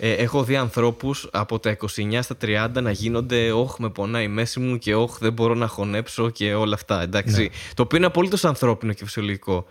Ε, 0.02 0.12
έχω 0.14 0.44
δει 0.44 0.56
ανθρώπους 0.56 1.30
από 1.32 1.60
τα 1.60 1.70
29 1.96 2.20
στα 2.22 2.36
30 2.42 2.70
να 2.82 2.92
γίνονται 2.92 3.52
Όχ, 3.52 3.80
με 3.80 3.90
πονάει 3.90 4.24
η 4.24 4.28
μέση 4.28 4.60
μου 4.60 4.78
και 4.78 4.96
Όχ, 4.96 5.18
δεν 5.20 5.34
μπορώ 5.34 5.54
να 5.54 5.68
χωνέψω 5.68 6.30
και 6.30 6.54
όλα 6.54 6.74
αυτά. 6.74 7.02
Εντάξει. 7.02 7.42
Ναι. 7.42 7.48
Το 7.74 7.82
οποίο 7.84 7.98
είναι 7.98 8.08
απολύτως 8.08 8.46
ανθρώπινο 8.46 8.94
και 8.94 9.06
φυσιολογικό. 9.06 9.66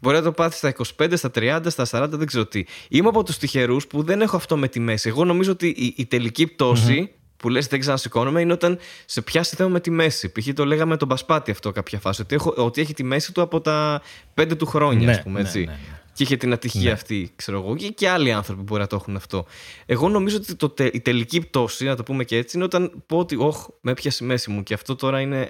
Μπορεί 0.00 0.16
να 0.16 0.22
το 0.22 0.32
πάθεις 0.32 0.58
στα 0.58 0.72
25, 0.98 1.12
στα 1.16 1.30
30, 1.34 1.60
στα 1.66 1.86
40, 1.90 2.08
δεν 2.10 2.26
ξέρω 2.26 2.46
τι. 2.46 2.64
Είμαι 2.88 3.08
από 3.08 3.22
τους 3.22 3.36
τυχερούς 3.38 3.86
που 3.86 4.02
δεν 4.02 4.20
έχω 4.20 4.36
αυτό 4.36 4.56
με 4.56 4.68
τη 4.68 4.80
μέση. 4.80 5.08
Εγώ 5.08 5.24
νομίζω 5.24 5.52
ότι 5.52 5.66
η, 5.68 5.94
η 5.96 6.06
τελική 6.06 6.46
πτώση 6.46 7.10
που 7.38 7.48
λες 7.48 7.66
δεν 7.66 7.80
ξανασηκώνομαι 7.80 8.40
είναι 8.40 8.52
όταν 8.52 8.78
σε 9.04 9.22
πιάσει 9.22 9.56
θέμα 9.56 9.68
με 9.68 9.80
τη 9.80 9.90
μέση. 9.90 10.32
Π.χ. 10.32 10.48
το 10.54 10.64
λέγαμε 10.66 10.96
τον 10.96 11.08
Πασπάτη 11.08 11.50
αυτό 11.50 11.72
κάποια 11.72 11.98
φάση. 11.98 12.20
Ότι, 12.20 12.34
έχω, 12.34 12.54
ότι 12.56 12.80
έχει 12.80 12.94
τη 12.94 13.04
μέση 13.04 13.32
του 13.32 13.42
από 13.42 13.60
τα 13.60 14.02
5 14.40 14.56
του 14.58 14.66
χρόνια, 14.66 15.06
Ναι, 15.06 15.12
ας 15.12 15.22
πούμε 15.22 15.40
ναι, 15.40 15.46
έτσι. 15.46 15.58
ναι, 15.58 15.64
ναι. 15.64 15.78
Και 16.12 16.22
είχε 16.24 16.36
την 16.36 16.52
ατυχία 16.52 16.82
Ναι. 16.82 16.90
αυτή, 16.90 17.32
ξέρω 17.36 17.58
εγώ. 17.58 17.76
Και, 17.76 17.88
και 17.88 18.08
άλλοι 18.08 18.32
άνθρωποι 18.32 18.62
μπορεί 18.62 18.80
να 18.80 18.86
το 18.86 18.96
έχουν 18.96 19.16
αυτό. 19.16 19.46
Εγώ 19.86 20.08
νομίζω 20.08 20.36
ότι 20.36 20.54
το, 20.54 20.68
τε- 20.68 20.94
η 20.94 21.00
τελική 21.00 21.40
πτώση, 21.40 21.84
να 21.84 21.96
το 21.96 22.02
πούμε 22.02 22.24
και 22.24 22.36
έτσι, 22.36 22.56
είναι 22.56 22.64
όταν 22.64 23.02
πω 23.06 23.18
ότι, 23.18 23.36
Ωχ, 23.36 23.66
με 23.80 23.90
έπιασε 23.90 24.24
η 24.24 24.26
μέση 24.26 24.50
μου. 24.50 24.62
Και 24.62 24.74
αυτό 24.74 24.94
τώρα 24.96 25.20
είναι 25.20 25.48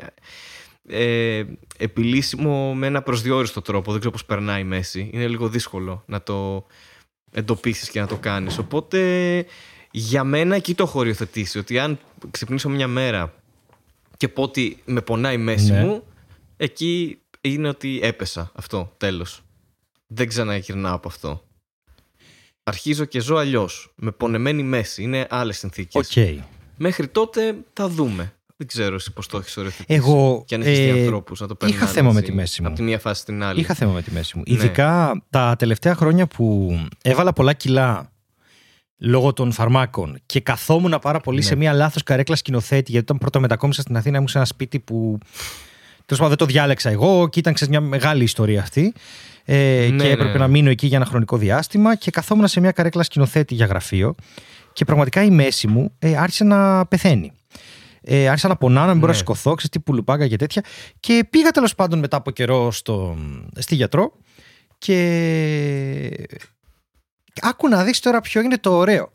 ε, 0.89 1.43
επιλύσιμο 1.79 2.75
με 2.75 2.87
ένα 2.87 3.03
προσδιορίστο 3.03 3.61
τρόπο. 3.63 3.91
Δεν 3.91 3.99
ξέρω 3.99 4.13
πώς 4.13 4.25
περνάει 4.25 4.61
η 4.61 4.65
μέση. 4.65 5.11
Είναι 5.13 5.27
λίγο 5.29 5.49
δύσκολο 5.49 6.03
να 6.07 6.23
το 6.23 6.67
εντοπίσεις 7.33 7.91
και 7.91 8.01
να 8.01 8.07
το 8.07 8.17
κάνεις. 8.17 8.59
Οπότε 8.59 8.99
για 9.99 10.25
μένα 10.25 10.57
εκεί 10.57 10.75
το 10.75 10.83
έχω 10.83 10.99
οριοθετήσει. 10.99 11.59
Ότι 11.59 11.79
αν 11.79 11.99
ξυπνήσω 12.31 12.69
μια 12.69 12.89
μέρα 12.89 13.35
και 14.17 14.29
πω 14.29 14.43
ότι 14.43 14.83
με 14.85 15.01
πονάει 15.01 15.35
η 15.35 15.39
μέση 15.39 15.73
Ναι. 15.73 15.85
μου, 15.85 16.03
εκεί 16.57 17.19
είναι 17.41 17.69
ότι 17.69 18.01
έπεσα. 18.03 18.51
Αυτό, 18.55 18.93
τέλος. 18.97 19.43
Δεν 20.07 20.29
ξαναγυρνάω 20.29 20.95
από 20.95 21.09
αυτό. 21.09 21.43
Αρχίζω 22.63 23.05
και 23.05 23.21
ζω 23.21 23.37
αλλιώς. 23.37 23.93
Με 23.97 24.11
πονεμένη 24.11 24.63
μέση. 24.63 25.03
Είναι 25.03 25.27
άλλες 25.31 25.59
συνθήκες. 25.59 26.17
Οκ. 26.17 26.41
Μέχρι 26.77 27.09
τότε 27.09 27.57
θα 27.73 27.89
δούμε. 27.89 28.33
Δεν 28.57 28.67
ξέρω 28.67 28.95
εσύ 28.95 29.13
πώς 29.13 29.27
το 29.27 29.37
έχεις 29.39 29.57
οριοθετήσει. 29.57 29.99
Εγώ, 29.99 30.43
Και 30.47 30.55
αν 30.55 30.63
έχεις 30.63 30.79
δει 30.79 30.85
ε, 30.89 31.01
ανθρώπους 31.03 31.41
να 31.41 31.47
το 31.47 31.55
παίρνουν. 31.55 31.77
είχα 31.77 31.87
θέμα 31.87 32.13
με 32.13 32.23
τη 32.23 32.33
μέση 32.33 32.63
μου. 32.63 32.67
Από 32.69 32.77
τη 32.77 32.83
μία 32.83 32.99
φάση 32.99 33.21
στην 33.21 33.43
άλλη. 33.43 33.61
Είχα 33.61 33.75
θέμα 33.75 33.93
με 33.93 34.03
τη 34.03 34.11
μέση 34.11 34.37
μου. 34.37 34.43
Ναι. 34.49 34.55
Ειδικά 34.55 35.23
τα 35.31 35.57
τελευταία 35.59 35.95
χρόνια 35.95 36.27
που 36.27 36.79
έβαλα 37.03 37.33
πολλά 37.33 37.53
κιλά 37.53 38.13
λόγω 38.99 39.33
των 39.33 39.53
φαρμάκων 39.53 40.19
και 40.27 40.41
καθόμουν 40.41 40.99
πάρα 41.01 41.21
πολύ 41.21 41.39
Ναι. 41.39 41.45
σε 41.45 41.55
μία 41.55 41.73
λάθος 41.73 42.03
καρέκλα 42.03 42.37
σκηνοθέτη, 42.37 42.91
γιατί 42.91 43.07
όταν 43.07 43.19
πρώτο 43.19 43.41
μετακόμισα 43.41 43.81
στην 43.83 43.97
Αθήνα 43.97 44.17
ήμουν 44.17 44.29
σε 44.29 44.37
ένα 44.39 44.47
σπίτι 44.47 44.79
που. 44.79 45.19
Τέλος 46.07 46.23
πάντων, 46.23 46.29
δεν 46.29 46.37
το 46.37 46.45
διάλεξα 46.53 46.91
εγώ 46.91 47.29
και 47.29 47.39
ήταν 47.39 47.53
ξέρεις, 47.55 47.77
μια 47.79 47.87
μεγάλη 47.89 48.23
ιστορία 48.25 48.61
αυτή. 48.61 48.93
Ε, 49.45 49.89
Ναι, 49.93 50.03
και 50.05 50.11
έπρεπε 50.11 50.33
ναι. 50.33 50.39
να 50.39 50.49
μείνω 50.49 50.71
εκεί 50.71 50.87
για 50.87 50.97
ένα 50.97 51.07
χρονικό 51.07 51.37
διάστημα 51.37 51.95
και 51.97 52.11
καθόμουν 52.11 52.49
σε 52.49 52.61
μια 52.61 52.71
καρέκλα 52.73 53.03
σκηνοθέτη 53.03 53.55
για 53.55 53.67
γραφείο 53.67 54.15
και 54.73 54.85
πραγματικά 54.85 55.23
η 55.23 55.31
μέση 55.31 55.67
μου 55.67 55.93
ε, 55.99 56.17
άρχισε 56.17 56.45
να 56.45 56.87
πεθαίνει. 56.87 57.33
Ε, 58.03 58.29
άρχισα 58.29 58.49
να 58.49 58.57
πονάω, 58.57 58.85
να 58.85 58.91
μην 58.91 58.99
μπορώ 58.99 59.07
να 59.13 59.19
Ναι. 59.19 59.25
σηκωθώ, 59.25 59.55
ξέρεις 59.55 59.71
τι 59.71 59.81
πουλουπάγκα 59.81 60.27
και 60.29 60.37
τέτοια. 60.37 60.63
Και 61.01 61.27
πήγα 61.31 61.51
τέλος 61.51 61.75
πάντων 61.75 61.99
μετά 61.99 62.17
από 62.17 62.31
καιρό 62.31 62.71
στο, 62.71 63.17
στη 63.59 63.75
γιατρό 63.75 64.13
και 64.79 64.99
άκου 67.43 67.69
να 67.69 67.85
δεις 67.85 68.01
τώρα 68.01 68.21
ποιο 68.21 68.41
είναι 68.41 68.59
το 68.59 68.73
ωραίο. 68.77 69.13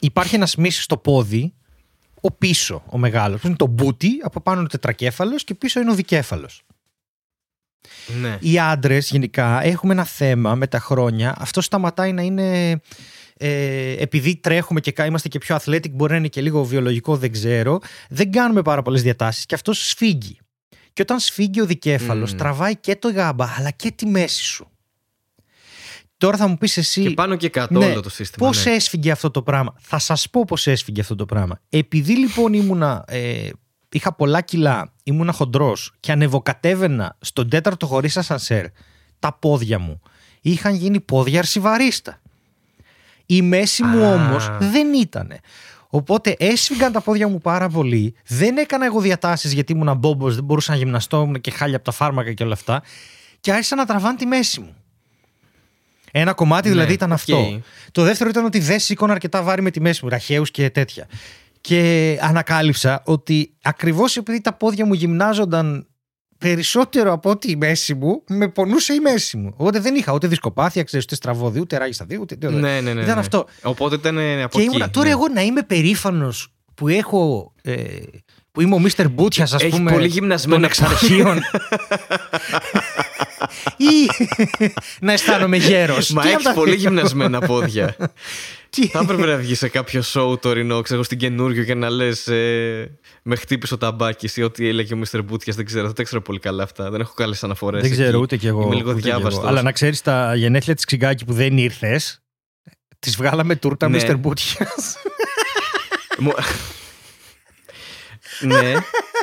Υπάρχει 0.00 0.34
ένας 0.34 0.56
μίσης 0.56 0.82
στο 0.84 0.96
πόδι, 0.96 1.52
ο 2.20 2.30
πίσω, 2.30 2.82
ο 2.90 2.98
μεγάλος, 2.98 3.40
που 3.40 3.46
είναι 3.46 3.56
το 3.56 3.66
μπούτι, 3.66 4.10
από 4.22 4.40
πάνω 4.40 4.56
είναι 4.58 4.66
ο 4.66 4.70
τετρακέφαλος 4.70 5.44
και 5.44 5.54
πίσω 5.54 5.80
είναι 5.80 5.90
ο 5.90 5.94
δικέφαλος. 5.94 6.62
Ναι. 8.20 8.38
Οι 8.40 8.58
άντρες 8.58 9.10
γενικά 9.10 9.62
έχουμε 9.62 9.92
ένα 9.92 10.04
θέμα 10.04 10.54
με 10.54 10.66
τα 10.66 10.78
χρόνια. 10.80 11.34
Αυτό 11.38 11.60
σταματάει 11.60 12.12
να 12.12 12.22
είναι. 12.22 12.80
Ε, 13.40 13.92
επειδή 14.02 14.36
τρέχουμε 14.36 14.80
και 14.80 14.92
κα- 14.92 15.06
είμαστε 15.06 15.28
και 15.28 15.38
πιο 15.38 15.56
athletic, 15.56 15.90
μπορεί 15.90 16.10
να 16.12 16.18
είναι 16.18 16.28
και 16.28 16.40
λίγο 16.40 16.64
βιολογικό, 16.64 17.16
δεν 17.16 17.32
ξέρω. 17.32 17.78
Δεν 18.08 18.30
κάνουμε 18.32 18.62
πάρα 18.62 18.82
πολλές 18.82 19.02
διατάσεις 19.02 19.46
και 19.46 19.54
αυτός 19.54 19.88
σφίγγει. 19.88 20.38
Και 20.92 21.02
όταν 21.02 21.18
σφίγγει 21.20 21.60
ο 21.60 21.66
δικέφαλος, 21.66 22.30
Μμμ. 22.30 22.38
τραβάει 22.38 22.76
και 22.76 22.96
το 22.96 23.10
γάμπα, 23.12 23.54
αλλά 23.58 23.70
και 23.70 23.90
τη 23.90 24.06
μέση 24.06 24.42
σου. 24.44 24.70
Τώρα 26.18 26.36
θα 26.36 26.46
μου 26.46 26.56
πεις 26.58 26.76
εσύ. 26.76 27.02
Και 27.02 27.10
πάνω 27.10 27.36
και 27.36 27.48
κάτω 27.48 27.78
Ναι. 27.78 27.84
όλο 27.84 28.00
το 28.00 28.10
σύστημα. 28.10 28.46
Πώς 28.46 28.64
ναι. 28.64 28.72
έσφυγε 28.72 29.10
αυτό 29.10 29.30
το 29.30 29.42
πράγμα; 29.42 29.74
Θα 29.78 29.98
σας 29.98 30.30
πω 30.30 30.44
πώς 30.44 30.66
έσφυγε 30.66 31.00
αυτό 31.00 31.14
το 31.14 31.26
πράγμα. 31.26 31.60
Επειδή 31.68 32.16
λοιπόν 32.16 32.52
ήμουνα. 32.52 33.04
Ε, 33.06 33.48
είχα 33.90 34.14
πολλά 34.14 34.40
κιλά, 34.40 34.92
ήμουνα 35.02 35.32
χοντρός 35.32 35.94
και 36.00 36.12
ανεβοκατέβαινα 36.12 37.16
στον 37.20 37.48
τέταρτο 37.48 37.86
χωρί 37.86 38.10
ασανσέρ, 38.14 38.64
τα 39.18 39.32
πόδια 39.32 39.78
μου 39.78 40.00
είχαν 40.40 40.74
γίνει 40.74 41.00
πόδια 41.00 41.38
αρσιβαρίστα. 41.38 42.20
Η 43.26 43.42
μέση 43.42 43.82
μου 43.82 44.04
Α. 44.04 44.12
όμως 44.12 44.50
δεν 44.58 44.92
ήτανε. 44.92 45.40
Οπότε 45.88 46.36
έσφιγγαν 46.38 46.92
τα 46.92 47.00
πόδια 47.00 47.28
μου 47.28 47.38
πάρα 47.38 47.68
πολύ. 47.68 48.14
Δεν 48.26 48.56
έκανα 48.56 48.84
εγώ 48.84 49.00
διατάσεις 49.00 49.52
γιατί 49.52 49.72
ήμουν 49.72 49.96
μπόμπος, 49.96 50.34
δεν 50.34 50.44
μπορούσα 50.44 50.72
να 50.72 50.78
γυμναστώ, 50.78 51.20
ήμουν 51.22 51.40
και 51.40 51.50
χάλια 51.50 51.76
από 51.76 51.84
τα 51.84 51.92
φάρμακα 51.92 52.32
και 52.32 52.42
όλα 52.42 52.52
αυτά. 52.52 52.82
Και 53.40 53.52
άρχισαν 53.52 53.78
να 53.78 53.86
τραβάνε 53.86 54.16
τη 54.16 54.26
μέση 54.26 54.60
μου. 54.60 54.74
Ένα 56.10 56.32
κομμάτι 56.32 56.68
Ναι, 56.68 56.74
δηλαδή 56.74 56.92
ήταν 56.92 57.10
οκ. 57.10 57.16
αυτό. 57.16 57.60
Το 57.92 58.02
δεύτερο 58.02 58.30
ήταν 58.30 58.44
ότι 58.44 58.58
δεν 58.58 58.78
σήκωνα 58.80 59.12
αρκετά 59.12 59.42
βάρη 59.42 59.62
με 59.62 59.70
τη 59.70 59.80
μέση 59.80 60.00
μου, 60.02 60.10
ραχαίους 60.10 60.50
και 60.50 60.70
τέτοια. 60.70 61.06
Και 61.60 62.18
ανακάλυψα 62.20 63.02
ότι 63.04 63.54
ακριβώς 63.62 64.16
επειδή 64.16 64.40
τα 64.40 64.52
πόδια 64.52 64.86
μου 64.86 64.92
γυμνάζονταν 64.92 65.86
περισσότερο 66.38 67.12
από 67.12 67.30
ότι 67.30 67.50
η 67.50 67.56
μέση 67.56 67.94
μου, 67.94 68.22
με 68.28 68.48
πονούσε 68.48 68.94
η 68.94 68.98
μέση 68.98 69.36
μου. 69.36 69.54
Οπότε 69.56 69.80
δεν 69.80 69.94
είχα 69.94 70.12
ούτε 70.12 70.26
δισκοπάθεια, 70.26 70.82
ξέρεις, 70.82 71.04
ούτε 71.04 71.14
στραβάδι, 71.14 71.60
ούτε 71.60 71.76
ράγιστα 71.76 72.04
δύο, 72.04 72.20
ούτε 72.20 72.36
τίποτα. 72.36 72.58
Ναι, 72.58 72.80
ναι, 72.80 72.92
ναι. 72.94 73.00
Ήταν 73.00 73.14
ναι. 73.14 73.20
αυτό. 73.20 73.46
Οπότε 73.62 73.94
ήταν 73.94 74.18
ε, 74.18 74.42
από 74.42 74.56
Και 74.58 74.64
εκεί. 74.64 74.70
ήμουνα, 74.70 74.90
τώρα 74.90 75.06
ναι. 75.06 75.12
εγώ 75.12 75.28
να 75.28 75.40
είμαι 75.40 75.62
περήφανος 75.62 76.52
που 76.74 76.88
έχω. 76.88 77.52
Ε, 77.62 77.74
που 78.58 78.64
είμαι 78.64 78.74
ο 78.74 78.78
Μίστερ 78.78 79.08
Μπούτιας, 79.08 79.52
ας 79.52 79.62
Έχει 79.62 79.76
πούμε. 79.76 79.92
πολύ 79.92 80.06
γυμνασμένα 80.06 80.60
των 80.60 80.64
εξαρχείων. 80.64 81.36
ή 83.76 84.26
να 85.00 85.12
αισθάνομαι 85.12 85.56
γέρος. 85.56 86.10
Μα 86.10 86.28
έχεις 86.28 86.52
πολύ 86.54 86.74
γυμνασμένα 86.74 87.40
πόδια. 87.40 87.96
Τι... 88.70 88.86
Θα 88.86 88.98
έπρεπε 89.02 89.26
να 89.26 89.36
βγεις 89.36 89.58
σε 89.58 89.68
κάποιο 89.68 90.02
show 90.12 90.40
τωρινό, 90.40 90.80
ξέρω 90.80 91.02
στην 91.02 91.18
καινούριο 91.18 91.64
και 91.64 91.74
να 91.74 91.90
λες. 91.90 92.26
Ε, 92.26 92.98
με 93.22 93.36
χτύπησε 93.36 93.74
ο 93.74 93.78
ταμπάκης 93.78 94.36
ή 94.36 94.42
ό,τι 94.42 94.68
έλεγε 94.68 94.94
ο 94.94 94.96
Μίστερ 94.96 95.22
Μπούτιας. 95.22 95.56
Δεν 95.56 95.64
ξέρω, 95.64 95.86
δεν 95.86 95.94
τα 95.94 96.02
ξέρω 96.02 96.22
πολύ 96.22 96.38
καλά 96.38 96.62
αυτά. 96.62 96.90
Δεν 96.90 97.00
έχω 97.00 97.12
καλές 97.14 97.44
αναφορές. 97.44 97.82
Δεν 97.82 97.90
ξέρω 97.90 98.18
ούτε 98.18 98.36
κι 98.36 98.46
εγώ. 98.46 98.62
Είμαι 98.62 98.74
λίγο 98.74 98.90
ούτε 98.90 99.00
κι 99.00 99.08
εγώ. 99.08 99.18
διάβαστος. 99.18 99.48
Αλλά 99.48 99.62
να 99.62 99.72
ξέρεις 99.72 100.02
τα 100.02 100.34
γενέθλια 100.34 100.74
της 100.74 100.84
Ξυγκάκη 100.84 101.24
που 101.24 101.32
δεν 101.32 101.58
ήρθες. 101.58 102.20
Τη 102.98 103.10
βγάλαμε 103.10 103.56
τούρτα 103.56 103.88
Ναι. 103.88 103.94
Μίστερ 103.94 104.16
Μπούτιας. 104.16 104.96
Μου- 108.40 108.52
ναι, 108.62 108.72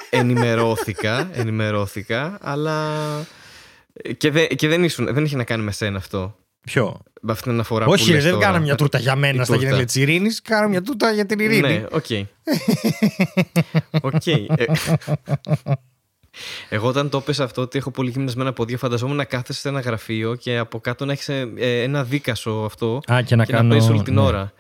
ενημερώθηκα, 0.10 1.30
ενημερώθηκα, 1.34 2.38
αλλά. 2.42 2.90
Και, 4.18 4.32
δε- 4.32 4.46
και 4.46 4.68
δεν, 4.68 4.84
ήσουν, 4.84 5.14
δεν 5.14 5.26
είχε 5.26 5.36
να 5.36 5.44
κάνει 5.44 5.64
με 5.64 5.72
σένα 5.72 5.98
αυτό. 5.98 6.36
Ποιο; 6.62 7.02
Με 7.22 7.32
αυτήν 7.32 7.44
την 7.46 7.54
αναφορά 7.54 7.86
που 7.86 7.92
Όχι, 7.92 8.12
λες 8.12 8.24
δεν 8.24 8.32
τώρα. 8.34 8.46
κάναμε 8.46 8.64
μια 8.64 8.76
τούρτα 8.76 9.00
για 9.00 9.16
μένα 9.16 9.42
Η 9.42 9.44
στα 9.46 9.46
τούρτα. 9.46 9.60
γενέθλια 9.62 9.86
της 9.86 9.96
Ειρήνης. 9.96 10.42
Κάναμε 10.42 10.70
μια 10.70 10.82
τούρτα 10.82 11.12
για 11.12 11.26
την 11.26 11.40
Ειρήνη. 11.40 11.62
Ναι, 11.62 11.84
οκ. 11.92 12.06
Οκ. 14.02 14.28
Ε, 14.28 14.46
Εγώ 16.70 16.88
όταν 16.88 17.10
το 17.10 17.18
έπεσα 17.18 17.44
αυτό 17.44 17.62
ότι 17.62 17.78
έχω 17.78 17.92
πολύ 17.92 18.10
γυμνασμένα 18.10 18.54
πόδια, 18.54 18.78
φανταζόμουν 18.78 19.16
να 19.16 19.24
κάθεσαι 19.26 19.60
σε 19.60 19.70
ένα 19.70 19.80
γραφείο 19.80 20.36
και 20.36 20.58
από 20.58 20.80
κάτω 20.80 21.06
να 21.06 21.12
έχεις 21.12 21.30
ένα 21.58 22.04
δίκασο 22.04 22.52
αυτό 22.66 23.02
Α, 23.12 23.22
και 23.22 23.36
να 23.36 23.46
και 23.46 23.52
κάνω. 23.52 23.64
να 23.64 23.70
παίζεις 23.70 23.90
όλη 23.90 24.02
την 24.04 24.14
ναι. 24.14 24.22
ώρα. 24.22 24.54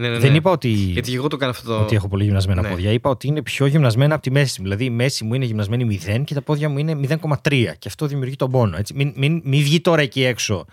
Ναι, 0.00 0.08
ναι, 0.08 0.14
ναι. 0.14 0.18
Δεν 0.20 0.34
είπα 0.34 0.50
ότι, 0.50 0.68
Γιατί 0.68 1.10
και 1.10 1.16
εγώ 1.16 1.28
το 1.28 1.36
κάνω 1.36 1.50
αυτό. 1.50 1.80
ότι 1.80 1.94
έχω 1.94 2.08
πολύ 2.08 2.24
γυμνασμένα 2.24 2.62
Ναι. 2.62 2.68
πόδια. 2.68 2.90
Είπα 2.92 3.10
ότι 3.10 3.26
είναι 3.26 3.42
πιο 3.42 3.66
γυμνασμένα 3.66 4.14
από 4.14 4.22
τη 4.22 4.30
μέση 4.30 4.54
μου. 4.58 4.62
Δηλαδή 4.64 4.84
η 4.84 4.90
μέση 4.90 5.24
μου 5.24 5.34
είναι 5.34 5.44
γυμνασμένη 5.44 6.00
0 6.06 6.24
και 6.24 6.34
τα 6.34 6.42
πόδια 6.42 6.68
μου 6.68 6.78
είναι 6.78 6.94
0,3. 6.94 7.74
Και 7.78 7.88
αυτό 7.88 8.06
δημιουργεί 8.06 8.36
τον 8.36 8.50
πόνο. 8.50 8.76
Έτσι. 8.76 8.94
Μην, 8.94 9.12
μην, 9.16 9.40
μην 9.44 9.62
βγει 9.62 9.80
τώρα 9.80 10.02
εκεί 10.02 10.24
έξω 10.24 10.66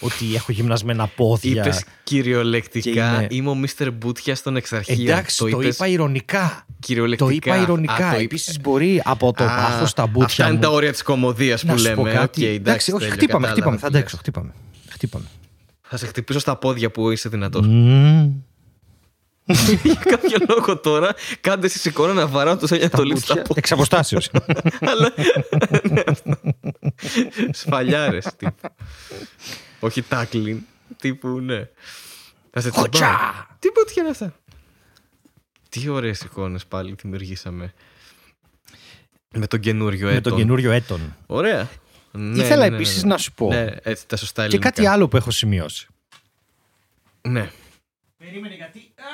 ότι 0.00 0.34
έχω 0.34 0.52
γυμνασμένα 0.52 1.06
πόδια. 1.06 1.62
Είπες 1.62 1.84
κυριολεκτικά. 2.04 2.90
Και 2.90 2.98
είναι- 2.98 3.26
Είμαι 3.30 3.50
ο 3.50 3.54
Μίστερ 3.54 3.92
Μπούτια 3.92 4.36
των 4.42 4.56
εξαρχείων. 4.56 5.00
Εντάξει, 5.08 5.38
το, 5.38 5.46
είπες 5.46 5.74
είπα 5.74 5.86
ηρωνικά. 5.86 6.66
κυριολεκτικά. 6.80 7.30
Το 7.30 7.34
είπα 7.36 7.56
ηρωνικά. 7.62 7.92
Α, 7.94 7.98
το 8.10 8.14
είπε- 8.20 8.22
Επίση 8.32 8.60
μπορεί 8.60 9.00
από 9.04 9.32
το 9.32 9.44
Α, 9.44 9.46
πάθος 9.46 9.90
στα 9.90 10.06
μπούτια 10.06 10.24
Αυτά 10.24 10.44
είναι 10.44 10.54
μου. 10.54 10.60
τα 10.60 10.68
όρια 10.70 10.92
της 10.92 11.02
κομμωδίας 11.02 11.60
που 11.60 11.66
να 11.66 11.76
σου 11.76 11.82
λέμε. 11.82 11.94
πω 11.96 12.02
κάτι. 12.02 12.44
Οκ, 12.46 12.54
εντάξει, 12.54 12.90
όχι, 12.90 13.00
τέλειο, 13.00 13.14
χτύπαμε, 13.16 13.46
κατάλαβα 13.46 13.52
χτύπαμε. 13.52 13.76
τι 13.76 13.82
Θα 13.82 13.88
λες. 13.88 13.96
αντέξω. 13.98 14.16
Χτύπαμε. 14.16 14.52
χτύπαμε. 14.88 15.24
Θα 15.96 16.02
σε 16.02 16.08
χτυπήσω 16.08 16.38
στα 16.38 16.56
πόδια 16.56 16.90
που 16.90 17.10
είσαι 17.10 17.28
δυνατός. 17.28 17.66
Μμμ. 17.66 18.32
Για 19.82 19.94
κάποιο 20.04 20.38
λόγο 20.48 20.78
τώρα, 20.78 21.14
κάντε 21.40 21.66
εσείς 21.66 21.84
εικόνα 21.84 22.12
να 22.12 22.26
βαράω 22.26 22.56
το 22.56 22.66
σαν 22.66 22.78
Τα 22.78 22.88
το 22.88 23.02
λίψη 23.02 23.22
στα 23.22 23.34
μπούτια 23.34 23.48
πόδια. 23.48 23.54
Εξ 23.56 23.72
αποστάσεως. 23.72 24.30
Αλλά. 24.90 25.12
Σφαλιάρες 27.50 28.28
τύπου. 28.36 28.68
Όχι 29.80 30.02
τάκλιν. 30.02 30.60
Τύπου, 30.96 31.28
ναι. 31.28 31.68
Θα 32.50 32.60
σε 32.60 32.70
τσιμπάω. 32.70 32.82
Χωτσά! 32.82 33.46
Τι 33.58 33.70
πότια 33.70 34.02
είναι 34.02 34.10
αυτά; 34.10 34.34
Τι 35.68 35.88
ωραίες 35.88 36.20
εικόνες 36.20 36.66
πάλι 36.66 36.94
δημιουργήσαμε. 37.02 37.72
Με 39.36 39.46
τον 39.46 39.60
καινούριο 39.60 40.06
Με 40.06 40.12
έτον. 40.12 40.22
τον 40.22 40.36
καινούριο 40.36 40.70
έτον. 40.70 41.16
Ωραία. 41.26 41.68
Ναι, 42.16 42.42
Ήθελα 42.42 42.62
ναι, 42.64 42.68
ναι, 42.68 42.74
επίσης 42.76 43.02
ναι. 43.02 43.08
να 43.08 43.18
σου 43.18 43.32
πω. 43.32 43.48
Ναι, 43.48 43.66
έτσι 43.82 44.06
τα 44.06 44.16
σωστά 44.16 44.40
Και 44.42 44.46
ελληνικά. 44.48 44.70
κάτι 44.70 44.86
άλλο 44.86 45.08
που 45.08 45.16
έχω 45.16 45.30
σημειώσει. 45.30 45.86
Ναι. 47.28 47.50
Περίμενε 48.16 48.54
γιατί. 48.54 48.78
Α, 48.78 49.04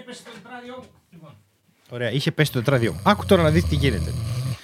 έπεσε 0.00 0.22
το 0.24 0.30
τετράδιο 0.42 0.74
μου. 1.20 1.28
Ωραία, 1.90 2.10
είχε 2.10 2.32
πέσει 2.32 2.52
το 2.52 2.58
τετράδιο 2.58 2.92
μου. 2.92 3.00
Άκου 3.04 3.26
τώρα 3.26 3.42
να 3.42 3.50
δεις 3.50 3.64
τι 3.64 3.74
γίνεται. 3.74 4.12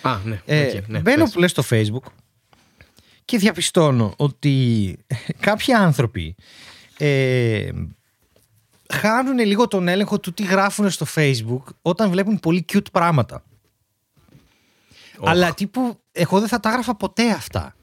Α, 0.02 0.18
ναι. 0.24 0.42
Ε, 0.44 0.76
οκ, 0.78 0.88
ναι, 0.88 0.98
μπαίνω 0.98 1.24
πες. 1.24 1.32
που 1.32 1.38
λες 1.38 1.50
στο 1.50 1.62
facebook 1.70 2.10
και 3.24 3.38
διαπιστώνω 3.38 4.14
ότι 4.16 4.96
κάποιοι 5.46 5.74
άνθρωποι 5.74 6.34
ε, 6.98 7.68
χάνουν 8.92 9.38
λίγο 9.38 9.68
τον 9.68 9.88
έλεγχο 9.88 10.20
του 10.20 10.32
τι 10.32 10.44
γράφουν 10.44 10.90
στο 10.90 11.06
facebook 11.14 11.62
όταν 11.82 12.10
βλέπουν 12.10 12.40
πολύ 12.40 12.64
cute 12.72 12.90
πράγματα. 12.92 13.44
Οχ. 15.18 15.30
Αλλά 15.30 15.54
τύπου 15.54 16.00
εγώ 16.12 16.38
δεν 16.40 16.48
θα 16.48 16.60
τα 16.60 16.68
έγραφα 16.68 16.96
ποτέ 16.96 17.30
αυτά. 17.30 17.74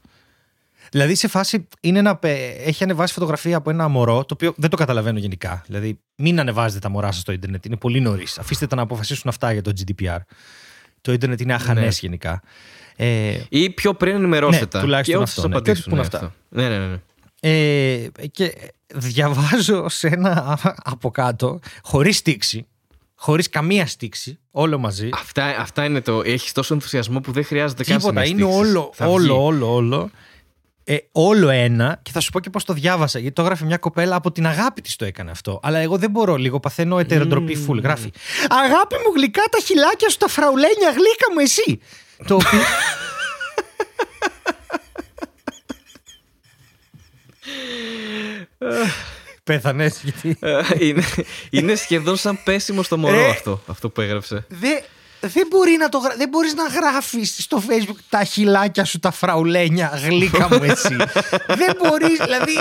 Δηλαδή 0.90 1.14
σε 1.14 1.28
φάση 1.28 1.68
είναι 1.80 1.98
ένα, 1.98 2.16
πε- 2.16 2.60
έχει 2.66 2.82
ανεβάσει 2.84 3.12
φωτογραφία 3.12 3.56
από 3.56 3.70
ένα 3.70 3.88
μωρό 3.88 4.24
το 4.24 4.34
οποίο 4.34 4.54
δεν 4.56 4.70
το 4.70 4.76
καταλαβαίνω 4.76 5.18
γενικά. 5.18 5.62
Δηλαδή 5.66 6.00
μην 6.16 6.40
ανεβάζετε 6.40 6.78
τα 6.80 6.88
μωρά 6.88 7.12
σας 7.12 7.20
στο 7.20 7.32
ίντερνετ, 7.32 7.64
είναι 7.66 7.76
πολύ 7.76 8.00
νωρίς. 8.00 8.38
Αφήστε 8.38 8.66
τα 8.66 8.76
να 8.76 8.82
αποφασίσουν 8.82 9.28
αυτά 9.30 9.52
για 9.52 9.62
το 9.62 9.72
GDPR. 9.78 10.18
Το 11.00 11.12
ίντερνετ 11.12 11.40
είναι 11.40 11.54
αχανές 11.54 11.84
Ναι. 12.02 12.08
γενικά. 12.08 12.42
Ε, 12.96 13.38
Ή 13.48 13.70
πιο 13.70 13.94
πριν 13.94 14.14
ενημερώσετε 14.14 14.64
Ναι, 14.64 14.70
τα. 14.70 14.80
τουλάχιστον 14.80 15.16
και 15.18 15.22
αυτό, 15.24 15.42
ό,τι 15.42 15.48
ναι. 15.48 15.54
σας 15.54 15.62
Και 15.64 15.70
ό,τι 15.70 15.80
απαντήσουν. 15.80 15.90
πουν 15.90 15.98
ναι, 15.98 16.04
αυτά. 16.04 16.16
αυτό. 16.16 16.32
Ναι, 16.48 16.78
ναι, 16.78 16.86
ναι. 16.86 17.00
Ε, 17.44 18.26
και 18.30 18.54
διαβάζω 18.94 19.88
σε 19.88 20.06
ένα 20.08 20.58
από 20.92 21.10
κάτω, 21.10 21.58
χωρίς 21.82 22.16
στήξη, 22.16 22.66
χωρίς 23.22 23.48
καμία 23.48 23.86
στήξη, 23.86 24.38
όλο 24.50 24.78
μαζί. 24.78 25.08
Αυτά, 25.12 25.44
αυτά 25.44 25.84
είναι 25.84 26.00
το. 26.00 26.22
Έχεις 26.24 26.52
τόσο 26.52 26.74
ενθουσιασμό 26.74 27.20
που 27.20 27.32
δεν 27.32 27.44
χρειάζεται 27.44 27.84
καν 27.84 27.98
Τίποτα, 27.98 28.24
είναι 28.24 28.40
συναισθήσεις. 28.42 28.74
όλο, 28.74 28.90
Θα 28.94 29.04
βγει. 29.06 29.14
όλο, 29.14 29.44
όλο, 29.44 29.74
όλο. 29.74 30.10
Ε, 30.84 30.96
όλο 31.12 31.48
ένα 31.48 31.98
και 32.02 32.10
θα 32.10 32.20
σου 32.20 32.30
πω 32.30 32.40
και 32.40 32.50
πώς 32.50 32.64
το 32.64 32.72
διάβασα 32.72 33.18
γιατί 33.18 33.34
το 33.34 33.42
έγραφε 33.42 33.64
μια 33.64 33.76
κοπέλα 33.76 34.16
από 34.16 34.32
την 34.32 34.46
αγάπη 34.46 34.80
της 34.80 34.96
το 34.96 35.04
έκανε 35.04 35.30
αυτό 35.30 35.60
αλλά 35.62 35.78
εγώ 35.78 35.96
δεν 35.98 36.10
μπορώ 36.10 36.36
λίγο 36.36 36.60
παθαίνω 36.60 36.98
ετεροτροπή 36.98 37.54
φουλ 37.56 37.78
γράφει 37.78 38.10
αγάπη 38.48 38.94
μου 38.94 39.12
γλυκά 39.16 39.42
τα 39.50 39.58
χιλάκια 39.58 40.08
σου 40.08 40.16
τα 40.16 40.28
φραουλένια 40.28 40.90
γλύκα 40.90 41.32
μου 41.34 41.38
εσύ 41.38 41.78
το 42.26 42.34
οποίο 42.34 42.58
πέθανες 49.44 50.00
γιατί 50.02 50.36
Ε, 50.40 50.60
είναι, 50.78 51.02
είναι 51.50 51.74
σχεδόν 51.74 52.16
σαν 52.16 52.38
πέσιμο 52.44 52.82
στο 52.82 52.96
μωρό 52.98 53.18
Ε. 53.20 53.28
αυτό, 53.30 53.62
αυτό 53.66 53.88
που 53.90 54.00
έγραψε. 54.00 54.46
δεν, 54.48 54.82
δεν, 55.20 55.46
μπορεί 55.50 55.76
να 55.78 55.88
το, 55.88 55.98
γρα- 55.98 56.16
δεν 56.16 56.28
μπορείς 56.28 56.54
να 56.54 56.64
γράφεις 56.66 57.36
στο 57.42 57.62
facebook 57.68 57.96
τα 58.08 58.24
χιλάκια 58.24 58.84
σου 58.84 58.98
τα 58.98 59.10
φραουλένια 59.10 60.00
γλύκα 60.04 60.48
μου 60.48 60.62
εσύ 60.62 60.96
δεν 61.60 61.76
μπορείς 61.82 62.18
δηλαδή 62.18 62.54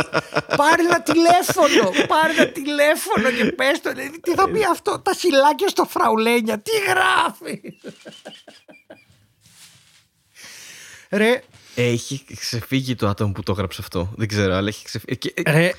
πάρε 0.58 0.82
ένα 0.84 1.02
τηλέφωνο 1.02 1.90
πάρε 2.08 2.34
ένα 2.38 2.48
τηλέφωνο 2.48 3.32
και 3.38 3.46
πες 3.52 3.82
το 3.82 3.92
δηλαδή, 3.92 4.20
τι 4.20 4.34
θα 4.34 4.50
πει 4.50 4.60
αυτό 4.72 5.00
τα 5.00 5.14
χιλάκια 5.20 5.68
στο 5.68 5.84
φραουλένια 5.90 6.60
τι 6.60 6.72
γράφει; 6.88 7.62
Ρε, 11.10 11.42
Έχει 11.76 12.26
ξεφύγει 12.40 12.96
το 12.96 13.08
άτομο 13.08 13.32
που 13.32 13.44
το 13.44 13.52
έγραψε 13.52 13.82
αυτό. 13.82 14.14
Δεν 14.16 14.28
ξέρω, 14.28 14.56
αλλά 14.56 14.68
έχει 14.68 14.86
ξεφύγει. 14.86 15.18
Και- 15.18 15.34
ρε 15.48 15.72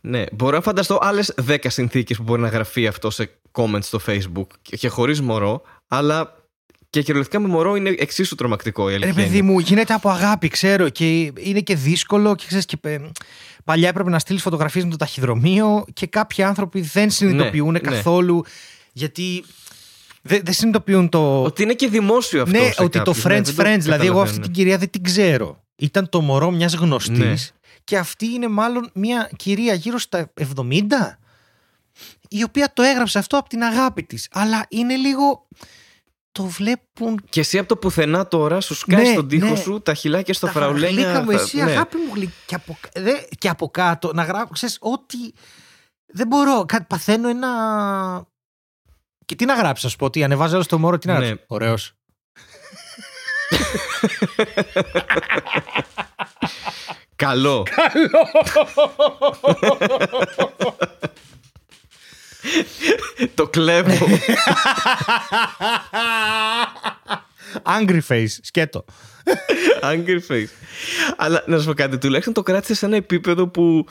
Ναι, 0.00 0.24
μπορώ 0.32 0.56
να 0.56 0.62
φανταστώ 0.62 0.98
άλλες 1.02 1.34
10 1.48 1.56
συνθήκες 1.66 2.16
που 2.16 2.22
μπορεί 2.22 2.40
να 2.40 2.48
γραφεί 2.48 2.86
αυτό 2.86 3.10
σε 3.10 3.30
comments 3.52 3.82
στο 3.82 4.00
Facebook 4.06 4.46
και, 4.62 4.76
και 4.76 4.88
χωρίς 4.88 5.20
μωρό, 5.20 5.62
αλλά 5.88 6.34
και 6.90 7.02
κυριολεκτικά 7.02 7.40
με 7.40 7.48
μωρό 7.48 7.74
είναι 7.76 7.94
εξίσου 7.98 8.34
τρομακτικό 8.34 8.88
η 8.88 8.90
Ρε 8.90 8.94
αλήθεια. 8.94 9.14
παιδί 9.14 9.36
είναι. 9.36 9.46
μου, 9.50 9.58
γίνεται 9.58 9.94
από 9.94 10.08
αγάπη, 10.08 10.48
ξέρω. 10.48 10.88
Και 10.88 11.32
είναι 11.36 11.60
και 11.60 11.74
δύσκολο. 11.74 12.34
Και 12.34 12.44
ξέρεις, 12.46 12.64
και, 12.64 12.76
ε, 12.80 12.98
παλιά 13.64 13.88
έπρεπε 13.88 14.10
να 14.10 14.18
στείλεις 14.18 14.42
φωτογραφίες 14.42 14.84
με 14.84 14.90
το 14.90 14.96
ταχυδρομείο 14.96 15.84
και 15.92 16.06
κάποιοι 16.06 16.44
άνθρωποι 16.44 16.80
δεν 16.80 17.10
συνειδητοποιούν 17.10 17.72
ναι. 17.72 17.78
καθόλου. 17.78 18.44
Γιατί 18.92 19.44
δεν, 20.22 20.40
δεν 20.44 20.54
συνειδητοποιούν 20.54 21.08
το. 21.08 21.42
Ότι 21.42 21.62
είναι 21.62 21.74
και 21.74 21.88
δημόσιο 21.88 22.42
αυτό. 22.42 22.58
ναι, 22.58 22.70
σε 22.70 22.82
ότι 22.82 22.98
το 22.98 23.04
κάποιους. 23.04 23.24
friends 23.24 23.28
Ναι, 23.28 23.40
δεν 23.40 23.54
το 23.54 23.62
friends. 23.62 23.78
Δηλαδή, 23.78 24.06
εγώ 24.06 24.20
αυτή 24.20 24.38
καταλαβαίνω. 24.38 24.42
την 24.42 24.52
κυρία 24.52 24.78
δεν 24.78 24.90
την 24.90 25.02
ξέρω. 25.02 25.64
Ήταν 25.80 26.08
το 26.08 26.20
μωρό 26.20 26.50
μιας 26.50 26.74
γνωστής. 26.74 27.18
Ναι. 27.18 27.34
Και 27.84 27.98
αυτή 27.98 28.26
είναι 28.26 28.48
μάλλον 28.48 28.90
μια 28.94 29.30
κυρία 29.36 29.74
γύρω 29.74 29.98
στα 29.98 30.32
70 30.56 30.62
η 32.28 32.42
οποία 32.42 32.72
το 32.72 32.82
έγραψε 32.82 33.18
αυτό 33.18 33.36
από 33.38 33.48
την 33.48 33.62
αγάπη 33.62 34.02
της. 34.02 34.28
Αλλά 34.32 34.66
είναι 34.68 34.94
λίγο... 34.96 35.46
Το 36.32 36.42
βλέπουν 36.44 37.20
Και 37.28 37.40
εσύ 37.40 37.58
από 37.58 37.68
το 37.68 37.76
πουθενά 37.76 38.28
τώρα 38.28 38.60
σου 38.60 38.74
σκάει 38.74 39.02
Ναι, 39.06 39.12
στον 39.12 39.28
τοίχο 39.28 39.46
ναι. 39.48 39.56
σου 39.56 39.80
τα 39.80 39.94
χιλάκια 39.94 40.34
στο 40.34 40.46
τα 40.46 40.52
φραουλένια. 40.52 40.90
γλύκα 41.04 41.22
μου, 41.22 41.30
θα- 41.30 41.42
εσύ 41.42 41.56
ναι. 41.56 41.62
αγάπη 41.70 41.96
μου 41.96 42.14
γλυκά. 42.14 42.32
Και 42.46 42.54
από, 42.54 42.78
δε, 42.94 43.12
και 43.38 43.48
από 43.48 43.68
κάτω 43.70 44.10
να 44.14 44.22
γράψω, 44.24 44.52
ξέρεις, 44.52 44.76
ό,τι... 44.80 45.16
Δεν 46.12 46.26
μπορώ, 46.26 46.64
κάτι 46.66 46.84
παθαίνω 46.88 47.28
ένα... 47.28 47.48
Και 49.24 49.34
τι 49.34 49.44
να 49.44 49.54
γράψεις, 49.54 49.84
ας 49.84 49.96
πω, 49.96 50.04
ότι 50.04 50.24
ανεβάζει 50.24 50.54
άλλο 50.54 50.62
στο 50.62 50.78
μόρο, 50.78 50.98
τι 50.98 51.06
να 51.06 51.18
Ναι. 51.18 51.26
γράψεις; 51.26 51.44
Ωραίος. 51.48 51.92
Καλό. 57.16 57.66
το 63.34 63.46
κλέβω. 63.48 64.06
Angry 67.62 68.00
face, 68.08 68.26
σκέτο. 68.40 68.84
Angry 69.82 70.18
face. 70.28 70.48
Αλλά 71.16 71.44
να 71.46 71.58
σου 71.58 71.64
πω 71.64 71.74
κάτι, 71.74 71.98
τουλάχιστον 71.98 72.34
το 72.34 72.42
κράτησε 72.42 72.74
σε 72.74 72.86
ένα 72.86 72.96
επίπεδο 72.96 73.48
που 73.48 73.86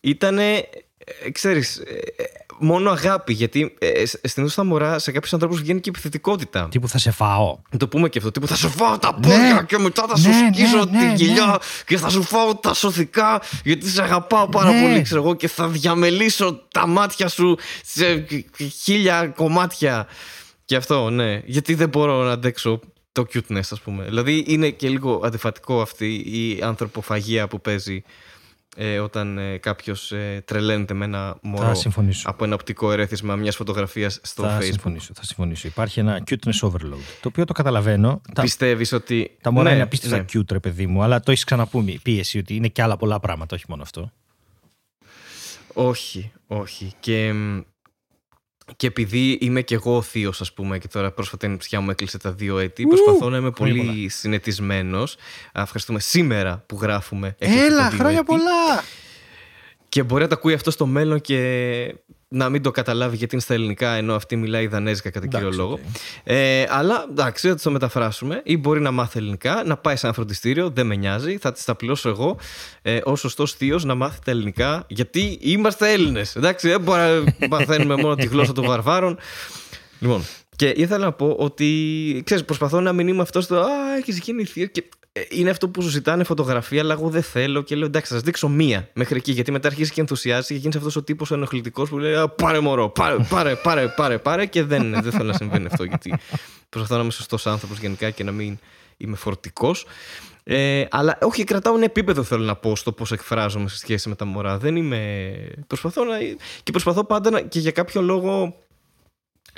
ήταν. 0.00 0.38
ξέρεις, 1.32 1.76
ε, 1.76 2.00
μόνο 2.60 2.90
αγάπη. 2.90 3.32
Γιατί 3.32 3.74
ε, 3.78 4.02
συνήθω 4.22 4.52
στα 4.52 4.64
μωρά 4.64 4.98
σε 4.98 5.12
κάποιους 5.12 5.32
ανθρώπους 5.32 5.60
βγαίνει 5.60 5.80
και 5.80 5.88
επιθετικότητα. 5.88 6.68
Τι 6.70 6.80
που 6.80 6.88
θα 6.88 6.98
σε 6.98 7.10
φάω. 7.10 7.58
Να 7.70 7.78
το 7.78 7.88
πούμε 7.88 8.08
και 8.08 8.18
αυτό. 8.18 8.30
Τύπου 8.30 8.46
θα 8.46 8.56
σου 8.56 8.68
φάω 8.68 8.98
τα 8.98 9.14
πόδια 9.14 9.38
Ναι. 9.38 9.62
και 9.62 9.78
μετά 9.78 10.04
θα 10.08 10.16
σου 10.16 10.28
Ναι, 10.28 10.50
σκίσω 10.52 10.84
ναι, 10.84 11.00
ναι, 11.04 11.14
τη 11.14 11.24
γυλιά 11.24 11.46
ναι. 11.46 11.54
και 11.86 11.96
θα 11.96 12.08
σου 12.08 12.22
φάω 12.22 12.54
τα 12.54 12.74
σωθικά 12.74 13.42
γιατί 13.64 13.88
σε 13.88 14.02
αγαπάω 14.02 14.48
πάρα 14.48 14.70
Ναι. 14.72 14.82
πολύ, 14.82 15.02
ξέρω 15.02 15.22
εγώ, 15.22 15.34
και 15.34 15.48
θα 15.48 15.68
διαμελήσω 15.68 16.62
τα 16.72 16.86
μάτια 16.86 17.28
σου 17.28 17.56
σε 17.84 18.26
χίλια 18.82 19.26
κομμάτια. 19.26 20.06
Και 20.64 20.76
αυτό, 20.76 21.10
ναι. 21.10 21.42
Γιατί 21.44 21.74
δεν 21.74 21.88
μπορώ 21.88 22.22
να 22.22 22.32
αντέξω 22.32 22.80
το 23.12 23.26
cuteness, 23.34 23.60
ας 23.70 23.80
πούμε. 23.80 24.04
Δηλαδή 24.04 24.44
είναι 24.46 24.70
και 24.70 24.88
λίγο 24.88 25.20
αντιφατικό 25.24 25.80
αυτή 25.80 26.14
η 26.14 26.60
ανθρωποφαγία 26.62 27.48
που 27.48 27.60
παίζει 27.60 28.02
ε, 28.76 28.98
όταν 28.98 29.38
ε, 29.38 29.58
κάποιος 29.58 30.12
ε, 30.12 30.42
τρελαίνεται 30.44 30.94
με 30.94 31.04
ένα 31.04 31.36
μωρό 31.42 31.66
Θα 31.66 31.74
συμφωνήσω. 31.74 32.28
από 32.30 32.44
ένα 32.44 32.54
οπτικό 32.54 32.92
ερέθισμα 32.92 33.36
μιας 33.36 33.56
φωτογραφίας 33.56 34.18
στο 34.22 34.42
θα 34.42 34.58
Facebook. 34.58 34.64
συμφωνήσω, 34.64 35.12
θα 35.14 35.24
συμφωνήσω. 35.24 35.68
Υπάρχει 35.68 36.00
ένα 36.00 36.22
cuteness 36.30 36.60
overload. 36.68 37.02
Το 37.20 37.28
οποίο 37.28 37.44
το 37.44 37.52
καταλαβαίνω. 37.52 38.20
Τα, 38.34 38.42
Πιστεύεις 38.42 38.92
ότι. 38.92 39.36
τα 39.40 39.50
μωρά 39.50 39.68
Ναι, 39.68 39.74
είναι 39.74 39.82
απίστευτα 39.82 40.16
ναι. 40.16 40.24
cute, 40.32 40.50
ρε 40.52 40.58
παιδί 40.58 40.86
μου, 40.86 41.02
αλλά 41.02 41.20
το 41.20 41.30
έχεις 41.30 41.44
ξαναπούμε 41.44 41.98
πίεση 42.02 42.38
ότι 42.38 42.54
είναι 42.54 42.68
και 42.68 42.82
άλλα 42.82 42.96
πολλά 42.96 43.20
πράγματα, 43.20 43.56
όχι 43.56 43.64
μόνο 43.68 43.82
αυτό. 43.82 44.12
Όχι, 45.72 46.32
όχι. 46.46 46.92
Και, 47.00 47.32
μ, 47.32 47.60
και 48.76 48.86
επειδή 48.86 49.38
είμαι 49.40 49.62
και 49.62 49.74
εγώ 49.74 50.02
θείος, 50.02 50.40
ας 50.40 50.52
πούμε, 50.52 50.78
και 50.78 50.88
τώρα 50.88 51.10
πρόσφατα 51.12 51.46
η 51.52 51.56
ανιψιά 51.56 51.80
μου 51.80 51.90
έκλεισε 51.90 52.18
τα 52.18 52.32
δύο 52.32 52.58
έτη, 52.58 52.86
προσπαθώ 52.86 53.30
να 53.30 53.36
είμαι 53.36 53.50
χρόνια 53.54 53.82
πολύ 53.84 54.08
συνετισμένος. 54.08 55.16
Ευχαριστούμε 55.52 56.00
σήμερα 56.00 56.64
που 56.66 56.78
γράφουμε. 56.80 57.34
έκλεισε 57.38 57.58
τα 57.60 57.64
Έλα, 57.64 57.88
δύο 57.88 57.98
χρόνια 57.98 58.18
έτη. 58.18 58.26
πολλά! 58.26 58.82
Και 59.88 60.02
μπορεί 60.02 60.22
να 60.22 60.28
τα 60.28 60.34
ακούει 60.34 60.54
αυτό 60.54 60.70
στο 60.70 60.86
μέλλον 60.86 61.20
και 61.20 61.94
να 62.32 62.48
μην 62.48 62.62
το 62.62 62.70
καταλάβει 62.70 63.16
γιατί 63.16 63.34
είναι 63.34 63.42
στα 63.42 63.54
ελληνικά, 63.54 63.90
ενώ 63.90 64.14
αυτή 64.14 64.36
μιλάει 64.36 64.66
δανέζικα 64.66 65.10
κατά 65.10 65.26
κύριο 65.26 65.38
Εντάξει, 65.46 65.58
λόγο. 65.58 65.72
οκ. 65.72 65.80
Ε, 66.24 66.66
αλλά 66.68 67.06
εντάξει, 67.10 67.48
θα 67.48 67.54
το 67.54 67.70
μεταφράσουμε. 67.70 68.40
Ή 68.44 68.56
μπορεί 68.56 68.80
να 68.80 68.90
μάθει 68.90 69.18
ελληνικά, 69.18 69.62
να 69.66 69.76
πάει 69.76 69.96
σε 69.96 70.06
ένα 70.06 70.14
φροντιστήριο, 70.14 70.70
δεν 70.70 70.86
με 70.86 70.96
νοιάζει, 70.96 71.38
θα 71.38 71.52
τη 71.52 71.64
τα 71.64 71.74
πληρώσω 71.74 72.08
εγώ 72.08 72.38
ε, 72.82 73.00
ως 73.04 73.20
σωστός 73.20 73.52
θείος 73.52 73.84
να 73.84 73.94
μάθει 73.94 74.18
τα 74.24 74.30
ελληνικά, 74.30 74.84
γιατί 74.88 75.38
είμαστε 75.40 75.92
Έλληνες. 75.92 76.36
Εντάξει, 76.36 76.68
δεν 76.68 76.80
μπορεί 76.80 77.00
να 77.38 77.48
μαθαίνουμε 77.48 77.96
μόνο 77.96 78.14
τη 78.14 78.26
γλώσσα 78.26 78.52
των 78.52 78.64
βαρβάρων. 78.64 79.18
Λοιπόν, 79.98 80.24
και 80.60 80.72
ήθελα 80.76 81.04
να 81.04 81.12
πω 81.12 81.36
ότι 81.38 82.22
ξέρεις, 82.24 82.44
προσπαθώ 82.44 82.80
να 82.80 82.92
μην 82.92 83.08
είμαι 83.08 83.22
αυτός 83.22 83.46
το 83.46 83.60
Α, 83.60 83.96
έχεις 83.98 84.18
γίνει 84.18 84.44
θείο. 84.44 84.66
Και 84.66 84.84
ε, 85.12 85.20
είναι 85.30 85.50
αυτό 85.50 85.68
που 85.68 85.82
σου 85.82 85.88
ζητάνε 85.88 86.24
φωτογραφία, 86.24 86.80
αλλά 86.80 86.92
εγώ 86.92 87.08
δεν 87.08 87.22
θέλω. 87.22 87.62
Και 87.62 87.76
λέω 87.76 87.86
εντάξει, 87.86 88.08
θα 88.08 88.14
σας 88.14 88.22
δείξω 88.22 88.48
μία 88.48 88.88
μέχρι 88.92 89.16
εκεί. 89.16 89.32
Γιατί 89.32 89.52
μετά 89.52 89.68
αρχίζει 89.68 89.90
και 89.90 90.00
ενθουσιάζει 90.00 90.46
και 90.46 90.54
γίνεις 90.54 90.76
αυτός 90.76 90.96
ο 90.96 91.02
τύπος 91.02 91.30
ο 91.30 91.34
ενοχλητικός 91.34 91.88
που 91.88 91.98
λέει 91.98 92.14
«Α, 92.14 92.28
Πάρε 92.28 92.60
μωρό, 92.60 92.88
πάρε, 92.88 93.16
πάρε, 93.28 93.54
πάρε, 93.54 93.88
πάρε, 93.88 94.18
πάρε. 94.18 94.46
Και 94.46 94.62
δεν, 94.62 95.02
δεν 95.02 95.12
θέλω 95.12 95.24
να 95.24 95.32
συμβαίνει 95.32 95.66
αυτό. 95.66 95.84
Γιατί 95.84 96.18
προσπαθώ 96.68 96.96
να 96.96 97.02
είμαι 97.02 97.12
σωστός 97.12 97.46
άνθρωπος 97.46 97.78
γενικά 97.78 98.10
και 98.10 98.24
να 98.24 98.32
μην 98.32 98.58
είμαι 98.96 99.16
φορτικός. 99.16 99.86
Ε, 100.44 100.84
αλλά 100.90 101.18
όχι, 101.22 101.44
κρατάω 101.44 101.74
ένα 101.74 101.84
επίπεδο 101.84 102.22
θέλω 102.22 102.44
να 102.44 102.56
πω 102.56 102.76
στο 102.76 102.92
πώς 102.92 103.12
εκφράζομαι 103.12 103.68
σε 103.68 103.76
σχέση 103.76 104.08
με 104.08 104.14
τα 104.14 104.24
μωρά. 104.24 104.58
Δεν 104.58 104.76
είμαι. 104.76 105.32
Προσπαθώ 105.66 106.04
να. 106.04 106.18
και 106.62 106.70
προσπαθώ 106.70 107.04
πάντα 107.04 107.30
να... 107.30 107.40
και 107.40 107.58
για 107.58 107.70
κάποιο 107.70 108.02
λόγο 108.02 108.54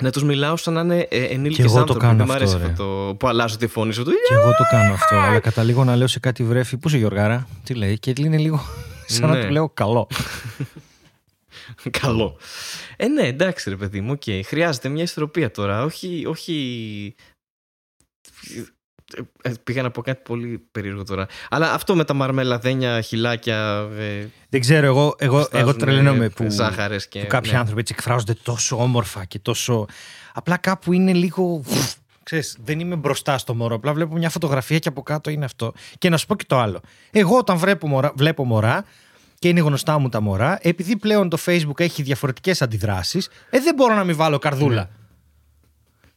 να 0.01 0.11
τους 0.11 0.23
μιλάω 0.23 0.57
σαν 0.57 0.73
να 0.73 0.81
είναι 0.81 1.07
ε, 1.09 1.23
ενήλικες 1.23 1.65
εγώ 1.65 1.73
το 1.73 1.79
άνθρωποι. 1.79 1.99
κάνω 2.05 2.17
Δεν 2.17 2.25
μ' 2.27 2.31
αυτό, 2.31 2.43
αρέσει 2.43 2.57
ρε. 2.57 2.71
αυτό 2.71 3.07
το 3.07 3.15
που 3.15 3.27
αλλάζω 3.27 3.57
τη 3.57 3.67
φωνή 3.67 3.93
σου. 3.93 4.03
Το... 4.03 4.11
Και 4.11 4.33
εγώ 4.33 4.49
το 4.51 4.63
κάνω 4.71 4.93
αυτό, 4.93 5.15
αλλά 5.15 5.39
καταλήγω 5.39 5.83
να 5.83 5.95
λέω 5.95 6.07
σε 6.07 6.19
κάτι 6.19 6.43
βρέφη. 6.43 6.77
Πού 6.77 6.87
είσαι 6.87 6.97
Γιωργάρα, 6.97 7.47
τι 7.63 7.73
λέει, 7.73 7.99
και 7.99 8.13
είναι 8.17 8.37
λίγο 8.37 8.61
σαν 9.07 9.29
να 9.29 9.35
Ναι. 9.35 9.45
του 9.45 9.51
λέω 9.51 9.69
καλό. 9.69 10.07
Καλό. 12.01 12.37
Ε, 12.97 13.07
ναι, 13.07 13.27
εντάξει, 13.27 13.69
ρε 13.69 13.75
παιδί 13.75 14.01
μου, 14.01 14.11
οκ. 14.11 14.45
Χρειάζεται 14.45 14.89
μια 14.89 15.03
ισορροπία 15.03 15.51
τώρα. 15.51 15.83
Όχι. 15.83 16.25
όχι... 16.27 17.15
Ε, 19.41 19.51
Πήγα 19.63 19.81
να 19.81 19.91
πω 19.91 20.01
κάτι 20.01 20.21
πολύ 20.23 20.63
περίεργο 20.71 21.03
τώρα. 21.03 21.27
Αλλά 21.49 21.73
αυτό 21.73 21.95
με 21.95 22.03
τα 22.03 22.13
μαρμελαδένια, 22.13 23.01
χειλάκια. 23.01 23.89
Ε, 23.97 24.25
Δεν 24.49 24.61
ξέρω, 24.61 24.85
εγώ, 24.85 25.15
εγώ, 25.17 25.35
εγώ 25.37 25.43
στάζουν, 25.43 25.77
τρελαίνομαι 25.77 26.25
ε, 26.25 26.29
που, 26.29 26.49
ζάχαρες 26.49 27.07
και, 27.07 27.19
που 27.19 27.27
κάποιοι 27.27 27.51
ναι. 27.53 27.59
άνθρωποι 27.59 27.79
έτσι 27.79 27.93
εκφράζονται 27.97 28.33
τόσο 28.43 28.81
όμορφα 28.81 29.25
και 29.25 29.39
τόσο. 29.39 29.85
Απλά 30.33 30.57
κάπου 30.57 30.93
είναι 30.93 31.13
λίγο. 31.13 31.63
Ξέρεις, 32.23 32.57
δεν 32.63 32.79
είμαι 32.79 32.95
μπροστά 32.95 33.37
στο 33.37 33.55
μωρό. 33.55 33.75
Απλά 33.75 33.93
βλέπω 33.93 34.15
μια 34.15 34.29
φωτογραφία 34.29 34.79
και 34.79 34.87
από 34.87 35.01
κάτω 35.01 35.29
είναι 35.29 35.45
αυτό. 35.45 35.73
Και 35.97 36.09
να 36.09 36.17
σου 36.17 36.25
πω 36.25 36.35
και 36.35 36.45
το 36.47 36.57
άλλο. 36.59 36.81
Εγώ 37.11 37.37
όταν 37.37 37.57
βλέπω 37.57 37.87
μωρά, 37.87 38.11
βλέπω 38.15 38.45
μωρά 38.45 38.85
και 39.39 39.47
είναι 39.49 39.59
γνωστά 39.59 39.99
μου 39.99 40.09
τα 40.09 40.21
μωρά, 40.21 40.59
επειδή 40.61 40.97
πλέον 40.97 41.29
το 41.29 41.37
Facebook 41.45 41.79
έχει 41.79 42.01
διαφορετικές 42.01 42.61
αντιδράσεις, 42.61 43.29
ε, 43.49 43.59
δεν 43.59 43.75
μπορώ 43.75 43.93
να 43.93 44.03
μην 44.03 44.15
βάλω 44.15 44.39
καρδούλα. 44.39 44.89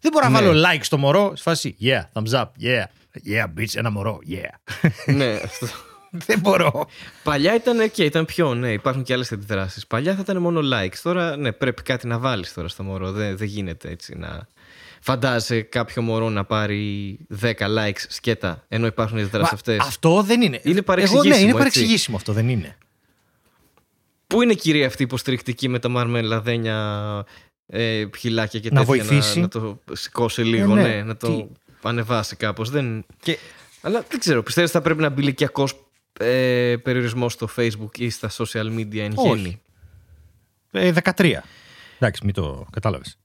Δεν 0.00 0.12
μπορώ 0.12 0.28
να 0.28 0.40
Ναι. 0.40 0.46
βάλω 0.46 0.66
like 0.68 0.80
στο 0.82 0.98
μωρό. 0.98 1.32
Σε 1.36 1.42
φάση, 1.42 1.76
yeah, 1.80 2.00
thumbs 2.12 2.32
up, 2.40 2.44
yeah, 2.62 2.84
yeah, 3.28 3.44
bitch, 3.58 3.74
ένα 3.74 3.90
μωρό, 3.90 4.18
yeah. 4.30 4.82
ναι, 5.06 5.32
αυτό. 5.44 5.66
Δεν 6.10 6.38
μπορώ. 6.40 6.86
Παλιά 7.22 7.54
ήταν 7.54 7.90
και 7.90 8.04
ήταν 8.04 8.24
πιο, 8.24 8.54
ναι, 8.54 8.72
υπάρχουν 8.72 9.02
και 9.02 9.12
άλλες 9.12 9.32
αντιδράσεις. 9.32 9.86
Παλιά 9.86 10.14
θα 10.14 10.20
ήταν 10.20 10.36
μόνο 10.36 10.60
likes. 10.72 10.96
Τώρα, 11.02 11.36
ναι, 11.36 11.52
πρέπει 11.52 11.82
κάτι 11.82 12.06
να 12.06 12.18
βάλεις 12.18 12.52
τώρα 12.52 12.68
στο 12.68 12.82
μωρό. 12.82 13.10
Δεν, 13.12 13.36
δεν 13.36 13.46
γίνεται 13.46 13.90
έτσι 13.90 14.14
να. 14.16 14.46
Φαντάζεσαι 15.00 15.60
κάποιο 15.60 16.02
μωρό 16.02 16.28
να 16.30 16.44
πάρει 16.44 17.18
10 17.40 17.52
likes 17.52 18.04
σκέτα 18.08 18.64
ενώ 18.68 18.86
υπάρχουν 18.86 19.18
οι 19.18 19.20
αντιδράσεις 19.20 19.52
αυτές. 19.52 19.78
Αυτό 19.78 20.22
δεν 20.22 20.40
είναι. 20.42 20.60
Είναι 20.62 20.74
Εγώ, 20.74 20.82
παρεξηγήσιμο. 20.82 21.28
ναι, 21.28 21.36
είναι 21.36 21.44
έτσι. 21.46 21.56
παρεξηγήσιμο 21.58 22.16
αυτό, 22.16 22.32
δεν 22.32 22.48
είναι. 22.48 22.76
Πού 24.26 24.42
είναι 24.42 24.54
κυρία 24.54 24.86
αυτή 24.86 25.02
υποστηρικτική 25.02 25.68
με 25.68 25.78
τα 25.78 25.88
μαρμελαδένια 25.88 27.24
ε, 27.66 28.04
χυλάκια 28.16 28.60
και 28.60 28.70
Να 28.70 28.84
τέτοια 28.84 29.04
βοηθήσει. 29.04 29.34
να, 29.36 29.42
να 29.42 29.48
το 29.48 29.80
σηκώσει 29.92 30.42
λίγο, 30.42 30.74
ναι. 30.74 30.82
ναι, 30.82 31.02
να 31.02 31.16
το 31.16 31.36
Τι- 31.36 31.46
ανεβάσει 31.82 32.36
κάπως. 32.36 32.70
Δεν... 32.70 33.04
Και 33.22 33.38
Αλλά 33.80 34.04
δεν 34.08 34.18
ξέρω, 34.20 34.42
πιστεύεις 34.42 34.70
θα 34.70 34.80
πρέπει 34.80 35.00
να 35.00 35.08
μπει 35.08 35.20
ηλικιακός 35.22 35.74
ε, 36.20 36.76
περιορισμός 36.82 37.32
στο 37.32 37.48
Facebook 37.56 37.98
ή 37.98 38.10
στα 38.10 38.30
social 38.30 38.66
media 38.78 38.98
εν 38.98 39.12
Όχι. 39.14 39.28
γέννη; 39.28 39.60
ε, 40.70 40.92
13. 41.16 41.32
Εντάξει, 41.98 42.24
μην 42.24 42.34
το 42.34 42.66
κατάλαβες. 42.72 43.18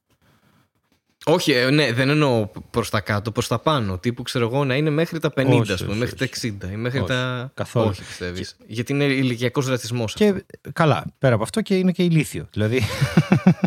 Όχι, 1.25 1.51
ε, 1.51 1.69
ναι, 1.69 1.93
δεν 1.93 2.09
εννοώ 2.09 2.47
προς 2.69 2.89
τα 2.89 2.99
κάτω, 3.01 3.31
προς 3.31 3.47
τα 3.47 3.59
πάνω. 3.59 3.97
Τύπου 3.97 4.21
ξέρω 4.23 4.45
εγώ 4.45 4.65
να 4.65 4.75
είναι 4.75 4.89
μέχρι 4.89 5.19
τα 5.19 5.33
50, 5.35 5.45
Όχι, 5.59 5.71
ας 5.71 5.79
πούμε, 5.81 5.91
όχι, 5.91 5.99
μέχρι 5.99 6.15
τα 6.15 6.25
60 6.67 6.71
ή 6.71 6.75
μέχρι 6.75 6.99
Όχι, 6.99 7.07
τα. 7.07 7.51
καθόλου. 7.53 7.87
Όχι, 7.89 8.03
πιστεύεις. 8.03 8.55
Γιατί 8.67 8.93
είναι 8.93 9.03
ηλικιακός 9.03 9.67
ρατσισμός. 9.67 10.13
Και 10.13 10.43
καλά, 10.73 11.05
πέρα 11.19 11.33
από 11.33 11.43
αυτό 11.43 11.61
και 11.61 11.75
είναι 11.77 11.91
και 11.91 12.03
ηλίθιο. 12.03 12.47
Δηλαδή. 12.51 12.81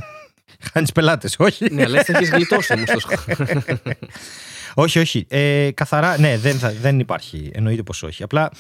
Χάνει 0.75 0.87
πελάτες, 0.95 1.37
όχι. 1.39 1.75
ναι, 1.75 1.83
αλλά 1.83 1.99
έτσι 1.99 2.13
θα 2.13 2.19
έχεις 2.19 2.31
γλιτώσει 2.31 2.73
όμως 2.73 2.91
το 2.91 3.01
σχόλιο. 3.01 3.63
όχι, 4.75 4.99
όχι. 4.99 5.27
Ε, 5.29 5.71
καθαρά, 5.75 6.19
ναι, 6.19 6.39
δεν, 6.39 6.59
θα, 6.59 6.73
δεν 6.81 6.99
υπάρχει. 6.99 7.51
Εννοείται 7.55 7.83
πως 7.83 8.03
όχι. 8.03 8.23
Απλά 8.23 8.51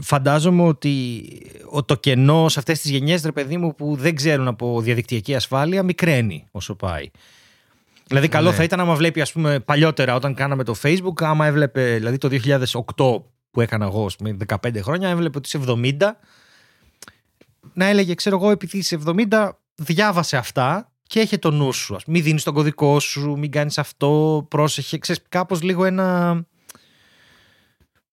φαντάζομαι 0.00 0.62
ότι 0.62 1.22
ο- 1.70 1.84
το 1.84 1.96
κενό 1.96 2.48
σε 2.48 2.58
αυτές 2.58 2.80
τις 2.80 2.90
γενιές, 2.90 3.22
ρε 3.22 3.32
παιδί 3.32 3.56
μου, 3.56 3.74
που 3.74 3.96
δεν 3.96 4.14
ξέρουν 4.16 4.48
από 4.48 4.80
διαδικτυακή 4.80 5.34
ασφάλεια, 5.34 5.82
μικραίνει 5.82 6.46
όσο 6.50 6.74
πάει. 6.74 7.10
Δηλαδή, 8.06 8.28
καλό 8.28 8.50
Ναι. 8.50 8.56
θα 8.56 8.62
ήταν 8.62 8.80
άμα 8.80 8.94
βλέπει, 8.94 9.20
ας 9.20 9.32
πούμε, 9.32 9.60
παλιότερα 9.60 10.14
όταν 10.14 10.34
κάναμε 10.34 10.64
το 10.64 10.74
Facebook, 10.82 11.22
άμα 11.22 11.46
έβλεπε, 11.46 11.94
δηλαδή 11.96 12.18
το 12.18 12.28
2008 12.28 13.22
που 13.50 13.60
έκανα 13.60 13.84
εγώ, 13.84 14.04
ας 14.04 14.16
πούμε, 14.16 14.36
15 14.62 14.80
χρόνια, 14.82 15.08
έβλεπε 15.08 15.38
ότι 15.38 15.46
είσαι 15.46 15.58
70. 15.66 16.16
Να 17.72 17.86
έλεγε, 17.86 18.14
ξέρω 18.14 18.36
εγώ, 18.36 18.50
επειδή 18.50 18.78
είσαι 18.78 18.98
70, 19.06 19.48
διάβασε 19.74 20.36
αυτά 20.36 20.91
και 21.12 21.20
έχει 21.20 21.38
το 21.38 21.50
νου 21.50 21.72
σου. 21.72 21.94
Ας 21.94 22.04
πούμε. 22.04 22.16
Μην 22.16 22.26
δίνεις 22.26 22.42
τον 22.42 22.54
κωδικό 22.54 23.00
σου, 23.00 23.36
μην 23.38 23.50
κάνεις 23.50 23.78
αυτό, 23.78 24.46
πρόσεχε. 24.50 24.98
Ξέρεις, 24.98 25.22
κάπως 25.28 25.62
λίγο 25.62 25.84
ένα. 25.84 26.40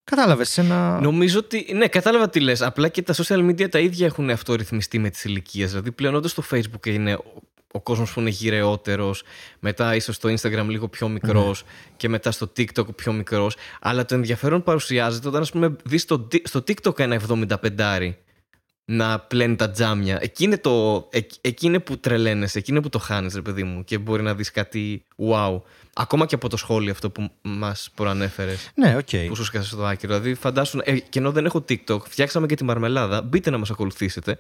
Κατάλαβες. 0.04 0.58
Ένα. 0.58 1.00
Νομίζω 1.02 1.40
ότι. 1.40 1.74
Ναι, 1.74 1.88
κατάλαβα 1.88 2.30
τι 2.30 2.40
λες. 2.40 2.62
Απλά 2.62 2.88
και 2.88 3.02
τα 3.02 3.14
social 3.14 3.50
media 3.50 3.70
τα 3.70 3.80
ίδια 3.80 4.06
έχουν 4.06 4.30
αυτορυθμιστεί 4.30 5.00
με 5.00 5.10
τις 5.10 5.24
ηλικίες. 5.24 5.70
Δηλαδή 5.70 5.92
πλέον 5.92 6.16
όντως 6.16 6.34
το 6.34 6.44
Facebook 6.52 6.86
είναι 6.88 7.14
ο, 7.14 7.24
ο 7.72 7.82
κόσμος 7.82 8.14
που 8.14 8.20
είναι 8.20 8.30
γυρεότερος, 8.30 9.24
μετά 9.60 9.96
ίσως 9.96 10.16
στο 10.16 10.30
Instagram 10.30 10.66
λίγο 10.68 10.88
πιο 10.88 11.08
μικρός 11.08 11.64
Ναι. 11.64 11.94
και 11.98 12.10
μετά 12.10 12.32
στο 12.32 12.52
TikTok 12.58 12.96
πιο 12.96 13.14
μικρός. 13.14 13.56
Αλλά 13.82 14.06
το 14.06 14.16
ενδιαφέρον 14.16 14.64
παρουσιάζεται 14.64 15.28
όταν, 15.28 15.42
ας 15.42 15.52
πούμε, 15.52 15.76
δεις 15.84 16.02
στο, 16.02 16.28
στο 16.44 16.60
TikTok 16.60 17.00
ένα 17.00 17.22
75 17.28 18.14
να 18.92 19.20
πλένει 19.20 19.56
τα 19.56 19.70
τζάμια. 19.70 20.18
Εκεί 20.22 20.44
είναι, 20.44 20.58
το, 20.58 21.08
εκ- 21.12 21.32
εκεί 21.42 21.66
είναι 21.66 21.80
που 21.80 21.98
τρελαίνεσαι, 22.00 22.58
εκεί 22.58 22.72
είναι 22.72 22.82
που 22.82 22.90
το 22.90 23.00
χάνεις, 23.00 23.36
ρε 23.36 23.42
παιδί 23.42 23.64
μου, 23.64 23.84
και 23.84 23.98
μπορεί 23.98 24.24
να 24.24 24.36
δεις 24.36 24.52
κάτι 24.52 25.06
wow. 25.32 25.62
Ακόμα 25.94 26.26
και 26.26 26.36
από 26.36 26.50
το 26.50 26.58
σχόλιο 26.58 26.92
αυτό 26.92 27.10
που 27.10 27.30
μας 27.42 27.90
προανέφερες 27.96 28.72
Ναι, 28.76 28.96
οκ. 28.98 29.28
που 29.28 29.36
σου 29.36 29.44
σκάσε 29.44 29.68
στο 29.70 29.84
άκυρο. 29.86 30.20
Δηλαδή, 30.20 30.34
φαντάσου, 30.40 30.80
ε, 30.84 31.00
και 31.00 31.20
ενώ 31.20 31.32
δεν 31.32 31.46
έχω 31.46 31.66
TikTok, 31.70 32.00
φτιάξαμε 32.08 32.46
και 32.48 32.56
τη 32.56 32.64
μαρμελάδα. 32.64 33.22
Μπείτε 33.22 33.50
να 33.50 33.58
μας 33.58 33.70
ακολουθήσετε. 33.72 34.38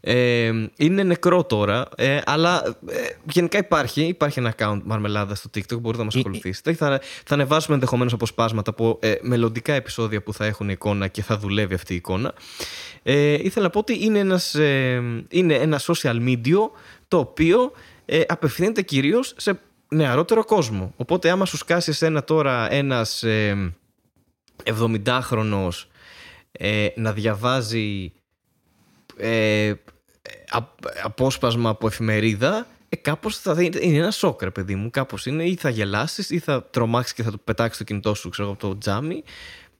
Ε, 0.00 0.52
είναι 0.76 1.02
νεκρό 1.02 1.44
τώρα, 1.44 1.88
ε, 1.96 2.20
αλλά 2.24 2.76
ε, 2.88 2.94
γενικά 3.30 3.58
υπάρχει. 3.58 4.02
Υπάρχει 4.02 4.38
ένα 4.38 4.54
account 4.58 4.80
μαρμελάδα 4.84 5.34
στο 5.34 5.50
TikTok, 5.54 5.80
μπορείτε 5.80 5.98
να 5.98 6.04
μας 6.04 6.14
Ε, 6.14 6.18
ε. 6.18 6.20
ακολουθήσετε. 6.20 6.72
Θα, 6.72 7.00
θα 7.24 7.34
ανεβάσουμε 7.34 7.74
ενδεχομένως 7.74 8.12
αποσπάσματα 8.12 8.70
από 8.70 8.98
ε, 9.02 9.14
μελλοντικά 9.20 9.72
επεισόδια 9.72 10.22
που 10.22 10.32
θα 10.32 10.44
έχουν 10.44 10.68
εικόνα 10.68 11.08
και 11.08 11.22
θα 11.22 11.38
δουλεύει 11.38 11.74
αυτή 11.74 11.92
η 11.92 11.96
εικόνα. 11.96 12.34
Ε, 13.02 13.32
ήθελα 13.32 13.64
να 13.64 13.70
πω 13.70 13.78
ότι 13.78 14.04
είναι, 14.04 14.18
ένας, 14.18 14.54
ε, 14.54 15.02
είναι 15.28 15.54
ένα 15.54 15.80
social 15.80 16.16
media 16.28 16.70
το 17.08 17.18
οποίο 17.18 17.72
ε, 18.04 18.20
απευθύνεται 18.28 18.82
κυρίως 18.82 19.34
σε 19.36 19.60
νεαρότερο 19.88 20.44
κόσμο. 20.44 20.92
Οπότε 20.96 21.30
άμα 21.30 21.44
σου 21.44 21.56
σκάσει 21.56 21.90
εσένα 21.90 22.24
τώρα 22.24 22.72
ένας 22.72 23.22
ε, 23.22 23.72
70χρονος 24.64 25.70
ε, 26.52 26.86
να 26.96 27.12
διαβάζει 27.12 28.12
ε, 29.16 29.72
απ- 30.50 30.86
απόσπασμα 31.02 31.70
από 31.70 31.86
εφημερίδα 31.86 32.66
ε, 32.88 32.96
κάπως 32.96 33.38
θα 33.38 33.54
δει- 33.54 33.82
είναι 33.84 33.96
ένα 33.98 34.10
σοκ 34.10 34.42
ρε 34.42 34.50
παιδί 34.50 34.74
μου 34.74 34.90
κάπως 34.90 35.26
είναι 35.26 35.44
ή 35.44 35.54
θα 35.56 35.68
γελάσεις 35.70 36.30
ή 36.30 36.38
θα 36.38 36.64
τρομάξεις 36.64 37.12
και 37.14 37.22
θα 37.22 37.30
το 37.30 37.38
πετάξεις 37.44 37.78
το 37.78 37.84
κινητό 37.84 38.14
σου 38.14 38.28
ξέρω, 38.28 38.50
από 38.50 38.58
το 38.68 38.78
τζάμι 38.78 39.22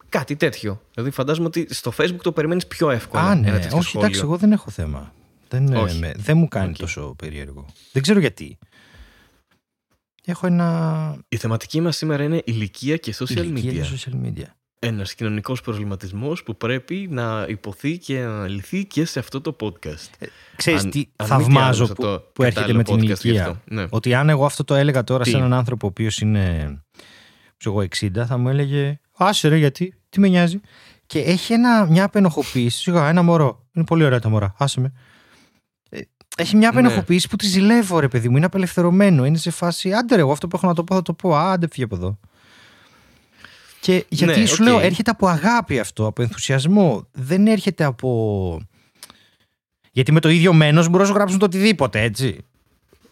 κάτι 0.09 0.37
τέτοιο 0.37 0.81
δηλαδή 0.95 1.11
φαντάζομαι 1.11 1.47
ότι 1.47 1.67
στο 1.75 1.93
facebook 1.99 2.21
το 2.23 2.33
περιμένεις 2.33 2.67
πιο 2.67 2.91
εύκολα 2.91 3.23
Α, 3.23 3.35
ναι. 3.35 3.49
ένα 3.49 3.59
τέτοιο 3.61 3.77
Όχι, 3.79 3.89
σχόλιο. 3.89 4.07
εντάξει, 4.07 4.25
εγώ 4.25 4.37
δεν 4.37 4.53
έχω 4.53 4.71
θέμα. 4.71 5.13
Δεν, 5.49 5.73
ε, 5.73 5.79
Όχι. 5.79 5.99
με- 5.99 6.13
δεν 6.17 6.37
μου 6.37 6.49
κάνει 6.49 6.69
Οκ. 6.71 6.77
τόσο 6.77 7.15
περίεργο. 7.19 7.67
Δεν 7.93 8.03
ξέρω 8.03 8.19
γιατί. 8.21 8.59
Έχω 10.31 10.47
ένα. 10.47 11.17
η 11.29 11.37
θεματική 11.37 11.81
μας 11.81 11.97
σήμερα 11.97 12.23
είναι 12.23 12.43
ηλικία 12.45 12.97
και 12.97 13.15
social 13.19 13.37
ηλικία 13.37 13.71
media 13.71 13.75
για 13.75 13.85
social 13.85 14.27
media. 14.27 14.47
ένας 14.79 15.15
κοινωνικός 15.15 15.61
προβληματισμός 15.61 16.43
που 16.43 16.57
πρέπει 16.57 17.09
να 17.11 17.47
ειπωθεί 17.49 17.99
και 17.99 18.21
να 18.21 18.35
αναλυθεί 18.35 18.85
και 18.87 19.05
σε 19.05 19.19
αυτό 19.19 19.41
το 19.41 19.57
podcast 19.61 20.27
Ξέρεις 20.57 20.85
Αν- 20.85 20.91
τι 20.91 21.05
αν 21.17 21.27
μη 21.27 21.43
θαυμάζω 21.43 21.85
τι 21.85 21.91
άλλο, 21.91 21.95
που, 21.95 22.03
θα 22.03 22.09
το 22.09 22.31
που 22.33 22.43
έρχεται 22.43 22.61
κατάλληλο 22.61 22.79
με 22.79 22.85
την 22.85 22.95
podcast 22.95 23.21
γι' 23.21 23.29
ηλικία. 23.29 23.47
αυτό. 23.47 23.61
Ναι. 23.65 23.87
Ότι 23.91 24.15
αν 24.15 24.29
εγώ 24.29 24.45
αυτό 24.45 24.65
το 24.65 24.75
έλεγα 24.75 25.05
τώρα 25.05 25.25
Τι; 25.25 25.31
σε 25.31 25.37
έναν 25.37 25.53
άνθρωπο 25.53 25.87
ο 25.87 25.89
οποίος 25.89 26.19
είναι 26.19 26.79
ξέρω 27.57 27.75
εγώ 27.81 27.89
60 28.01 28.27
θα 28.27 28.39
μου 28.39 28.49
έλεγε 28.49 28.99
άσε 29.17 29.49
ρε 29.49 29.57
γιατί, 29.57 29.95
τι 30.09 30.21
με 30.21 30.29
νοιάζει. 30.29 30.61
Και 31.07 31.19
έχει 31.19 31.53
ένα, 31.53 31.87
μια 31.87 32.05
απενοχοποίηση, 32.05 32.79
σιγά 32.79 33.09
ένα 33.09 33.23
μωρό, 33.23 33.67
είναι 33.73 33.85
πολύ 33.85 34.05
ωραία 34.05 34.19
τα 34.21 34.29
μωρά, 34.29 34.55
άσε 34.59 34.81
με. 34.81 34.93
Ε, 36.39 36.43
Έχει 36.43 36.57
μια 36.57 36.71
Ναι. 36.73 36.79
απενοχοποίηση 36.79 37.29
που 37.29 37.37
τη 37.37 37.47
ζηλεύω 37.47 37.99
ρε 38.01 38.09
παιδί 38.09 38.29
μου, 38.29 38.37
είναι 38.37 38.47
απελευθερωμένο, 38.47 39.25
είναι 39.25 39.37
σε 39.39 39.51
φάση 39.51 39.93
άντε 39.93 40.15
ρε 40.15 40.21
εγώ 40.21 40.33
αυτό 40.33 40.49
που 40.49 40.57
έχω 40.57 40.67
να 40.67 40.75
το 40.75 40.85
πω 40.85 40.95
θα 40.95 41.03
το 41.03 41.13
πω, 41.13 41.37
άντε 41.37 41.69
φύγε 41.71 41.85
από 41.85 41.95
εδώ. 41.97 42.19
Και 43.81 44.05
γιατί 44.09 44.41
Ναι, 44.41 44.47
σου 44.47 44.57
οκ. 44.61 44.67
λέω 44.69 44.79
έρχεται 44.81 45.11
από 45.11 45.27
αγάπη 45.27 45.79
αυτό, 45.79 46.07
από 46.07 46.23
ενθουσιασμό, 46.23 47.07
δεν 47.13 47.47
έρχεται 47.47 47.85
από... 47.85 48.61
Γιατί 49.93 50.13
με 50.13 50.21
το 50.21 50.29
ίδιο 50.29 50.53
μένος 50.53 50.87
μπορούν 50.87 51.01
να 51.01 51.07
σου 51.07 51.15
γράψουν 51.15 51.39
το 51.39 51.45
οτιδήποτε, 51.45 52.01
έτσι. 52.03 52.45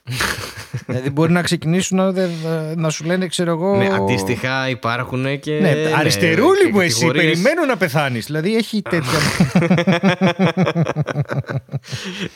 δηλαδή 0.87 1.11
μπορεί 1.11 1.33
να 1.33 1.43
ξεκινήσουν 1.43 1.97
να, 1.97 2.13
δε- 2.13 2.29
να 2.77 2.91
σου 2.91 3.05
λένε, 3.05 3.27
ξέρω 3.27 3.51
εγώ. 3.51 3.77
Ναι, 3.77 3.89
αντίστοιχα 3.95 4.69
υπάρχουν 4.69 5.41
και. 5.41 5.53
Ναι, 5.61 5.71
ναι, 5.71 5.93
αριστερούλη 5.97 6.65
και 6.65 6.73
μου 6.73 6.81
εσύ, 6.81 6.93
κατηγορίες. 6.93 7.25
περιμένω 7.25 7.65
να 7.67 7.77
πεθάνεις. 7.77 8.27
Δηλαδή 8.27 8.57
έχει 8.57 8.83
τέτοια. 8.83 9.11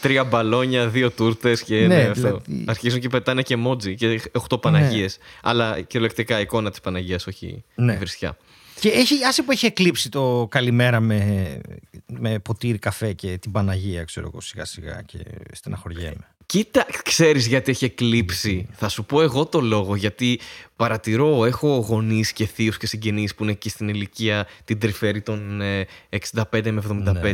Τρία 0.00 0.24
μπαλόνια, 0.24 0.88
δύο 0.88 1.10
τούρτες 1.10 1.62
και 1.62 1.80
Ναι, 1.80 1.86
ναι, 1.86 2.00
αυτό. 2.02 2.14
δηλαδή- 2.14 2.64
Αρχίζουν 2.66 3.00
και 3.00 3.08
πετάνε 3.08 3.42
και 3.42 3.56
μότζι 3.56 3.94
και 3.94 4.20
οχτώ 4.32 4.58
Παναγίες. 4.58 5.18
Αλλά 5.42 5.80
κυριολεκτικά 5.80 6.40
εικόνα 6.40 6.70
της 6.70 6.80
Παναγίας, 6.80 7.26
όχι 7.26 7.64
Ναι. 7.74 7.92
η 7.92 7.96
βρισιά. 7.96 8.36
και 8.80 8.88
έχει, 8.88 9.14
άσε 9.28 9.42
που 9.42 9.52
έχει 9.52 9.66
εκλείψει 9.66 10.08
το 10.08 10.46
καλημέρα 10.50 11.00
με, 11.00 11.60
με 12.06 12.38
ποτήρι 12.38 12.78
καφέ 12.78 13.12
και 13.12 13.38
την 13.38 13.52
Παναγία, 13.52 14.04
ξέρω 14.04 14.26
εγώ, 14.32 14.40
σιγά 14.40 14.64
σιγά 14.64 15.02
και 15.06 15.18
στεναχωριέμαι. 15.52 16.28
Κοίτα, 16.50 16.86
ξέρεις 17.04 17.46
γιατί 17.46 17.70
έχει 17.70 17.84
εκλείψει. 17.84 18.66
Θα 18.72 18.88
σου 18.88 19.04
πω 19.04 19.22
εγώ 19.22 19.46
το 19.46 19.60
λόγο. 19.60 19.96
Γιατί 19.96 20.40
παρατηρώ, 20.76 21.44
έχω 21.44 21.68
γονείς 21.68 22.32
και 22.32 22.46
θείους 22.46 22.76
και 22.76 22.86
συγγενείς 22.86 23.34
που 23.34 23.42
είναι 23.42 23.52
εκεί 23.52 23.68
στην 23.68 23.88
ηλικία 23.88 24.46
την 24.64 24.78
τρυφερή 24.78 25.20
των 25.20 25.60
ε, 25.60 25.86
65 26.32 26.42
με 26.50 26.82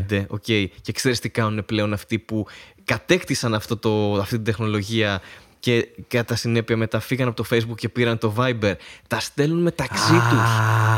75. 0.08 0.24
οκ. 0.28 0.42
Και 0.80 0.92
ξέρεις 0.92 1.20
τι 1.20 1.28
κάνουν 1.28 1.64
πλέον 1.64 1.92
αυτοί 1.92 2.18
που 2.18 2.46
κατέκτησαν 2.84 3.54
αυτό 3.54 3.76
το, 3.76 4.12
αυτή 4.14 4.34
την 4.34 4.44
τεχνολογία 4.44 5.20
και 5.66 5.88
κατά 6.08 6.36
συνέπεια 6.36 6.76
μετά 6.76 7.00
φύγαν 7.00 7.28
από 7.28 7.36
το 7.42 7.44
Facebook 7.50 7.74
και 7.76 7.88
πήραν 7.88 8.18
το 8.18 8.34
Viber. 8.38 8.72
Τα 9.08 9.20
στέλνουν 9.20 9.62
μεταξύ 9.62 10.14
Α. 10.14 10.28
τους 10.30 10.50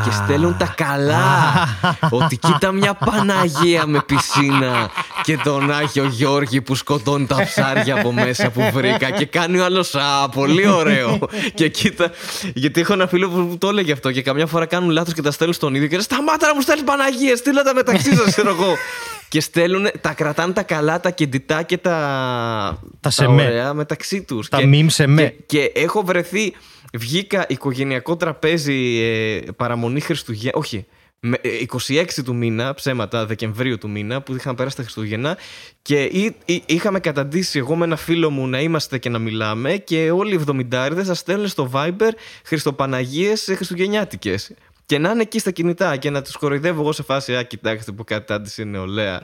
και 0.05 0.11
στέλνουν 0.11 0.57
τα 0.57 0.73
καλά. 0.77 1.67
ότι 2.09 2.37
κοίτα 2.37 2.71
μια 2.71 2.93
Παναγία 2.93 3.85
με 3.87 4.01
πισίνα 4.05 4.89
και 5.23 5.37
τον 5.37 5.71
Άγιο 5.71 6.05
Γιώργη 6.05 6.61
που 6.61 6.75
σκοτώνει 6.75 7.25
τα 7.25 7.43
ψάρια 7.43 7.99
από 7.99 8.11
μέσα 8.13 8.49
που 8.49 8.69
βρήκα 8.73 9.09
και 9.09 9.25
κάνει 9.25 9.59
ο 9.59 9.65
άλλος 9.65 9.95
α, 9.95 10.29
πολύ 10.29 10.67
ωραίο. 10.67 11.19
και 11.53 11.69
κοίτα, 11.69 12.11
γιατί 12.53 12.81
έχω 12.81 12.93
ένα 12.93 13.07
φίλο 13.07 13.29
που 13.29 13.37
μου 13.37 13.57
το 13.57 13.67
έλεγε 13.67 13.91
αυτό 13.91 14.11
και 14.11 14.21
καμιά 14.21 14.45
φορά 14.45 14.65
κάνουν 14.65 14.89
λάθος 14.89 15.13
και 15.13 15.21
τα 15.21 15.31
στέλνουν 15.31 15.55
στον 15.55 15.75
ίδιο 15.75 15.87
και 15.87 15.95
λέει 15.95 16.03
σταμάτα 16.03 16.47
να 16.47 16.55
μου 16.55 16.61
στέλνεις 16.61 16.83
Παναγία, 16.83 17.35
στείλα 17.35 17.61
τα 17.61 17.73
μεταξύ 17.73 18.15
σας, 18.15 18.25
ξέρω 18.25 18.49
εγώ. 18.49 18.75
Και 19.29 19.41
στέλνουν, 19.41 19.87
τα 20.01 20.13
κρατάνε 20.13 20.53
τα 20.53 20.63
καλά, 20.63 20.99
τα 20.99 21.09
κεντητά 21.11 21.63
και 21.63 21.77
τα, 21.77 22.81
Τα 22.99 23.09
σεμέ. 23.09 23.43
ωραία 23.43 23.73
μεταξύ 23.73 24.23
τους. 24.23 24.49
Τα 24.49 24.57
Και- 24.57 24.65
μιμ 24.65 24.87
σεμέ. 24.87 25.21
και, 25.45 25.57
και 25.57 25.71
έχω 25.75 26.01
βρεθεί, 26.03 26.53
βγήκα 26.93 27.45
οικογενειακό 27.49 28.15
τραπέζι 28.15 28.99
ε, 29.01 29.51
παραμονή 29.55 29.99
Χριστουγέννων. 29.99 30.61
Όχι, 30.61 30.85
με- 31.19 31.39
ε, 31.41 31.49
26 31.87 32.05
του 32.25 32.35
μήνα, 32.35 32.73
ψέματα, 32.73 33.25
Δεκεμβρίου 33.25 33.77
του 33.77 33.89
μήνα, 33.89 34.21
που 34.21 34.35
είχαν 34.35 34.55
περάσει 34.55 34.75
τα 34.75 34.81
Χριστούγεννα 34.81 35.37
και 35.81 36.03
εί- 36.03 36.35
εί- 36.45 36.63
είχαμε 36.65 36.99
καταντήσει 36.99 37.59
εγώ 37.59 37.75
με 37.75 37.85
ένα 37.85 37.95
φίλο 37.95 38.29
μου 38.29 38.47
να 38.47 38.59
είμαστε 38.61 38.97
και 38.97 39.09
να 39.09 39.19
μιλάμε 39.19 39.77
και 39.77 40.11
όλοι 40.11 40.31
οι 40.31 40.35
εβδομηντάριδες 40.35 41.07
θα 41.07 41.13
στέλνουν 41.13 41.47
στο 41.47 41.69
Viber 41.73 42.11
Χριστοπαναγίες 42.45 43.47
ε, 43.47 43.55
Χριστουγεννιάτικες. 43.55 44.51
Και 44.89 44.97
να 44.97 45.09
είναι 45.11 45.21
εκεί 45.21 45.39
στα 45.39 45.51
κινητά 45.51 45.97
και 45.97 46.09
να 46.09 46.21
τους 46.21 46.35
κοροϊδεύω 46.35 46.81
εγώ 46.81 46.91
σε 46.91 47.03
φάση. 47.03 47.35
Α, 47.35 47.43
κοιτάξτε 47.43 47.91
που 47.91 48.03
κατάντησε 48.03 48.63
νεολαία 48.63 49.21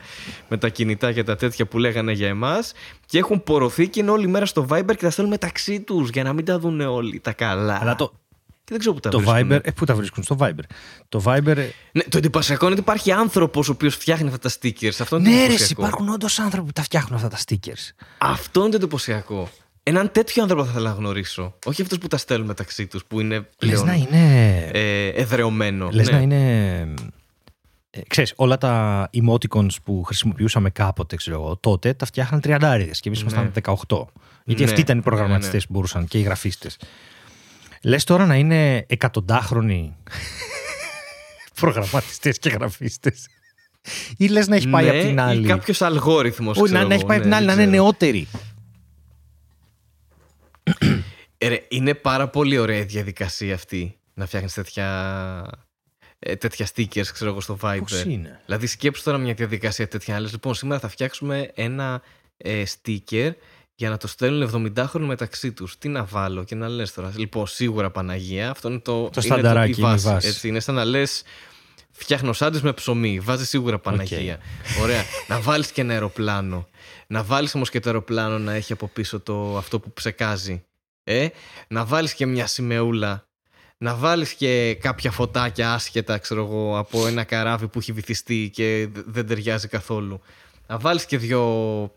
με 0.49 0.57
τα 0.57 0.69
κινητά 0.69 1.11
και 1.11 1.23
τα 1.23 1.35
τέτοια 1.35 1.65
που 1.65 1.77
λέγανε 1.77 2.11
για 2.11 2.27
εμάς. 2.27 2.71
Και 3.05 3.17
έχουν 3.17 3.43
πορωθεί 3.43 3.87
και 3.87 3.99
είναι 3.99 4.11
όλη 4.11 4.27
μέρα 4.27 4.45
στο 4.45 4.67
Viber 4.69 4.85
και 4.87 4.95
τα 4.95 5.09
στέλνουν 5.09 5.33
μεταξύ 5.33 5.79
τους 5.81 6.09
για 6.09 6.23
να 6.23 6.33
μην 6.33 6.45
τα 6.45 6.59
δουν 6.59 6.81
όλοι 6.81 7.19
τα 7.19 7.33
καλά. 7.33 7.77
Αλλά 7.81 7.95
το, 7.95 8.07
Και 8.47 8.63
δεν 8.65 8.79
ξέρω 8.79 8.93
που 8.93 8.99
τα 8.99 9.09
το 9.09 9.19
βρίσκουν. 9.19 9.51
Viber. 9.51 9.59
Ε, 9.63 9.71
πού 9.71 9.85
τα 9.85 9.95
βρίσκουν, 9.95 10.23
στο 10.23 10.35
Viber. 10.39 10.63
Το 11.09 11.21
Viber. 11.25 11.57
ε, 11.57 11.67
Ναι, 11.91 12.03
το 12.09 12.17
εντυπωσιακό 12.17 12.65
είναι 12.65 12.73
ότι 12.73 12.83
υπάρχει 12.83 13.11
άνθρωπος 13.11 13.69
ο 13.69 13.71
οποίος 13.71 13.95
φτιάχνει 13.95 14.27
αυτά 14.27 14.39
τα 14.39 14.49
stickers. 14.49 14.95
Αυτό 14.99 15.15
είναι 15.15 15.25
το 15.25 15.31
Ναι, 15.31 15.37
ρε, 15.39 15.43
εντυπωσιακό. 15.45 15.81
υπάρχουν 15.81 16.09
όντως 16.09 16.39
άνθρωποι 16.39 16.65
που 16.65 16.73
τα 16.73 16.81
φτιάχνουν 16.81 17.15
αυτά 17.15 17.27
τα 17.27 17.37
stickers. 17.47 18.05
Αυτό 18.17 18.59
είναι 18.61 18.69
το 18.69 18.75
εντυπωσιακό. 18.75 19.49
Έναν 19.87 20.11
τέτοιο 20.11 20.41
άνθρωπο 20.41 20.63
θα 20.65 20.69
ήθελα 20.71 20.89
να 20.89 20.95
γνωρίσω. 20.95 21.55
Όχι 21.65 21.81
αυτούς 21.81 21.97
που 21.97 22.07
τα 22.07 22.17
στέλνουν 22.17 22.47
μεταξύ 22.47 22.87
τους, 22.87 23.05
που 23.05 23.19
είναι 23.19 23.35
Λες 23.35 23.47
πλέον 23.57 23.85
να 23.85 23.93
είναι. 23.93 24.69
ε, 24.73 25.07
εδρεωμένο. 25.07 25.89
Λες 25.91 26.09
Ναι. 26.09 26.15
να 26.15 26.21
είναι. 26.21 26.79
Ε, 27.89 28.01
ξέρεις, 28.07 28.33
όλα 28.35 28.57
τα 28.57 29.09
emoticons 29.13 29.67
που 29.83 30.03
χρησιμοποιούσαμε 30.03 30.69
κάποτε, 30.69 31.15
ξέρω 31.15 31.41
εγώ, 31.41 31.57
τότε 31.57 31.93
τα 31.93 32.05
φτιάχναν 32.05 32.41
τριαντάριδες 32.41 32.99
και 32.99 33.07
εμείς 33.09 33.21
ήμασταν 33.21 33.51
18. 33.51 34.07
Γιατί 34.45 34.63
Ναι, 34.63 34.69
αυτοί 34.69 34.81
ήταν 34.81 34.95
οι 34.95 34.99
ναι, 34.99 35.05
προγραμματιστές 35.05 35.53
ναι. 35.61 35.67
που 35.67 35.73
μπορούσαν 35.73 36.07
και 36.07 36.17
οι 36.17 36.21
γραφίστες. 36.21 36.77
Λες 37.81 38.03
τώρα 38.03 38.25
να 38.25 38.35
είναι 38.35 38.85
εκατοντάχρονοι 38.87 39.95
προγραμματιστές 41.61 42.39
και 42.39 42.49
γραφίστες. 42.49 43.27
Ή 44.17 44.27
λες 44.27 44.47
να 44.47 44.55
έχει 44.55 44.67
πάει 44.69 44.83
Ναι, 44.85 44.89
από 44.97 45.07
την 45.07 45.19
άλλη. 45.19 45.43
Ή 45.45 45.47
κάποιος 45.47 45.81
αλγόριθμος. 45.81 46.57
Όχι, 46.57 46.73
να, 46.73 46.83
να 46.85 46.93
έχει 46.93 47.05
πάει 47.05 47.17
από 47.17 47.25
την 47.25 47.35
άλλη, 47.35 47.45
να 47.45 47.53
είναι 47.53 47.65
νεότεροι. 47.65 48.27
Ε, 51.37 51.55
είναι 51.67 51.93
πάρα 51.93 52.27
πολύ 52.27 52.57
ωραία 52.57 52.77
η 52.77 52.83
διαδικασία 52.83 53.53
αυτή 53.53 53.99
να 54.13 54.25
φτιάχνεις 54.25 54.53
τέτοια, 54.53 55.67
ε, 56.19 56.35
τέτοια 56.35 56.67
stickers, 56.75 57.07
ξέρω 57.13 57.29
εγώ, 57.29 57.41
στο 57.41 57.57
Viber. 57.61 57.79
Πώς 57.79 58.03
είναι; 58.03 58.41
Δηλαδή, 58.45 58.67
σκέψου 58.67 59.03
τώρα 59.03 59.17
μια 59.17 59.33
διαδικασία 59.33 59.87
τέτοια. 59.87 60.13
Να 60.13 60.19
λες, 60.19 60.31
λοιπόν, 60.31 60.53
σήμερα 60.53 60.79
θα 60.79 60.87
φτιάξουμε 60.87 61.51
ένα 61.53 62.01
ε, 62.37 62.63
sticker 62.63 63.31
για 63.75 63.89
να 63.89 63.97
το 63.97 64.07
στέλνουν 64.07 64.73
70χρονοι 64.77 65.05
μεταξύ 65.05 65.51
τους. 65.51 65.77
Τι 65.77 65.87
να 65.87 66.03
βάλω 66.03 66.43
και 66.43 66.55
να 66.55 66.67
λες 66.67 66.93
τώρα. 66.93 67.11
Λοιπόν, 67.15 67.47
σίγουρα 67.47 67.91
Παναγία. 67.91 68.49
Αυτό 68.49 68.69
είναι 68.69 68.79
το, 68.79 69.03
Το 69.03 69.09
είναι 69.15 69.25
στανταράκι, 69.25 69.71
η 69.71 69.75
είναι 69.77 69.87
η 69.87 69.91
βάση, 69.91 70.07
βάση. 70.07 70.27
Έτσι, 70.27 70.47
είναι 70.47 70.59
σαν 70.59 70.75
να 70.75 70.85
λες. 70.85 71.23
Φτιάχνω 71.91 72.33
σάντουιτ 72.33 72.63
με 72.63 72.73
ψωμί. 72.73 73.19
Βάζεις 73.19 73.49
σίγουρα 73.49 73.79
Παναγία. 73.79 74.39
Ωραία. 74.81 75.03
να 75.27 75.39
βάλεις 75.39 75.71
και 75.71 75.81
ένα 75.81 75.93
αεροπλάνο. 75.93 76.67
Να 77.07 77.23
βάλεις 77.23 77.55
όμως 77.55 77.69
και 77.69 77.79
το 77.79 77.89
αεροπλάνο 77.89 78.37
να 78.37 78.53
έχει 78.53 78.73
από 78.73 78.87
πίσω 78.87 79.19
το, 79.19 79.57
αυτό 79.57 79.79
που 79.79 79.93
ψεκάζει. 79.93 80.63
Ε; 81.07 81.27
Να 81.67 81.85
βάλεις 81.85 82.13
και 82.13 82.25
μια 82.25 82.47
σημεούλα. 82.47 83.27
Να 83.77 83.95
βάλεις 83.95 84.33
και 84.33 84.77
κάποια 84.81 85.11
φωτάκια 85.11 85.73
άσχετα, 85.73 86.17
ξέρω 86.17 86.43
εγώ, 86.45 86.77
από 86.77 87.07
ένα 87.07 87.23
καράβι 87.23 87.67
που 87.67 87.79
έχει 87.79 87.91
βυθιστεί 87.91 88.49
και 88.53 88.87
δ- 88.93 89.03
δεν 89.05 89.27
ταιριάζει 89.27 89.67
καθόλου. 89.67 90.21
Να 90.67 90.77
βάλεις 90.77 91.05
και 91.05 91.17
δυο... 91.17 91.91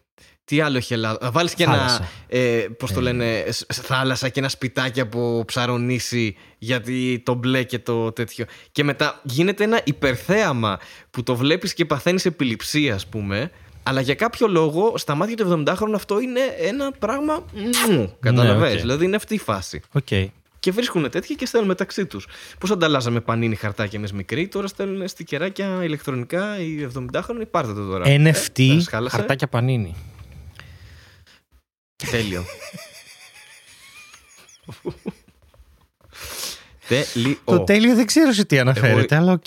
Τι 0.44 0.60
άλλο 0.60 0.76
έχει 0.76 0.92
η 0.92 0.96
Ελλάδα. 0.96 1.18
Να 1.22 1.30
βάλεις 1.30 1.54
και 1.54 1.64
Θάλασσα. 1.64 2.08
ένα, 2.28 2.42
ε, 2.42 2.66
πώς 2.78 2.92
το 2.92 3.00
λένε, 3.00 3.44
σ- 3.50 3.72
σ- 3.72 3.84
θάλασσα 3.84 4.28
και 4.28 4.40
ένα 4.40 4.48
σπιτάκι 4.48 5.00
από 5.00 5.42
ψαρονίσι 5.46 6.36
γιατί 6.58 7.22
το 7.24 7.34
μπλε 7.34 7.62
και 7.62 7.78
το 7.78 8.12
τέτοιο. 8.12 8.44
Και 8.72 8.84
μετά 8.84 9.20
γίνεται 9.24 9.64
ένα 9.64 9.80
υπερθέαμα 9.84 10.78
που 11.10 11.22
το 11.22 11.36
βλέπεις 11.36 11.74
και 11.74 11.84
παθαίνεις 11.84 12.24
επιληψία, 12.24 12.94
ας 12.94 13.06
πούμε. 13.06 13.50
Αλλά 13.88 14.00
για 14.00 14.14
κάποιο 14.14 14.48
λόγο, 14.48 14.98
στα 14.98 15.14
μάτια 15.14 15.36
του 15.36 15.64
70χρονου 15.66 15.92
αυτό 15.94 16.20
είναι 16.20 16.40
ένα 16.58 16.92
πράγμα. 16.92 17.44
Μου, 17.88 18.16
καταλαβαίνεις. 18.20 18.74
οκ. 18.74 18.80
Δηλαδή 18.80 19.04
είναι 19.04 19.16
αυτή 19.16 19.34
η 19.34 19.38
φάση. 19.38 19.80
Οκ. 19.92 20.06
Και 20.58 20.70
βρίσκουν 20.70 21.10
τέτοια 21.10 21.34
και 21.34 21.46
στέλνουν 21.46 21.68
μεταξύ 21.68 22.06
τους. 22.06 22.26
Πώς 22.58 22.70
ανταλλάζαμε 22.70 23.20
Panini 23.20 23.54
χαρτάκια 23.54 23.98
εμείς 23.98 24.08
μικροί, 24.14 24.48
τώρα 24.48 24.66
στέλνουν 24.66 25.08
στικεράκια 25.08 25.84
ηλεκτρονικά 25.84 26.58
οι 26.60 26.88
70χρονοι. 26.94 27.42
Πάρτε 27.50 27.72
το 27.72 27.86
τώρα. 27.86 28.04
NFT, 28.06 28.58
Ε, 28.58 28.74
σας 28.74 28.88
χάλασε; 28.88 29.16
χαρτάκια 29.16 29.48
Panini. 29.48 29.94
Τέλειο. 32.10 32.44
Τέλειο. 36.88 37.36
Το 37.44 37.64
τέλειο 37.64 37.94
δεν 37.94 38.06
ξέρω 38.06 38.32
σε 38.32 38.44
τι 38.44 38.58
αναφέρεται, 38.58 39.16
αλλά 39.16 39.32
οκ. 39.32 39.46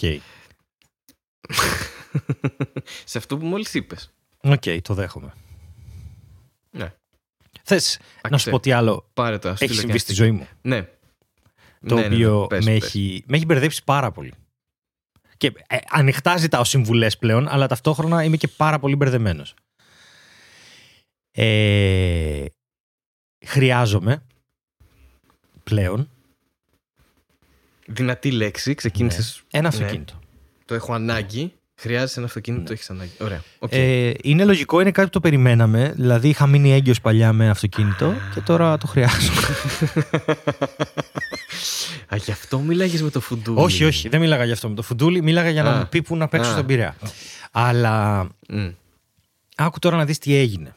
Σε 3.03 3.17
αυτό 3.17 3.37
που 3.37 3.45
μόλις 3.45 3.73
είπες. 3.73 4.11
Οκ, 4.43 4.63
το 4.81 4.93
δέχομαι. 4.93 5.33
Ναι. 6.71 6.93
Θες 7.63 7.99
να 8.29 8.37
σου 8.37 8.49
πω 8.49 8.59
τι 8.59 8.71
άλλο 8.71 9.09
Πάρε 9.13 9.37
το. 9.37 9.47
έχει 9.59 9.73
συμβεί 9.73 9.97
στη 9.97 10.13
ζωή 10.13 10.31
μου. 10.31 10.47
Ναι. 10.61 10.81
Το 11.87 11.95
Ναι, 11.95 12.01
ναι, 12.01 12.07
ναι. 12.07 12.15
οποίο 12.15 12.47
Πες, 12.47 12.65
με, 12.65 12.71
πες. 12.71 12.83
έχει, 12.85 13.23
με 13.27 13.35
έχει 13.35 13.45
μπερδέψει 13.45 13.83
πάρα 13.83 14.11
πολύ. 14.11 14.33
Και 15.37 15.53
ε, 15.67 15.77
ανοιχτά 15.89 16.37
ζητάω 16.37 16.63
συμβουλές 16.63 17.17
πλέον, 17.17 17.47
αλλά 17.47 17.67
ταυτόχρονα 17.67 18.23
είμαι 18.23 18.37
και 18.37 18.47
πάρα 18.47 18.79
πολύ 18.79 18.95
μπερδεμένος. 18.95 19.53
Ε, 21.31 22.45
χρειάζομαι 23.45 24.23
πλέον 25.63 26.09
Δυνατή 27.87 28.31
λέξη. 28.31 28.73
Ξεκίνησε. 28.75 29.41
ένα 29.51 29.67
αυτοκίνητο. 29.67 30.19
Το 30.65 30.73
έχω 30.73 30.93
ανάγκη. 30.93 31.53
Χρειάζεσαι 31.81 32.19
ένα 32.19 32.27
αυτοκίνητο, 32.27 32.63
το 32.63 32.73
έχεις 32.73 32.89
ανάγκη. 32.89 33.11
Ωραία. 33.19 33.43
Οκ. 33.59 33.71
Ε, 33.73 34.11
είναι 34.23 34.45
λογικό, 34.45 34.79
είναι 34.81 34.91
κάτι 34.91 35.05
που 35.07 35.13
το 35.13 35.19
περιμέναμε. 35.19 35.93
Δηλαδή 35.95 36.29
είχα 36.29 36.47
μείνει 36.47 36.71
έγκυος 36.73 37.01
παλιά 37.01 37.33
με 37.33 37.49
αυτοκίνητο 37.49 38.13
και 38.33 38.41
τώρα 38.41 38.77
το 38.77 38.87
χρειάζομαι. 38.87 39.41
Α, 42.13 42.15
γι' 42.15 42.31
αυτό 42.31 42.59
μίλαγες 42.59 43.01
με 43.01 43.09
τον 43.09 43.19
Φουντούλη. 43.19 43.59
όχι, 43.61 43.83
όχι, 43.83 44.09
δεν 44.09 44.19
μίλαγα 44.19 44.43
για 44.43 44.53
αυτό 44.53 44.69
με 44.69 44.75
τον 44.75 44.81
Φουντούλη, 44.81 45.21
μίλαγα 45.21 45.49
για 45.49 45.63
να 45.63 45.71
Α. 45.71 45.77
μου 45.77 45.87
πει 45.89 46.01
που 46.01 46.15
να 46.15 46.27
παίξω 46.27 46.49
Α. 46.49 46.53
στον 46.53 46.65
Πειραιά. 46.65 46.95
Αλλά 47.51 48.27
Μμ. 48.49 48.67
άκου 49.55 49.79
τώρα 49.79 49.97
να 49.97 50.05
δεις 50.05 50.17
τι 50.17 50.35
έγινε. 50.35 50.75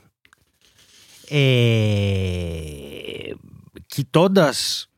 Ε, 1.28 1.38
κοιτώντας, 3.86 4.88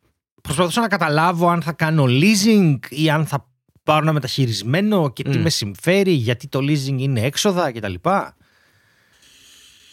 προσπαθούσα 0.43 0.81
να 0.81 0.89
καταλάβω 0.89 1.49
αν 1.49 1.63
θα 1.63 1.73
κάνω 1.73 2.05
leasing 2.09 2.79
ή 2.89 3.11
αν 3.11 3.27
θα 3.27 3.49
πάρω 3.87 4.03
ένα 4.03 4.13
μεταχειρισμένο 4.13 5.11
και 5.13 5.23
τι 5.23 5.39
Μμ. 5.39 5.43
με 5.43 5.51
συμφέρει, 5.51 6.13
γιατί 6.13 6.49
το 6.49 6.59
leasing 6.59 6.97
είναι 6.99 7.21
έξοδα 7.21 7.73
κτλ. 7.73 7.95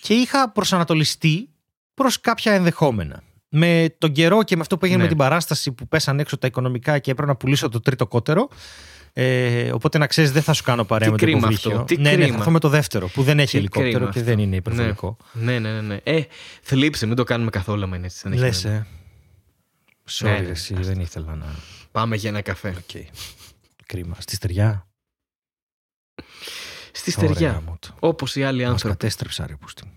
Και 0.01 0.13
είχα 0.13 0.51
προσανατολιστεί 0.51 1.49
προς 1.93 2.19
κάποια 2.21 2.53
ενδεχόμενα. 2.53 3.23
Με 3.49 3.95
τον 3.97 4.11
καιρό 4.11 4.43
και 4.43 4.55
με 4.55 4.61
αυτό 4.61 4.77
που 4.77 4.85
έγινε 4.85 4.97
Ναι. 5.01 5.03
με 5.07 5.13
την 5.15 5.23
παράσταση 5.23 5.71
που 5.71 5.87
πέσαν 5.87 6.19
έξω 6.19 6.37
τα 6.37 6.47
οικονομικά 6.47 6.99
και 6.99 7.11
έπρεπε 7.11 7.29
να 7.31 7.37
πουλήσω 7.37 7.69
το 7.69 7.79
τρίτο 7.79 8.07
κότερο. 8.07 8.49
Ε, 9.13 9.71
οπότε 9.71 9.97
να 9.97 10.07
ξέρεις, 10.07 10.31
δεν 10.31 10.41
θα 10.41 10.53
σου 10.53 10.63
κάνω 10.63 10.83
παρέα 10.83 11.07
Τι 11.07 11.13
με 11.13 11.17
το 11.19 11.23
κρίμα 11.25 11.39
υποβρύχιο. 11.39 11.71
αυτό, 11.71 11.83
τι 11.83 11.95
ναι, 11.95 12.01
ναι, 12.01 12.09
θα 12.15 12.21
κρίμα. 12.21 12.37
έρθω 12.37 12.51
με 12.51 12.59
το 12.59 12.69
δεύτερο 12.69 13.07
που 13.07 13.23
δεν 13.23 13.39
έχει 13.39 13.51
Τι 13.51 13.57
ελικόπτερο 13.57 13.91
κρίμα 13.93 14.11
και 14.11 14.19
αυτό. 14.19 14.31
δεν 14.31 14.39
είναι 14.39 14.55
υπερβολικό. 14.55 15.17
Ναι, 15.33 15.59
ναι, 15.59 15.71
ναι. 15.71 15.81
ναι. 15.81 15.99
Ε, 16.03 16.21
θλίψε, 16.61 17.05
μην 17.05 17.15
το 17.15 17.23
κάνουμε 17.23 17.49
καθόλου 17.49 17.83
άμα 17.83 17.95
είναι 17.97 18.05
έτσι. 18.05 18.27
Λες, 18.27 18.57
συνέχεια. 18.57 18.71
ε. 18.71 18.85
Sorry, 20.11 20.23
Ναι, 20.23 20.29
ναι, 20.31 20.37
ρε, 20.37 20.43
ναι, 20.43 20.49
εσύ, 20.49 20.73
δεν 20.79 20.99
ήθελα 20.99 21.35
να. 21.35 21.45
Πάμε 21.91 22.15
για 22.15 22.29
ένα 22.29 22.41
καφέ. 22.41 22.69
Οκ. 22.77 23.05
Κρίμα. 23.85 24.15
Στη 24.19 24.35
στεριά. 24.35 24.87
Στη 26.91 27.11
στεριά. 27.11 27.63
Όπως 27.99 28.35
οι 28.35 28.43
άλλοι 28.43 28.61
Μας 28.63 28.71
άνθρωποι. 28.71 28.95
κατέστρεψα, 28.97 29.47
ρε, 29.47 29.55
πούστη 29.55 29.85
μου. 29.85 29.91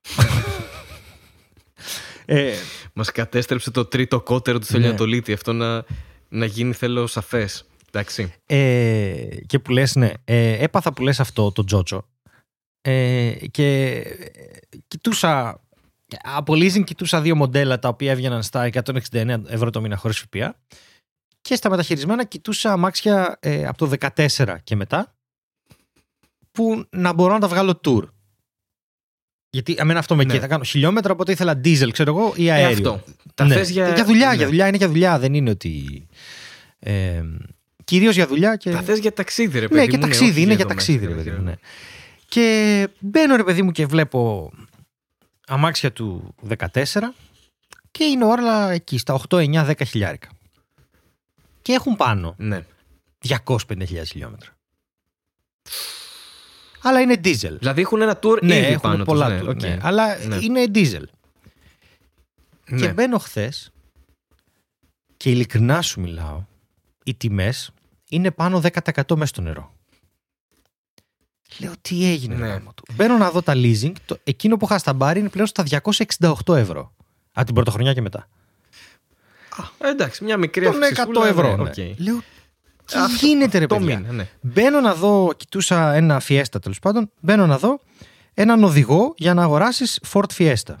ε, 2.24 2.54
Μας 2.92 3.10
κατέστρεψε 3.12 3.70
το 3.70 3.84
τρίτο 3.84 4.20
κότερο 4.20 4.58
του 4.58 4.66
θέλει 4.66 4.84
Ναι. 4.84 4.90
να 4.90 4.96
το 4.96 5.04
λύτει. 5.06 5.32
Αυτό 5.32 5.52
να, 5.52 5.84
να 6.28 6.44
γίνει, 6.46 6.72
θέλω, 6.72 7.06
σαφές. 7.06 7.64
Εντάξει. 7.92 8.32
ε, 8.46 9.26
και 9.46 9.58
που 9.58 9.70
λες, 9.70 9.94
ναι, 9.94 10.10
ε, 10.24 10.64
έπαθα 10.64 10.92
που 10.92 11.02
λες 11.02 11.20
αυτό 11.20 11.52
το 11.52 11.64
Τζότσο 11.64 12.08
ε, 12.80 13.32
και 13.50 13.96
ε, 13.96 14.28
κοιτούσα 14.88 15.60
από 16.22 16.52
leasing 16.52 16.84
κοιτούσα 16.84 17.20
δύο 17.20 17.36
μοντέλα 17.36 17.78
τα 17.78 17.88
οποία 17.88 18.10
έβγαιναν 18.10 18.42
στα 18.42 18.68
169 19.12 19.40
ευρώ 19.46 19.70
το 19.70 19.80
μήνα 19.80 19.96
χωρίς 19.96 20.18
ΦΠΑ 20.18 20.56
και 21.40 21.54
στα 21.54 21.70
μεταχειρισμένα 21.70 22.24
κοιτούσα 22.24 22.72
αμάξια 22.72 23.36
ε, 23.40 23.66
από 23.66 23.86
το 23.88 23.96
14 24.16 24.56
και 24.64 24.76
μετά 24.76 25.14
που 26.52 26.84
να 26.90 27.12
μπορώ 27.12 27.32
να 27.32 27.40
τα 27.40 27.48
βγάλω 27.48 27.80
tour. 27.84 28.02
Γιατί 29.50 29.76
αμένα 29.78 29.98
αυτό 29.98 30.16
με 30.16 30.24
Ναι. 30.24 30.30
καίει. 30.32 30.40
Θα 30.40 30.46
κάνω 30.46 30.64
χιλιόμετρα, 30.64 31.12
οπότε 31.12 31.32
ήθελα 31.32 31.60
diesel, 31.64 31.88
ξέρω 31.92 32.16
εγώ, 32.16 32.32
ή 32.36 32.48
Ε, 32.48 32.52
αέριο. 32.52 32.70
αυτό. 32.92 33.04
Τα 33.34 33.44
Ναι. 33.44 33.54
θες 33.54 33.70
για... 33.70 33.94
για 33.94 34.04
δουλειά, 34.04 34.28
ναι. 34.28 34.34
για 34.34 34.46
δουλειά, 34.46 34.66
είναι 34.66 34.76
για 34.76 34.88
δουλειά. 34.88 35.18
Δεν 35.18 35.34
είναι 35.34 35.50
ότι. 35.50 36.06
Ε, 36.78 37.22
Κυρίως 37.84 38.14
για 38.14 38.26
δουλειά 38.26 38.56
και. 38.56 38.70
Τα 38.70 38.82
θες 38.82 38.98
για 38.98 39.12
ταξίδι, 39.12 39.58
ρε 39.58 39.68
παιδί 39.68 39.80
ναι, 39.80 39.86
και 39.86 39.96
μου, 39.96 40.02
ταξίδι, 40.02 40.30
όχι 40.30 40.40
είναι 40.40 40.50
για 40.54 40.64
εδώ 40.64 40.68
ταξίδι, 40.68 41.06
ρε 41.06 41.14
μέσα, 41.14 41.24
παιδί 41.24 41.36
μου. 41.36 41.42
Ναι. 41.44 41.54
Και 42.28 42.88
μπαίνω, 42.98 43.36
ρε 43.36 43.44
παιδί 43.44 43.62
μου, 43.62 43.70
και 43.72 43.86
βλέπω 43.86 44.52
αμάξια 45.46 45.92
του 45.92 46.34
14 46.48 46.56
και 47.90 48.04
είναι 48.04 48.24
όλα 48.24 48.70
εκεί, 48.70 48.98
στα 48.98 49.20
8, 49.28 49.36
9, 49.38 49.66
10 49.70 49.72
χιλιάρικα. 49.86 50.28
Και 51.62 51.72
έχουν 51.72 51.96
πάνω 51.96 52.34
Ναι. 52.38 52.64
250.000 53.28 54.02
χιλιόμετρα. 54.06 54.50
Αλλά 56.82 57.00
είναι 57.00 57.20
diesel. 57.24 57.56
Δηλαδή 57.58 57.80
έχουν 57.80 58.00
ένα 58.02 58.18
tour 58.22 58.42
ναι, 58.42 58.56
ήδη 58.56 58.66
έχουν 58.66 58.80
πάνω 58.80 59.04
πολλά 59.04 59.26
τους, 59.26 59.34
ναι, 59.36 59.40
του, 59.42 59.48
οκ. 59.50 59.60
ναι. 59.62 59.78
Αλλά 59.82 60.16
Ναι. 60.26 60.36
είναι 60.36 60.64
diesel. 60.74 61.02
Ναι. 62.68 62.80
Και 62.80 62.92
μπαίνω 62.92 63.18
χθες 63.18 63.70
και 65.16 65.30
ειλικρινά 65.30 65.82
σου 65.82 66.00
μιλάω, 66.00 66.44
οι 67.04 67.14
τιμές 67.14 67.70
είναι 68.10 68.30
πάνω 68.30 68.60
10% 68.60 69.14
μέσα 69.16 69.26
στο 69.26 69.40
νερό. 69.40 69.74
Λέω 71.58 71.72
τι 71.80 72.04
έγινε 72.04 72.34
Ναι. 72.34 72.46
ναι. 72.48 72.60
του. 72.74 72.84
Μπαίνω 72.94 73.16
να 73.16 73.30
δω 73.30 73.42
τα 73.42 73.52
leasing, 73.56 73.92
το, 74.04 74.18
εκείνο 74.24 74.56
που 74.56 74.64
είχα 74.64 74.78
σταμπάρει 74.78 75.20
είναι 75.20 75.28
πλέον 75.28 75.46
στα 75.46 75.64
268 76.46 76.56
ευρώ. 76.56 76.94
Από 77.32 77.44
την 77.46 77.54
πρωτοχρονιά 77.54 77.92
και 77.94 78.00
μετά. 78.00 78.28
Α, 79.78 79.88
εντάξει, 79.88 80.24
μια 80.24 80.36
μικρή 80.36 80.64
Τον 80.64 80.74
100 80.74 80.78
αυξησούλα, 80.84 81.26
ευρώ. 81.28 81.56
ναι, 81.56 81.62
ναι. 81.62 81.68
οκ. 81.68 81.76
Λέω 81.98 82.22
τι 82.84 82.98
Αυτό, 82.98 83.26
γίνεται 83.26 83.58
ρε 83.58 83.66
το 83.66 83.76
παιδιά; 83.76 83.98
μήνα, 83.98 84.12
ναι. 84.12 84.28
Μπαίνω 84.40 84.80
να 84.80 84.94
δω, 84.94 85.32
κοιτούσα 85.36 85.92
ένα 85.94 86.22
Fiesta 86.28 86.60
τέλος 86.62 86.78
πάντων, 86.78 87.10
μπαίνω 87.20 87.46
να 87.46 87.58
δω 87.58 87.80
έναν 88.34 88.64
οδηγό 88.64 89.14
για 89.16 89.34
να 89.34 89.42
αγοράσεις 89.42 90.00
Ford 90.12 90.30
Fiesta. 90.38 90.74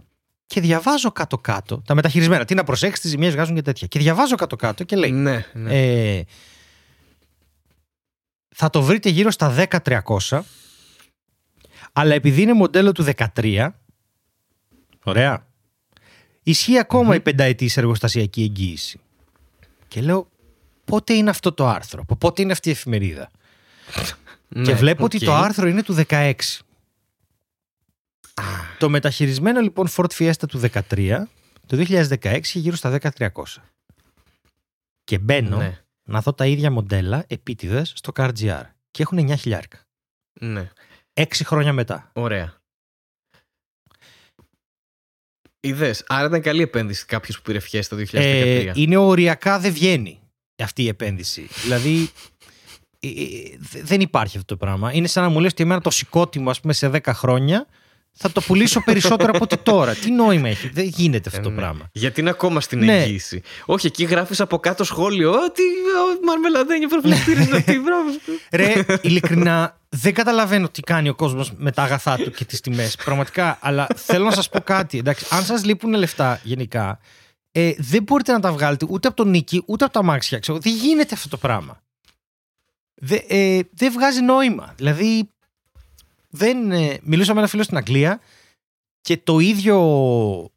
Και 0.46 0.60
διαβάζω 0.60 1.10
κάτω-κάτω 1.10 1.82
τα 1.86 1.94
μεταχειρισμένα. 1.94 2.44
Τι 2.44 2.54
να 2.54 2.64
προσέξεις, 2.64 3.00
τις 3.00 3.10
ζημιές 3.10 3.32
βγάζουν 3.32 3.54
και 3.54 3.62
τέτοια. 3.62 3.86
Και 3.86 3.98
διαβάζω 3.98 4.34
κάτω-κάτω 4.36 4.84
και 4.84 4.96
λέει. 4.96 5.10
Ναι, 5.10 5.44
ναι. 5.52 5.78
Ε, 6.18 6.24
θα 8.54 8.70
το 8.70 8.82
βρείτε 8.82 9.08
γύρω 9.08 9.30
στα 9.30 9.54
10-300 10.28 10.40
αλλά 11.92 12.14
επειδή 12.14 12.42
είναι 12.42 12.52
μοντέλο 12.52 12.92
του 12.92 13.04
13 13.34 13.68
ωραία 15.04 15.46
ισχύει 16.42 16.78
ακόμα 16.78 17.14
η 17.14 17.20
πενταετής 17.20 17.76
εργοστασιακή 17.76 18.42
εγγύηση 18.42 19.00
και 19.88 20.00
λέω 20.00 20.28
πότε 20.84 21.12
είναι 21.12 21.30
αυτό 21.30 21.52
το 21.52 21.66
άρθρο 21.68 22.04
πότε 22.18 22.42
είναι 22.42 22.52
αυτή 22.52 22.68
η 22.68 22.72
εφημερίδα 22.72 23.30
Ναι, 24.48 24.62
και 24.62 24.74
βλέπω 24.74 25.04
οκ. 25.04 25.12
ότι 25.14 25.24
το 25.24 25.34
άρθρο 25.34 25.68
είναι 25.68 25.82
του 25.82 26.04
16 26.08 26.32
το 28.78 28.88
μεταχειρισμένο 28.88 29.60
λοιπόν 29.60 29.88
Ford 29.96 30.06
Fiesta 30.18 30.48
του 30.48 30.60
13 30.90 31.22
το 31.66 31.76
2016 31.88 32.38
είχε 32.42 32.58
γύρω 32.58 32.76
στα 32.76 32.98
10-300 33.18 33.28
και 35.04 35.18
μπαίνω 35.18 35.56
Ναι, 35.56 35.78
να 36.02 36.20
δω 36.20 36.32
τα 36.32 36.46
ίδια 36.46 36.70
μοντέλα 36.70 37.24
επίτηδες 37.26 37.92
στο 37.96 38.12
CarGR 38.16 38.62
και 38.90 39.02
έχουν 39.02 39.18
9 39.30 39.34
χιλιάρικα. 39.38 39.78
ναι. 40.32 40.70
6 41.14 41.24
χρόνια 41.44 41.72
μετά. 41.72 42.10
Ωραία. 42.12 42.59
Είδε, 45.60 45.94
άρα 46.06 46.26
ήταν 46.26 46.40
καλή 46.42 46.62
επένδυση 46.62 47.06
κάποιος 47.06 47.36
που 47.36 47.42
πήρε 47.42 47.58
Fiesta 47.72 47.84
το 47.88 47.96
2013. 47.96 48.06
Ε, 48.12 48.70
είναι 48.74 48.96
οριακά 48.96 49.58
δεν 49.58 49.72
βγαίνει 49.72 50.20
αυτή 50.62 50.82
η 50.82 50.88
επένδυση. 50.88 51.48
δηλαδή 51.62 52.10
ε, 53.00 53.08
ε, 53.08 53.12
δε- 53.58 53.82
δεν 53.82 54.00
υπάρχει 54.00 54.36
αυτό 54.36 54.56
το 54.56 54.64
πράγμα. 54.66 54.92
Είναι 54.94 55.06
σαν 55.06 55.22
να 55.22 55.28
μου 55.28 55.40
λες 55.40 55.50
ότι 55.52 55.62
εμένα 55.62 55.80
το 55.80 55.90
σηκώτιμο 55.90 56.50
ας 56.50 56.60
πούμε 56.60 56.72
σε 56.72 56.90
10 56.92 56.98
χρόνια 57.06 57.66
θα 58.12 58.32
το 58.32 58.40
πουλήσω 58.40 58.82
περισσότερο 58.84 59.30
από 59.34 59.38
ότι 59.44 59.56
τώρα. 59.56 59.94
Τι 59.94 60.10
νόημα 60.10 60.48
έχει; 60.48 60.68
Δεν 60.68 60.84
γίνεται 60.84 61.28
αυτό 61.28 61.40
Ε, 61.40 61.42
το 61.44 61.50
ναι. 61.50 61.56
πράγμα. 61.56 61.88
Γιατί 61.92 62.20
είναι 62.20 62.30
ακόμα 62.30 62.60
στην 62.60 62.78
Ναι. 62.78 63.02
εγγύηση. 63.02 63.42
Όχι, 63.64 63.86
εκεί 63.86 64.04
γράφεις 64.04 64.40
από 64.40 64.58
κάτω 64.58 64.84
σχόλιο. 64.84 65.30
Ότι 65.30 65.62
ο 66.22 66.24
μαρμελαδένιο 66.24 66.88
προφυλακτήρι 66.88 67.42
είναι 67.42 67.56
αυτή. 67.56 67.78
Μπράβο. 67.78 68.10
Ρε, 68.52 68.98
ειλικρινά, 69.02 69.80
δεν 69.88 70.14
καταλαβαίνω 70.14 70.68
τι 70.68 70.80
κάνει 70.80 71.08
ο 71.08 71.14
κόσμος 71.14 71.52
με 71.56 71.72
τα 71.72 71.82
αγαθά 71.82 72.16
του 72.16 72.30
και 72.30 72.44
τις 72.44 72.60
τιμές. 72.60 72.96
Πραγματικά. 73.04 73.58
Αλλά 73.60 73.86
θέλω 73.96 74.24
να 74.24 74.30
σας 74.30 74.48
πω 74.48 74.60
κάτι. 74.60 74.98
Εντάξει, 74.98 75.26
αν 75.30 75.44
σας 75.44 75.64
λείπουν 75.64 75.94
λεφτά 75.94 76.40
γενικά, 76.42 76.98
ε, 77.52 77.72
δεν 77.78 78.02
μπορείτε 78.02 78.32
να 78.32 78.40
τα 78.40 78.52
βγάλετε 78.52 78.86
ούτε 78.88 79.08
από 79.08 79.16
τον 79.16 79.28
νίκη 79.30 79.62
ούτε 79.66 79.84
από 79.84 79.92
τα 79.92 80.02
μάξια. 80.02 80.38
Ξέρω, 80.38 80.58
δεν 80.58 80.72
γίνεται 80.74 81.14
αυτό 81.14 81.28
το 81.28 81.36
πράγμα. 81.36 81.80
Δε- 82.94 83.20
ε, 83.28 83.60
δεν 83.72 83.92
βγάζει 83.92 84.20
νόημα. 84.20 84.72
Δηλαδή, 84.76 85.30
δεν, 86.30 86.70
ε, 86.72 86.98
μιλούσα 87.02 87.32
με 87.34 87.38
ένα 87.40 87.48
φίλο 87.48 87.62
στην 87.62 87.76
Αγγλία 87.76 88.20
και 89.00 89.16
το 89.24 89.38
ίδιο. 89.38 89.76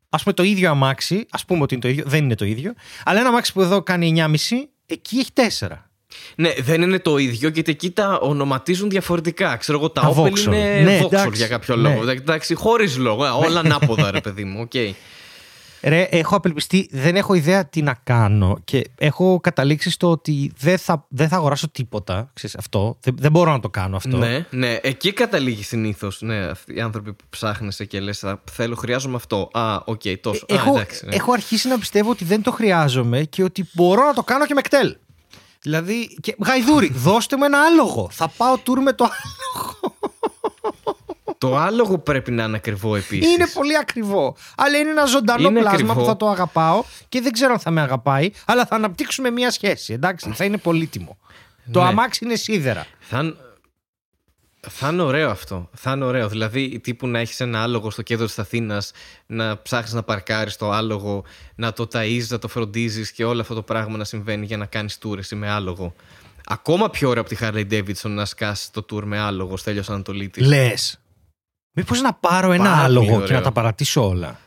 Α 0.10 0.18
πούμε 0.18 0.34
το 0.34 0.44
ίδιο 0.44 0.70
αμάξι, 0.70 1.26
ας 1.30 1.46
πούμε 1.46 1.62
ότι 1.62 1.74
είναι 1.74 1.84
το 1.84 1.90
ίδιο, 1.90 2.04
δεν 2.08 2.24
είναι 2.24 2.36
το 2.36 2.46
ίδιο, 2.46 2.74
αλλά 3.06 3.20
ένα 3.20 3.30
αμάξι 3.30 3.54
που 3.54 3.62
εδώ 3.62 3.82
κάνει 3.82 4.14
9,5, 4.18 4.34
εκεί 4.86 5.18
έχει 5.18 5.30
4. 5.60 5.68
Ναι, 6.36 6.54
δεν 6.60 6.82
είναι 6.82 7.00
το 7.00 7.18
ίδιο 7.18 7.50
γιατί 7.50 7.72
εκεί 7.72 7.90
τα 7.92 8.20
ονοματίζουν 8.22 8.90
διαφορετικά. 8.90 9.56
Ξέρω 9.56 9.78
εγώ, 9.78 9.90
τα, 9.90 10.02
Τα 10.02 10.14
Opel 10.16 10.20
Vauxhall. 10.20 10.40
είναι 10.46 10.82
Ναι, 10.84 11.00
Vauxhall 11.02 11.06
εντάξει. 11.06 11.38
για 11.38 11.48
κάποιο 11.48 11.76
Ναι. 11.76 11.90
λόγο. 11.90 12.10
Εντάξει, 12.10 12.54
χωρίς 12.54 12.98
λόγο. 12.98 13.26
Ε, 13.26 13.30
Όλα 13.30 13.60
ανάποδα, 13.60 14.12
ρε 14.12 14.22
παιδί 14.22 14.44
μου. 14.44 14.62
Οκ. 14.62 14.72
Ρε, 15.84 16.02
έχω 16.02 16.36
απελπιστεί, 16.36 16.88
δεν 16.92 17.16
έχω 17.16 17.34
ιδέα 17.34 17.66
τι 17.66 17.82
να 17.82 18.00
κάνω 18.04 18.58
και 18.64 18.90
έχω 18.96 19.40
καταλήξει 19.40 19.90
στο 19.90 20.12
ότι 20.12 20.52
δεν 20.58 20.78
θα, 20.78 21.06
δεν 21.10 21.28
θα 21.28 21.36
αγοράσω 21.36 21.70
τίποτα. 21.70 22.30
Ξέρεις, 22.34 22.56
αυτό. 22.56 22.98
Δεν, 23.02 23.16
δεν 23.20 23.32
μπορώ 23.32 23.52
να 23.52 23.60
το 23.60 23.70
κάνω 23.70 23.96
αυτό. 23.96 24.18
Ναι, 24.18 24.46
ναι, 24.50 24.78
εκεί 24.82 25.14
καταλήγει 25.14 25.64
συνήθως. 25.64 26.22
Ναι, 26.22 26.46
αυτοί 26.46 26.76
οι 26.76 26.82
άνθρωποι 26.82 27.14
που 27.14 27.24
ψάχνεσαι 27.30 27.86
και 27.86 28.00
λες, 28.00 28.26
θέλω, 28.52 28.76
χρειάζομαι 28.76 29.16
αυτό. 29.16 29.50
Α, 29.54 29.80
οκ, 29.86 30.02
τόσο. 30.22 30.46
Α, 30.50 30.56
έχω, 30.56 30.70
εντάξει, 30.70 31.06
ναι. 31.06 31.16
έχω 31.16 31.32
αρχίσει 31.32 31.68
να 31.68 31.78
πιστεύω 31.80 32.10
ότι 32.10 32.26
δεν 32.26 32.42
το 32.42 32.52
χρειάζομαι 32.52 33.24
και 33.24 33.44
ότι 33.44 33.70
μπορώ 33.74 34.06
να 34.06 34.14
το 34.14 34.24
κάνω 34.24 34.46
και 34.46 34.54
με 34.54 34.62
ΚΤΕΛ. 34.62 34.96
Δηλαδή, 35.62 36.18
και, 36.22 36.36
γαϊδούρι, 36.46 36.92
δώστε 36.96 37.38
μου 37.38 37.44
ένα 37.44 37.60
άλογο. 37.62 38.08
Θα 38.12 38.28
πάω 38.38 38.58
τουρ 38.58 38.82
με 38.82 38.94
το 38.94 39.04
άλογο. 39.04 39.96
Το 41.48 41.58
άλογο 41.58 41.98
πρέπει 42.00 42.32
να 42.32 42.44
είναι 42.44 42.56
ακριβό 42.58 42.96
επίσης. 42.96 43.34
Είναι 43.34 43.48
πολύ 43.54 43.78
ακριβό. 43.78 44.36
Αλλά 44.58 44.78
είναι 44.78 44.90
ένα 44.90 45.06
ζωντανό 45.06 45.48
Είναι 45.50 45.60
πλάσμα 45.60 45.72
ακριβό. 45.78 45.94
που 45.94 46.06
θα 46.06 46.18
το 46.18 46.30
αγαπάω 46.30 46.84
και 47.10 47.22
δεν 47.22 47.32
ξέρω 47.32 47.54
αν 47.54 47.60
θα 47.60 47.72
με 47.72 47.82
αγαπάει, 47.82 48.30
αλλά 48.46 48.66
θα 48.66 48.76
αναπτύξουμε 48.76 49.30
μια 49.30 49.52
σχέση. 49.52 49.94
Εντάξει, 49.94 50.32
θα 50.34 50.44
είναι 50.46 50.58
πολύτιμο. 50.58 51.18
Το 51.72 51.82
Ναι. 51.82 51.88
αμάξι 51.88 52.26
είναι 52.26 52.36
σίδερα. 52.36 52.86
Θα, 53.00 53.20
είναι- 53.20 53.36
θα 54.70 54.90
είναι 54.90 55.02
ωραίο 55.02 55.30
αυτό. 55.30 55.70
Θα 55.74 55.92
είναι 55.92 56.06
ωραίο. 56.06 56.28
Δηλαδή, 56.28 56.80
τύπου 56.80 57.08
να 57.08 57.20
έχεις 57.20 57.40
ένα 57.40 57.62
άλογο 57.64 57.90
στο 57.90 58.02
κέντρο 58.02 58.26
της 58.26 58.40
Αθήνας, 58.40 58.92
να 59.26 59.62
ψάχνεις 59.62 59.94
να 59.94 60.04
παρκάρεις 60.04 60.56
το 60.56 60.72
άλογο, 60.72 61.24
να 61.56 61.74
το 61.74 61.88
ταΐζεις, 61.94 62.28
να 62.30 62.40
το 62.40 62.48
φροντίζεις 62.48 63.12
και 63.12 63.24
όλο 63.26 63.42
αυτό 63.42 63.54
το 63.54 63.62
πράγμα 63.62 63.98
να 63.98 64.04
συμβαίνει 64.04 64.46
για 64.46 64.58
να 64.58 64.66
κάνεις 64.66 64.98
tour 65.04 65.18
εσύ 65.18 65.36
με 65.36 65.50
άλογο. 65.50 65.94
Ακόμα 66.46 66.90
πιο 66.90 67.10
ωραίο 67.10 67.22
από 67.22 67.36
τη 67.36 67.38
Harley 67.42 67.72
Davidson 67.72 68.10
να 68.10 68.26
σκάσει 68.26 68.72
το 68.72 68.86
tour 68.92 69.04
με 69.04 69.20
άλογο 69.20 69.58
Στέλιος 69.58 69.90
Ανατολίτης. 69.90 70.48
Λες. 70.48 70.98
Μήπως 71.76 72.02
να 72.02 72.14
πάρω 72.14 72.52
ένα 72.52 72.64
Πάρα 72.64 72.76
πολύ 72.76 72.86
άλογο 72.86 73.06
και 73.18 73.24
ωραίο. 73.24 73.38
να 73.38 73.44
τα 73.44 73.52
παρατήσω 73.52 74.08
όλα; 74.08 74.40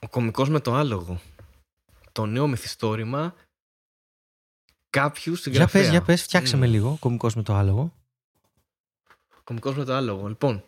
Ο 0.00 0.08
κωμικός 0.10 0.48
με 0.48 0.60
το 0.60 0.74
άλογο. 0.74 1.20
Το 2.12 2.26
νέο 2.26 2.46
μυθιστόρημα 2.46 3.34
κάποιου 4.90 5.32
Για 5.32 5.42
συγγραφέα. 5.42 5.80
πες, 5.82 5.90
για 5.90 6.02
πες, 6.02 6.22
φτιάξε 6.22 6.56
με 6.56 6.66
Μμ. 6.66 6.70
λίγο, 6.70 6.96
κομικός 7.00 7.34
με 7.34 7.42
το 7.42 7.54
άλογο. 7.54 7.92
Κωμικός 9.44 9.74
με 9.76 9.84
το 9.84 9.94
άλογο. 9.94 10.28
Λοιπόν, 10.28 10.64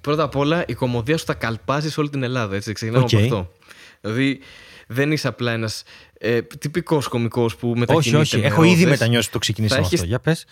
πρώτα 0.00 0.22
απ' 0.22 0.36
όλα 0.36 0.64
η 0.66 0.74
κωμωδία 0.74 1.18
σου 1.18 1.24
θα 1.24 1.34
καλπάσει 1.34 1.90
σε 1.90 2.00
όλη 2.00 2.10
την 2.10 2.22
Ελλάδα. 2.22 2.54
Έτσι, 2.56 2.72
ξεκινάμε 2.72 3.04
Οκ. 3.04 3.12
από 3.14 3.22
αυτό. 3.22 3.52
Δηλαδή, 4.00 4.40
δεν 4.86 5.12
είσαι 5.12 5.28
απλά 5.28 5.52
ένας 5.52 5.82
ε, 6.12 6.42
τυπικός 6.42 7.08
κωμικός 7.08 7.56
που 7.56 7.68
όχι, 7.70 7.78
μετακινείται. 7.78 8.18
όχι, 8.20 8.38
με 8.38 8.46
έχω 8.46 8.62
ήδη 8.62 8.82
ρόδες. 8.82 8.98
μετανιώσει 8.98 9.26
που 9.26 9.32
το 9.32 9.38
ξεκινήσαμε 9.38 9.80
Θα 9.80 9.86
αυτό. 9.86 9.96
έχεις- 9.96 10.08
Για 10.08 10.20
πες. 10.20 10.46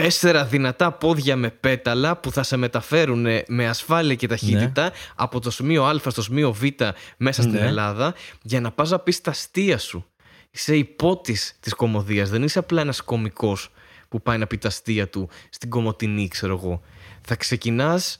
Τέσσερα 0.00 0.44
δυνατά 0.44 0.92
πόδια 0.92 1.36
με 1.36 1.50
πέταλα 1.50 2.16
που 2.16 2.30
θα 2.30 2.42
σε 2.42 2.56
μεταφέρουν 2.56 3.26
με 3.46 3.68
ασφάλεια 3.68 4.14
και 4.14 4.26
ταχύτητα 4.26 4.92
από 5.14 5.40
το 5.40 5.50
σημείο 5.50 5.84
Α 5.84 6.10
στο 6.10 6.22
σημείο 6.22 6.52
Β 6.52 6.62
μέσα 7.16 7.42
στην 7.42 7.54
Ναι. 7.54 7.66
Ελλάδα 7.66 8.14
για 8.42 8.60
να 8.60 8.72
πας 8.72 8.90
να 8.90 8.98
πεις 8.98 9.20
τα 9.20 9.30
αστεία 9.30 9.78
σου. 9.78 10.06
Είσαι 10.50 10.76
ιππότης 10.76 11.56
της 11.60 11.74
κωμωδίας. 11.74 12.30
Δεν 12.30 12.42
είσαι 12.42 12.58
απλά 12.58 12.80
ένας 12.80 13.00
κωμικός 13.00 13.70
που 14.08 14.22
πάει 14.22 14.38
να 14.38 14.46
πει 14.46 14.58
τα 14.58 14.68
αστεία 14.68 15.08
του 15.08 15.28
στην 15.50 15.70
κομμωτινή, 15.70 16.28
ξέρω 16.28 16.56
εγώ. 16.56 16.80
Θα 17.20 17.36
ξεκινάς 17.36 18.18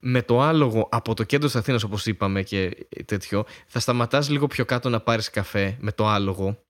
με 0.00 0.22
το 0.22 0.40
άλογο 0.40 0.88
από 0.90 1.14
το 1.14 1.24
κέντρο 1.24 1.46
της 1.46 1.56
Αθήνας 1.56 1.82
όπως 1.82 2.06
είπαμε 2.06 2.42
και 2.42 2.86
τέτοιο. 3.04 3.44
Θα 3.66 3.80
σταματάς 3.80 4.28
λίγο 4.28 4.46
πιο 4.46 4.64
κάτω 4.64 4.88
να 4.88 5.00
πάρεις 5.00 5.30
καφέ 5.30 5.76
με 5.80 5.92
το 5.92 6.08
άλογο. 6.08 6.62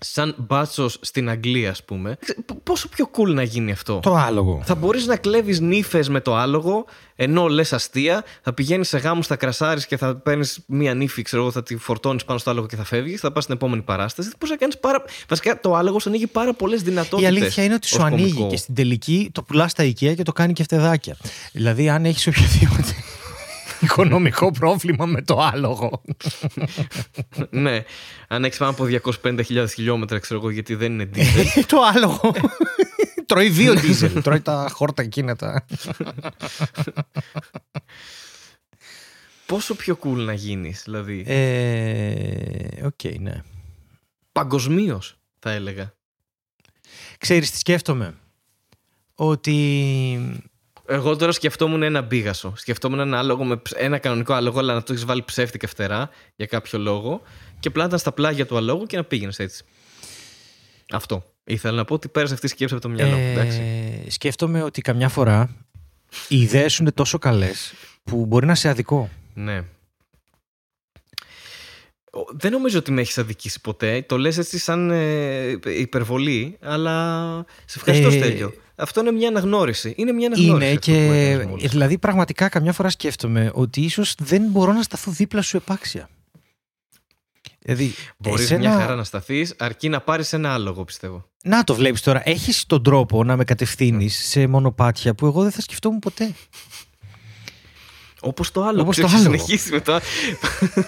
Σαν 0.00 0.34
μπάτσος 0.38 0.98
στην 1.00 1.28
Αγγλία, 1.28 1.70
ας 1.70 1.84
πούμε. 1.84 2.16
Ξε- 2.20 2.36
π- 2.46 2.52
Πόσο 2.62 2.88
πιο 2.88 3.10
cool 3.16 3.26
να 3.34 3.42
γίνει 3.42 3.72
αυτό; 3.72 4.00
Το 4.02 4.14
άλογο. 4.14 4.62
Θα 4.64 4.74
μπορείς 4.74 5.06
να 5.06 5.16
κλέβεις 5.16 5.60
νύφες 5.60 6.08
με 6.08 6.20
το 6.20 6.36
άλογο, 6.36 6.84
ενώ 7.16 7.46
λες 7.46 7.72
αστεία, 7.72 8.24
θα 8.42 8.52
πηγαίνεις 8.52 8.88
σε 8.88 8.98
γάμους, 8.98 9.26
θα 9.26 9.36
κρασάρεις 9.36 9.86
και 9.86 9.96
θα 9.96 10.16
παίρνεις 10.16 10.60
μία 10.66 10.94
νύφη, 10.94 11.22
ξέρω 11.22 11.42
εγώ, 11.42 11.50
θα 11.50 11.62
τη 11.62 11.76
φορτώνεις 11.76 12.24
πάνω 12.24 12.38
στο 12.38 12.50
άλογο 12.50 12.66
και 12.66 12.76
θα 12.76 12.84
φεύγεις. 12.84 13.20
Θα 13.20 13.32
πας 13.32 13.42
στην 13.42 13.54
επόμενη 13.54 13.82
παράσταση. 13.82 14.30
Μπορεί 14.38 14.50
να 14.52 14.58
κάνεις 14.58 14.78
πάρα. 14.78 15.02
Βασικά 15.28 15.60
το 15.60 15.74
άλογο 15.74 16.02
σου 16.02 16.08
ανοίγει 16.08 16.26
πάρα 16.26 16.54
πολλές 16.54 16.80
Η 16.80 16.84
δυνατότητες. 16.84 17.28
αλήθεια 17.28 17.64
είναι 17.64 17.74
ότι 17.74 17.86
σου 17.86 18.02
ανοίγει 18.02 18.46
και 18.46 18.56
στην 18.56 18.74
τελική 18.74 19.30
το 19.32 19.42
πουλάς 19.42 19.70
στα 19.70 19.84
IKEA 19.84 20.14
και 20.14 20.22
το 20.22 20.32
κάνει 20.32 20.52
κεφτεδάκια. 20.52 21.16
Δηλαδή, 21.52 21.88
αν 21.88 22.04
έχεις 22.04 22.26
οποιοδήποτε 22.26 22.94
οικονομικό 23.80 24.50
πρόβλημα 24.50 25.06
με 25.06 25.22
το 25.22 25.40
άλογο. 25.40 26.02
ναι. 27.50 27.84
Αν 28.28 28.44
έχεις 28.44 28.58
πάνω 28.58 28.70
από 28.70 28.86
250.000 29.22 29.66
χιλιόμετρα, 29.74 30.18
ξέρω 30.18 30.40
εγώ, 30.40 30.50
γιατί 30.50 30.74
δεν 30.74 30.92
είναι 30.92 31.10
diesel. 31.14 31.62
το 31.66 31.80
άλογο. 31.94 32.34
Τρώει 33.26 33.48
biodiesel. 33.48 34.22
Τρώει 34.22 34.40
τα 34.40 34.68
χόρτα 34.72 35.02
εκείνα 35.02 35.36
τα. 35.36 35.66
πόσο 39.46 39.74
πιο 39.74 39.98
cool 40.02 40.16
να 40.16 40.32
γίνεις, 40.32 40.82
δηλαδή; 40.84 41.24
Ε, 41.26 42.84
Οκ, 42.86 43.18
ναι. 43.20 43.42
Παγκοσμίως, 44.32 45.18
θα 45.38 45.50
έλεγα. 45.50 45.92
Ξέρεις 47.18 47.50
τι 47.50 47.58
σκέφτομαι. 47.58 48.14
Ότι 49.14 50.40
Εγώ 50.90 51.16
τώρα 51.16 51.32
σκεφτόμουν 51.32 51.82
ένα 51.82 52.02
μπίγασο. 52.02 52.52
Σκεφτόμουν 52.56 52.98
ένα, 52.98 53.18
άλογο 53.18 53.44
με, 53.44 53.56
ψ- 53.56 53.74
ένα 53.78 53.98
κανονικό 53.98 54.32
άλογο, 54.32 54.58
αλλά 54.58 54.74
να 54.74 54.82
το 54.82 54.92
έχεις 54.92 55.04
βάλει 55.04 55.22
ψεύτικα 55.24 55.66
φτερά 55.68 56.10
για 56.36 56.46
κάποιο 56.46 56.78
λόγο 56.78 57.22
και 57.60 57.68
απλά 57.68 57.82
να 57.82 57.86
ήταν 57.88 57.98
στα 57.98 58.12
πλάγια 58.12 58.46
του 58.46 58.56
αλόγου 58.56 58.84
και 58.86 58.96
να 58.96 59.04
πήγαινες 59.04 59.38
έτσι. 59.38 59.64
Αυτό. 60.92 61.24
Ήθελα 61.44 61.76
να 61.76 61.84
πω 61.84 61.94
ότι 61.94 62.08
πέρασε 62.08 62.34
αυτή 62.34 62.46
η 62.46 62.48
σκέψη 62.48 62.74
από 62.74 62.82
το 62.82 62.88
μυαλό 62.88 63.16
μου. 63.16 63.28
εντάξει. 63.32 63.60
ε, 64.06 64.10
σκέφτομαι 64.10 64.62
ότι 64.62 64.80
καμιά 64.80 65.08
φορά 65.08 65.50
οι 66.28 66.40
ιδέες 66.40 66.72
σου 66.72 66.82
είναι 66.82 66.92
τόσο 66.92 67.18
καλές 67.18 67.72
που 68.04 68.26
μπορεί 68.26 68.46
να 68.46 68.54
σε 68.54 68.68
αδικό. 68.68 69.10
Ναι. 69.34 69.58
Ο- 72.10 72.32
Δεν 72.32 72.52
νομίζω 72.52 72.78
ότι 72.78 72.90
με 72.92 73.00
έχεις 73.00 73.18
αδικήσει 73.18 73.60
ποτέ. 73.60 74.02
Το 74.08 74.18
λες 74.18 74.38
έτσι 74.38 74.58
σαν 74.58 74.90
ε, 74.90 75.58
υπερβολή, 75.64 76.56
αλλά 76.62 77.44
σε 77.64 77.78
ευχαριστώ, 77.78 78.08
Ε, 78.08 78.10
Στέλιο. 78.10 78.52
Αυτό 78.80 79.00
είναι 79.00 79.10
μια 79.12 79.28
αναγνώριση. 79.28 79.94
Είναι 79.96 80.12
μια 80.12 80.26
αναγνώριση. 80.26 80.66
Είναι 80.66 80.74
αυτό 80.78 80.90
που 80.90 80.96
και. 80.96 81.30
έκανες 81.30 81.46
μόλις. 81.46 81.70
Δηλαδή, 81.70 81.98
πραγματικά 81.98 82.48
καμιά 82.48 82.72
φορά 82.72 82.88
σκέφτομαι 82.90 83.50
ότι 83.54 83.80
ίσως 83.80 84.14
δεν 84.18 84.42
μπορώ 84.42 84.72
να 84.72 84.82
σταθώ 84.82 85.10
δίπλα 85.10 85.42
σου 85.42 85.56
επάξια. 85.56 86.08
Δηλαδή, 87.58 87.94
Μπορείς 88.16 88.44
εσένα- 88.44 88.58
μια 88.68 88.78
χαρά 88.78 88.94
να 88.94 89.04
σταθείς, 89.04 89.54
αρκεί 89.58 89.88
να 89.88 90.00
πάρεις 90.00 90.32
ένα 90.32 90.52
άλογο, 90.54 90.84
πιστεύω. 90.84 91.28
Να 91.42 91.64
το 91.64 91.74
βλέπεις 91.74 92.00
τώρα. 92.00 92.22
Έχεις 92.24 92.66
τον 92.66 92.82
τρόπο 92.82 93.24
να 93.24 93.36
με 93.36 93.44
κατευθύνεις 93.44 94.28
σε 94.28 94.46
μονοπάτια 94.46 95.14
που 95.14 95.26
εγώ 95.26 95.42
δεν 95.42 95.50
θα 95.50 95.60
σκεφτόμουν 95.60 95.98
ποτέ. 95.98 96.32
Όπως 98.20 98.50
το 98.50 98.62
άλλο. 98.64 98.80
Όπως 98.80 98.96
το 98.96 99.06
Ξέρεις, 99.06 99.26
άλογο. 99.26 99.44
συνεχίσει 99.44 99.72
με 99.72 99.80
το. 99.80 99.92
Ε, 99.92 100.00
δε- 100.74 100.80
ε, 100.80 100.84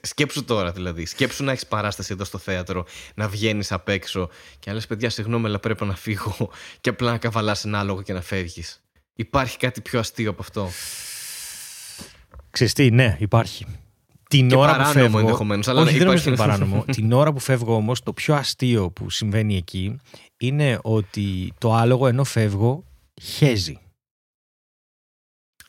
Σκέψου 0.00 0.44
τώρα 0.44 0.72
δηλαδή. 0.72 1.06
Σκέψου 1.06 1.44
να 1.44 1.52
έχεις 1.52 1.66
παράσταση 1.66 2.12
εδώ 2.12 2.24
στο 2.24 2.38
θέατρο, 2.38 2.84
να 3.14 3.28
βγαίνεις 3.28 3.72
απ' 3.72 3.88
έξω 3.88 4.28
και 4.58 4.68
να 4.70 4.72
λες: 4.74 4.86
Παιδιά, 4.86 5.10
συγγνώμη, 5.10 5.46
αλλά 5.46 5.58
πρέπει 5.58 5.84
να 5.84 5.96
φύγω 5.96 6.50
και 6.80 6.90
απλά 6.90 7.10
να 7.10 7.18
καβαλάς 7.18 7.64
ένα 7.64 7.78
άλογο 7.78 8.02
και 8.02 8.12
να 8.12 8.20
φεύγεις. 8.20 8.82
Υπάρχει 9.14 9.56
κάτι 9.56 9.80
πιο 9.80 9.98
αστείο 9.98 10.30
από 10.30 10.42
αυτό; 10.42 10.70
Ξέρεις 12.50 12.72
τι, 12.72 12.90
ναι, 12.90 13.16
υπάρχει. 13.20 13.66
Την 14.28 14.48
Και 14.48 14.54
ώρα 14.56 14.72
που 14.72 14.76
παράνομο 14.78 15.00
φεύγω. 15.00 15.18
ενδεχομένως, 15.18 15.68
αλλά 15.68 15.80
όχι, 15.80 15.92
ναι, 15.92 15.98
δεν 15.98 16.06
νομίζω 16.06 16.30
υπάρχει. 16.30 16.50
ότι 16.50 16.60
είναι 16.60 16.68
παράνομο. 16.70 16.92
Την 16.96 17.12
ώρα 17.12 17.32
που 17.32 17.38
φεύγω 17.38 17.74
όμως, 17.74 18.02
το 18.02 18.12
πιο 18.12 18.34
αστείο 18.34 18.90
που 18.90 19.10
συμβαίνει 19.10 19.56
εκεί 19.56 20.00
είναι 20.36 20.78
ότι 20.82 21.52
το 21.58 21.74
άλογο 21.74 22.06
ενώ 22.06 22.24
φεύγω 22.24 22.84
χέζει. 23.22 23.78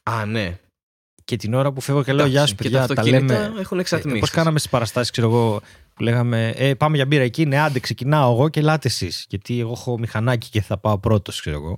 Α, 0.03 0.25
ναι. 0.25 0.59
Και 1.30 1.36
την 1.36 1.53
ώρα 1.53 1.71
που 1.71 1.82
φεύγω 1.82 2.03
και 2.03 2.13
λέω: 2.13 2.25
Εντάξει, 2.25 2.38
Γεια 2.38 2.47
σου, 2.47 2.55
και 2.55 2.63
παιδιά, 2.63 2.80
τα 2.80 2.93
τα 2.93 3.01
αυτοκίνητα 3.01 3.39
λέμε. 3.39 3.59
έχουν 3.59 3.80
εξατμίσει. 3.80 4.19
Πώς 4.19 4.30
κάναμε 4.30 4.59
στις 4.59 4.71
παραστάσεις, 4.71 5.11
ξέρω 5.11 5.27
εγώ, 5.27 5.61
που 5.93 6.03
λέγαμε 6.03 6.53
ε, 6.55 6.73
Πάμε 6.73 6.95
για 6.95 7.05
μπύρα 7.05 7.23
εκεί. 7.23 7.45
Ναι, 7.45 7.59
άντε, 7.59 7.80
ξεκινάω 7.80 8.32
εγώ 8.32 8.49
και 8.49 8.59
ελάτε 8.59 8.88
εσείς. 8.88 9.25
Γιατί 9.30 9.59
εγώ 9.59 9.71
έχω 9.71 9.99
μηχανάκι 9.99 10.49
και 10.49 10.61
θα 10.61 10.77
πάω 10.77 10.97
πρώτος, 10.97 11.39
ξέρω 11.39 11.55
εγώ. 11.57 11.77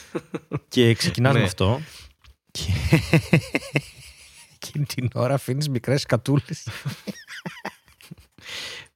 και 0.68 0.94
ξεκινάς 0.94 1.32
με 1.32 1.38
Ναι. 1.38 1.44
αυτό. 1.44 1.80
Και... 2.50 2.62
Εκείνη 4.62 4.84
την 4.84 5.08
ώρα 5.14 5.34
αφήνεις 5.34 5.68
μικρές 5.68 6.04
κατούλες. 6.04 6.68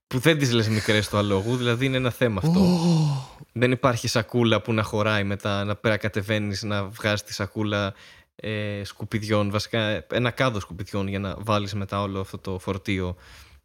Που 0.07 0.18
δεν 0.18 0.38
τις 0.38 0.53
λες 0.53 0.68
μικρές 0.68 1.09
του 1.09 1.16
αλόγου, 1.16 1.57
δηλαδή 1.57 1.84
είναι 1.84 1.97
ένα 1.97 2.11
θέμα 2.11 2.40
αυτό. 2.45 2.61
Δεν 3.53 3.70
υπάρχει 3.72 4.09
σακούλα 4.09 4.61
που 4.61 4.72
να 4.72 4.82
χωράει 4.82 5.24
μετά, 5.24 5.64
να 5.64 5.74
πέρα 5.76 5.97
κατεβαίνεις, 5.97 6.62
να 6.62 6.84
βγάζεις 6.84 7.22
τη 7.22 7.32
σακούλα 7.32 7.95
ε, 8.45 8.84
σκουπιδιών, 8.84 9.51
βασικά 9.51 10.07
ένα 10.12 10.30
κάδο 10.30 10.61
σκουπιδιών 10.61 11.09
για 11.09 11.18
να 11.18 11.34
βάλεις 11.38 11.74
μετά 11.74 12.01
όλο 12.03 12.20
αυτό 12.20 12.38
το 12.38 12.59
φορτίο 12.59 13.16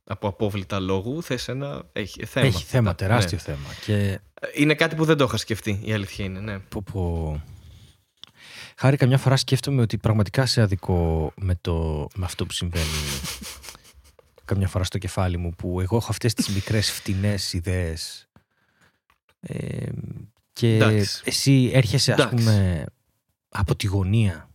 από 0.04 0.28
απόβλητα 0.28 0.80
λόγου. 0.80 1.24
Θες 1.24 1.48
ένα. 1.48 1.84
Έχει 1.92 2.26
θέμα. 2.26 2.46
Έχει 2.46 2.64
θέμα, 2.64 2.90
Ναι. 2.90 2.96
τεράστιο 2.96 3.38
θέμα. 3.38 3.68
Και 3.86 4.20
Είναι 4.56 4.74
κάτι 4.76 4.96
που 4.96 5.06
δεν 5.06 5.18
το 5.18 5.24
είχα 5.24 5.38
σκεφτεί, 5.38 5.80
η 5.84 5.94
αλήθεια 5.94 6.26
είναι. 6.26 6.40
Ναι. 6.40 6.60
πω, 6.60 6.84
πω. 6.92 7.42
Χάρη, 8.78 8.98
καμιά 8.98 9.18
φορά 9.18 9.36
σκέφτομαι 9.36 9.82
ότι 9.82 9.98
πραγματικά 9.98 10.46
σε 10.46 10.62
αδικό 10.62 11.32
με, 11.36 11.58
το, 11.62 12.08
με 12.16 12.26
αυτό 12.26 12.46
που 12.46 12.54
συμβαίνει 12.54 12.86
καμιά 14.46 14.68
φορά 14.68 14.84
στο 14.84 14.98
κεφάλι 14.98 15.38
μου 15.38 15.50
που 15.58 15.82
εγώ 15.82 15.96
έχω 15.96 16.08
αυτές 16.10 16.34
τις 16.34 16.48
μικρές 16.48 16.92
φτηνές 16.92 17.54
ιδέες 17.54 18.28
ε, 19.40 19.90
και 20.54 20.76
Εντάξει. 20.76 21.22
εσύ 21.26 21.72
έρχεσαι 21.74 22.12
ας 22.12 22.20
Εντάξει. 22.20 22.36
πούμε 22.36 22.86
από 23.50 23.76
τη 23.76 23.88
γωνία 23.88 24.50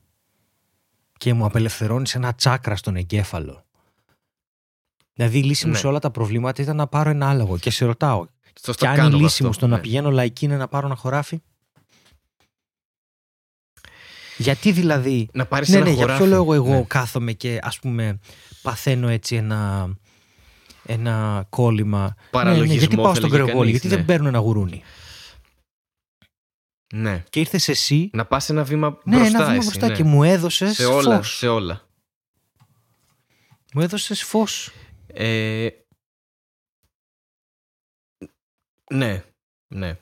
και 1.23 1.35
μου 1.35 1.45
απελευθερώνεις 1.45 2.15
ένα 2.15 2.35
τσάκρα 2.35 2.77
στον 2.77 2.97
εγκέφαλο. 2.97 3.65
Δηλαδή 5.15 5.39
η 5.39 5.43
λύση 5.43 5.67
μου 5.67 5.73
Ναι. 5.73 5.79
σε 5.79 5.87
όλα 5.87 5.99
τα 5.99 6.11
προβλήματα 6.11 6.63
ήταν 6.63 6.77
να 6.77 6.87
πάρω 6.87 7.11
ένα 7.11 7.29
άλογο 7.29 7.59
και 7.59 7.71
σε 7.71 7.85
ρωτάω 7.85 8.27
Στο 8.55 8.73
και 8.73 8.87
αν 8.87 8.95
η 8.95 8.97
κάνω 8.97 9.17
λύση 9.17 9.27
αυτό, 9.27 9.47
μου 9.47 9.53
στο 9.53 9.67
να 9.67 9.77
ναι. 9.77 9.83
πηγαίνω 9.83 10.11
λαϊκή 10.11 10.45
είναι 10.45 10.57
να 10.57 10.69
πάρω 10.69 10.87
ένα 10.87 10.97
χωράφι; 10.97 11.43
Γιατί 14.37 14.73
δηλαδή. 14.73 15.29
Να 15.33 15.47
πάρεις 15.47 15.69
ναι, 15.69 15.77
ένα 15.77 15.85
ναι, 15.85 15.91
για 15.91 16.01
χωράφι. 16.03 16.23
ποιο 16.23 16.31
λόγο 16.37 16.55
εγώ 16.55 16.71
Ναι. 16.75 16.83
κάθομαι 16.83 17.33
και 17.33 17.59
ας 17.63 17.79
πούμε 17.79 18.19
παθαίνω 18.63 19.09
έτσι 19.09 19.37
ένα, 19.37 19.91
ένα 20.87 21.47
κόλλημα. 21.49 22.15
Παραλογισμό, 22.31 22.67
Ναι, 22.67 22.73
ναι, 22.73 22.79
γιατί 22.79 22.97
πάω 22.97 23.09
θα 23.09 23.15
στον 23.15 23.25
έλεγε 23.29 23.43
κρεογόλι, 23.43 23.67
κανείς, 23.67 23.81
γιατί 23.81 23.89
ναι. 23.89 23.97
δεν 23.97 24.05
παίρνω 24.05 24.29
ένα 24.29 24.39
γουρούνι; 24.39 24.83
Ναι. 26.95 27.25
Και 27.31 27.41
ήρθες 27.41 27.69
εσύ. 27.69 28.11
Να 28.13 28.25
πας 28.27 28.49
ένα 28.49 28.65
βήμα 28.65 28.99
Ναι, 29.05 29.17
μπροστά. 29.17 29.37
ένα 29.37 29.45
βήμα 29.45 29.57
εσύ, 29.57 29.67
μπροστά 29.67 29.87
ναι. 29.89 29.95
και 29.95 30.05
μου 30.05 30.23
έδωσες 30.23 30.75
σε 30.75 30.85
όλα, 30.85 31.17
φως. 31.17 31.37
σε 31.37 31.49
όλα. 31.49 31.89
Μου 33.75 33.81
έδωσες 33.81 34.23
φως. 34.23 34.71
Ε, 35.07 35.69
ναι, 38.95 39.25
ναι. 39.69 39.97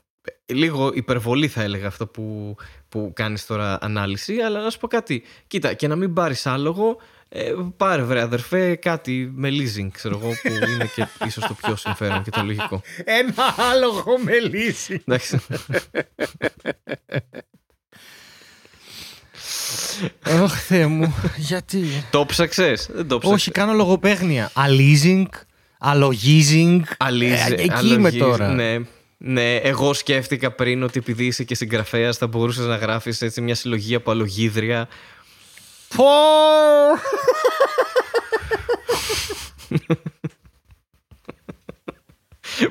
Λίγο 0.47 0.93
υπερβολή 0.95 1.49
θα 1.49 1.62
έλεγα 1.62 1.86
αυτό 1.86 2.07
που, 2.07 2.57
που 2.88 3.12
κάνεις 3.14 3.47
τώρα 3.47 3.78
ανάλυση, 3.80 4.41
αλλά 4.41 4.62
να 4.62 4.70
σου 4.70 4.78
πω 4.78 4.88
κάτι. 4.88 5.22
Κοίτα, 5.47 5.74
και 5.74 5.88
να 5.88 5.97
μην 5.97 6.12
πάρεις 6.12 6.47
άλογο, 6.47 6.97
ε, 7.33 7.53
πάρε 7.76 8.03
βρε 8.03 8.20
αδερφέ 8.20 8.74
κάτι 8.74 9.31
με 9.35 9.49
leasing, 9.49 9.89
ξέρω 9.93 10.18
εγώ, 10.22 10.28
που 10.43 10.49
είναι 10.72 10.91
και 10.95 11.07
ίσως 11.26 11.47
το 11.47 11.55
πιο 11.62 11.76
συμφέρον 11.76 12.22
και 12.22 12.31
το 12.31 12.43
λογικό. 12.43 12.83
Ένα 13.05 13.55
άλογο 13.72 14.18
με 14.18 14.39
λύση. 14.39 15.03
Εντάξει. 15.07 15.41
Ωχ, 20.43 20.61
Θεέ 20.61 20.87
μου, 20.87 21.14
γιατί; 21.37 21.85
το 22.11 22.26
ψάξες, 22.26 22.91
δεν 22.93 23.09
το 23.09 23.18
ψάξες. 23.18 23.41
Όχι, 23.41 23.51
κάνω 23.51 23.72
λογοπαίγνια. 23.72 24.51
Αλίζινγκ, 24.55 25.26
αλογίζινγκ. 25.78 26.83
Αλύζει, 26.99 27.53
Ε, 27.53 27.53
εκεί 27.53 27.70
αλογίζει, 27.72 27.95
είμαι 27.95 28.11
τώρα. 28.11 28.49
Ναι. 28.53 28.78
Ναι, 29.22 29.57
εγώ 29.57 29.95
σκέφτηκα 29.95 30.51
πριν 30.53 30.83
ότι 30.83 30.99
επειδή 30.99 31.26
είσαι 31.26 31.45
και 31.45 31.55
συγγραφέας 31.55 32.16
θα 32.16 32.26
μπορούσες 32.26 32.66
να 32.66 32.76
γράφεις 32.76 33.22
έτσι 33.22 33.41
μια 33.41 33.55
συλλογή 33.55 33.95
από 33.95 34.11
αλογίδρια 34.11 34.89
Πω! 35.97 36.05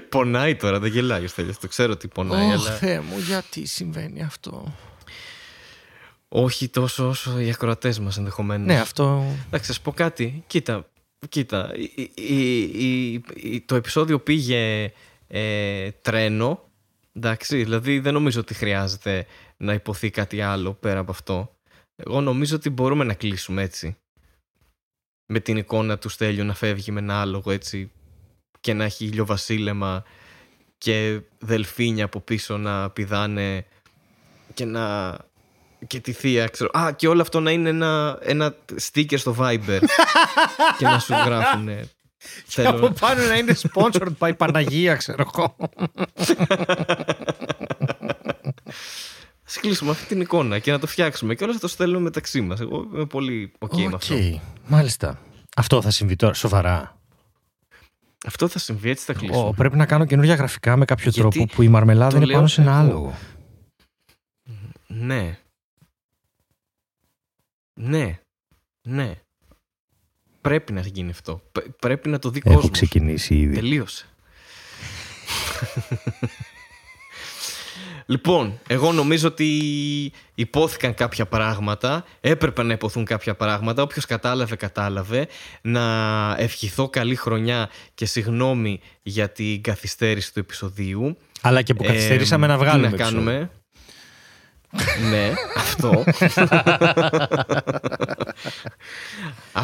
Πονάει 0.09 0.55
τώρα, 0.55 0.79
δεν 0.79 0.91
γελάει 0.91 1.23
ο 1.23 1.27
Στέλιος, 1.27 1.57
το 1.59 1.67
ξέρω 1.67 1.91
ότι 1.91 2.07
πονάει, 2.07 2.45
Ωχ, 2.45 2.51
αλλά 2.53 2.71
Θεέ 2.71 2.99
μου, 2.99 3.17
γιατί 3.17 3.65
συμβαίνει 3.65 4.21
αυτό; 4.23 4.73
όχι 6.29 6.67
τόσο 6.69 7.07
όσο 7.07 7.39
οι 7.39 7.49
ακροατές 7.49 7.99
μας 7.99 8.17
ενδεχομένως. 8.17 8.67
Ναι, 8.67 8.79
αυτό. 8.79 9.23
Εντάξει, 9.47 9.67
θα 9.67 9.73
σου 9.73 9.81
πω 9.81 9.91
κάτι. 9.91 10.43
Κοίτα, 10.47 10.89
κοίτα. 11.29 11.71
η- 11.75 12.11
η- 12.15 12.61
η- 12.61 13.23
η- 13.35 13.61
το 13.61 13.75
επεισόδιο 13.75 14.19
πήγε 14.19 14.91
ε, 15.27 15.91
τρένο. 15.91 16.63
Εντάξει, 17.15 17.63
δηλαδή 17.63 17.99
δεν 17.99 18.13
νομίζω 18.13 18.39
ότι 18.39 18.53
χρειάζεται 18.53 19.25
να 19.57 19.73
υποθεί 19.73 20.09
κάτι 20.09 20.41
άλλο 20.41 20.73
πέρα 20.73 20.99
από 20.99 21.11
αυτό. 21.11 21.55
Εγώ 22.05 22.21
νομίζω 22.21 22.55
ότι 22.55 22.69
μπορούμε 22.69 23.03
να 23.03 23.13
κλείσουμε 23.13 23.61
έτσι. 23.61 23.97
Με 25.25 25.39
την 25.39 25.57
εικόνα 25.57 25.97
του 25.97 26.09
Στέλιου 26.09 26.45
να 26.45 26.53
φεύγει 26.53 26.91
με 26.91 26.99
ένα 26.99 27.21
άλογο 27.21 27.51
έτσι 27.51 27.91
και 28.59 28.73
να 28.73 28.83
έχει 28.83 29.05
ηλιοβασίλεμα 29.05 30.03
και 30.77 31.21
δελφίνια 31.39 32.05
από 32.05 32.19
πίσω 32.19 32.57
να 32.57 32.89
πηδάνε 32.89 33.65
και 34.53 34.65
να 34.65 35.17
και 35.87 35.99
τη 35.99 36.11
θεία, 36.11 36.47
ξέρω. 36.47 36.69
Α, 36.79 36.91
και 36.91 37.07
όλο 37.07 37.21
αυτό 37.21 37.39
να 37.39 37.51
είναι 37.51 37.69
ένα, 37.69 38.17
ένα 38.21 38.55
sticker 38.81 39.17
στο 39.17 39.35
Viber 39.39 39.79
και 40.77 40.85
να 40.85 40.99
σου 40.99 41.13
γράφουν. 41.13 41.69
Και 42.47 42.67
από 42.67 42.77
Θέλω... 42.77 42.95
πάνω 42.99 43.23
να 43.23 43.37
είναι 43.37 43.55
sponsored 43.61 44.17
by 44.19 44.37
Παναγία, 44.37 44.95
ξέρω 44.95 45.31
εγώ. 45.33 45.55
Ας 49.49 49.57
κλείσουμε 49.59 49.91
αυτή 49.91 50.05
την 50.05 50.21
εικόνα 50.21 50.59
και 50.59 50.71
να 50.71 50.79
το 50.79 50.87
φτιάξουμε 50.87 51.35
και 51.35 51.43
όλα 51.43 51.53
θα 51.53 51.59
το 51.59 51.67
στέλνουμε 51.67 52.03
μεταξύ 52.03 52.41
μας. 52.41 52.59
Εγώ 52.59 52.87
είμαι 52.93 53.05
πολύ 53.05 53.51
ok 53.59 53.77
με 53.77 53.91
αυτό. 53.95 54.15
Οκ, 54.15 54.21
μάλιστα. 54.67 55.19
Αυτό 55.55 55.81
θα 55.81 55.91
συμβεί 55.91 56.15
τώρα, 56.15 56.33
σοβαρά. 56.33 56.97
Αυτό 58.25 58.47
θα 58.47 58.59
συμβεί, 58.59 58.89
έτσι 58.89 59.05
θα 59.05 59.13
κλείσουμε. 59.13 59.37
Ω, 59.47 59.53
πρέπει 59.53 59.75
να 59.77 59.85
κάνω 59.85 60.05
καινούργια 60.05 60.35
γραφικά 60.35 60.75
με 60.77 60.85
κάποιο 60.85 61.09
Γιατί 61.11 61.19
τρόπο 61.37 61.53
που 61.53 61.61
η 61.61 61.67
μαρμελάδα 61.67 62.09
το 62.11 62.15
είναι 62.17 62.25
λέω 62.25 62.35
πάνω 62.35 62.47
σε 62.47 62.61
ένα 62.61 62.71
εγώ. 62.71 62.79
άλογο. 62.79 63.17
Ναι. 64.87 65.39
Ναι. 67.73 68.19
Ναι. 68.81 69.15
Πρέπει 70.41 70.73
να 70.73 70.81
γίνει 70.81 71.09
αυτό. 71.09 71.41
Π- 71.51 71.69
πρέπει 71.79 72.09
να 72.09 72.19
το 72.19 72.29
δει 72.29 72.41
Έχω 72.45 72.53
κόσμος. 72.55 72.71
ξεκινήσει 72.71 73.35
ήδη. 73.39 73.55
Τελείωσε. 73.55 74.05
Λοιπόν, 78.09 78.59
εγώ 78.67 78.91
νομίζω 78.91 79.27
ότι 79.27 79.47
υπόθηκαν 80.35 80.93
κάποια 80.93 81.25
πράγματα, 81.25 82.05
έπρεπε 82.21 82.63
να 82.63 82.73
υποθούν 82.73 83.05
κάποια 83.05 83.35
πράγματα, 83.35 83.81
όποιος 83.81 84.05
κατάλαβε, 84.05 84.55
κατάλαβε. 84.55 85.27
Να 85.61 86.35
ευχηθώ 86.37 86.89
καλή 86.89 87.15
χρονιά 87.15 87.69
και 87.93 88.05
συγγνώμη 88.05 88.79
για 89.01 89.29
την 89.29 89.61
καθυστέρηση 89.61 90.33
του 90.33 90.39
επεισοδίου. 90.39 91.17
Αλλά 91.41 91.61
και 91.61 91.73
που 91.73 91.83
καθυστερήσαμε 91.83 92.47
να 92.47 92.57
βγάλουμε. 92.57 92.87
Τι 92.87 92.97
να 92.97 93.03
κάνουμε; 93.03 93.49
ναι, 95.09 95.33
αυτό. 95.55 95.91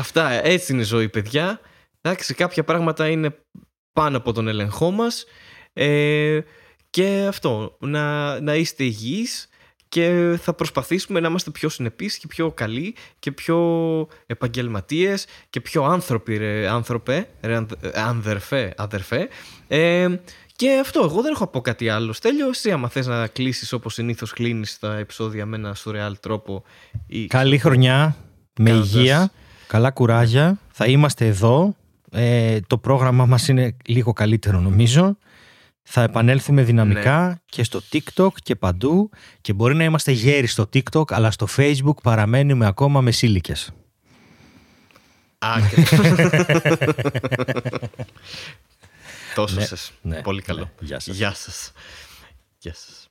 Αυτά, 0.02 0.46
έτσι 0.46 0.72
είναι 0.72 0.82
η 0.82 0.86
ζωή, 0.86 1.10
παιδιά. 1.10 1.60
Εντάξει, 2.02 2.34
κάποια 2.34 2.64
πράγματα 2.64 3.08
είναι 3.08 3.36
πάνω 3.94 4.18
από 4.18 4.34
τον 4.34 4.48
ελεγχό 4.48 4.92
μας. 4.92 5.26
Ε, 5.74 6.40
και 6.96 7.26
αυτό, 7.28 7.76
να, 7.80 8.40
να 8.40 8.56
είστε 8.56 8.84
υγιείς 8.84 9.50
και 9.90 10.38
θα 10.42 10.54
προσπαθήσουμε 10.54 11.20
να 11.20 11.28
είμαστε 11.28 11.52
πιο 11.52 11.70
συνεπείς 11.70 12.18
και 12.18 12.28
πιο 12.28 12.52
καλοί 12.52 12.96
και 13.20 13.32
πιο 13.32 13.58
επαγγελματίες 14.26 15.26
και 15.50 15.62
πιο 15.62 15.84
άνθρωποι 15.84 16.38
ρε 16.38 16.68
άνθρωπε, 16.68 17.28
ρε 17.42 17.66
ανδερφέ, 17.94 18.74
αδερφέ. 18.78 19.28
Ε, 19.68 20.08
και 20.56 20.78
αυτό, 20.82 21.02
εγώ 21.04 21.22
δεν 21.22 21.32
έχω 21.32 21.48
πω 21.48 21.62
κάτι 21.62 21.90
άλλο. 21.90 22.14
Στέλιο, 22.14 22.50
εσύ 22.50 22.72
άμα 22.72 22.90
θες 22.90 23.08
να 23.08 23.28
κλείσεις 23.28 23.74
όπως 23.74 23.94
συνήθως 23.94 24.34
κλείνεις 24.34 24.80
τα 24.80 24.98
επεισόδια 24.98 25.46
με 25.46 25.56
ένα 25.56 25.74
σουρεάλ 25.74 26.18
τρόπο. 26.20 26.64
Ή... 27.08 27.26
Καλή 27.26 27.58
χρονιά, 27.58 28.16
με 28.60 28.70
υγεία, 28.70 29.32
καλά 29.68 29.92
κουράγια. 29.92 30.60
Θα 30.72 30.86
είμαστε 30.86 31.28
εδώ. 31.28 31.76
Ε, 32.12 32.60
το 32.68 32.78
πρόγραμμα 32.78 33.26
μας 33.26 33.48
είναι 33.48 33.76
λίγο 33.86 34.14
καλύτερο 34.14 34.60
νομίζω. 34.60 35.18
Θα 35.88 36.02
επανέλθουμε 36.02 36.64
δυναμικά 36.64 37.28
ναι. 37.28 37.36
και 37.46 37.64
στο 37.64 37.82
TikTok 37.92 38.34
και 38.44 38.56
παντού 38.56 39.10
και 39.42 39.54
μπορεί 39.54 39.76
να 39.76 39.84
είμαστε 39.84 40.12
γέροι 40.12 40.48
στο 40.48 40.70
TikTok 40.74 41.14
αλλά 41.14 41.32
στο 41.32 41.48
Facebook 41.58 42.02
παραμένουμε 42.04 42.66
ακόμα 42.66 43.02
με 43.02 43.12
σύλλικες. 43.12 43.72
Τόσο 49.36 49.56
ναι, 49.56 49.66
σας. 49.66 49.92
Ναι, 50.02 50.22
Πολύ 50.22 50.42
καλό. 50.42 50.60
Ναι. 50.64 50.70
Γεια 50.80 51.00
σας. 51.00 51.16
Γεια 51.16 51.34
σας. 51.34 51.72
Γεια 52.58 52.74
σας. 52.74 53.05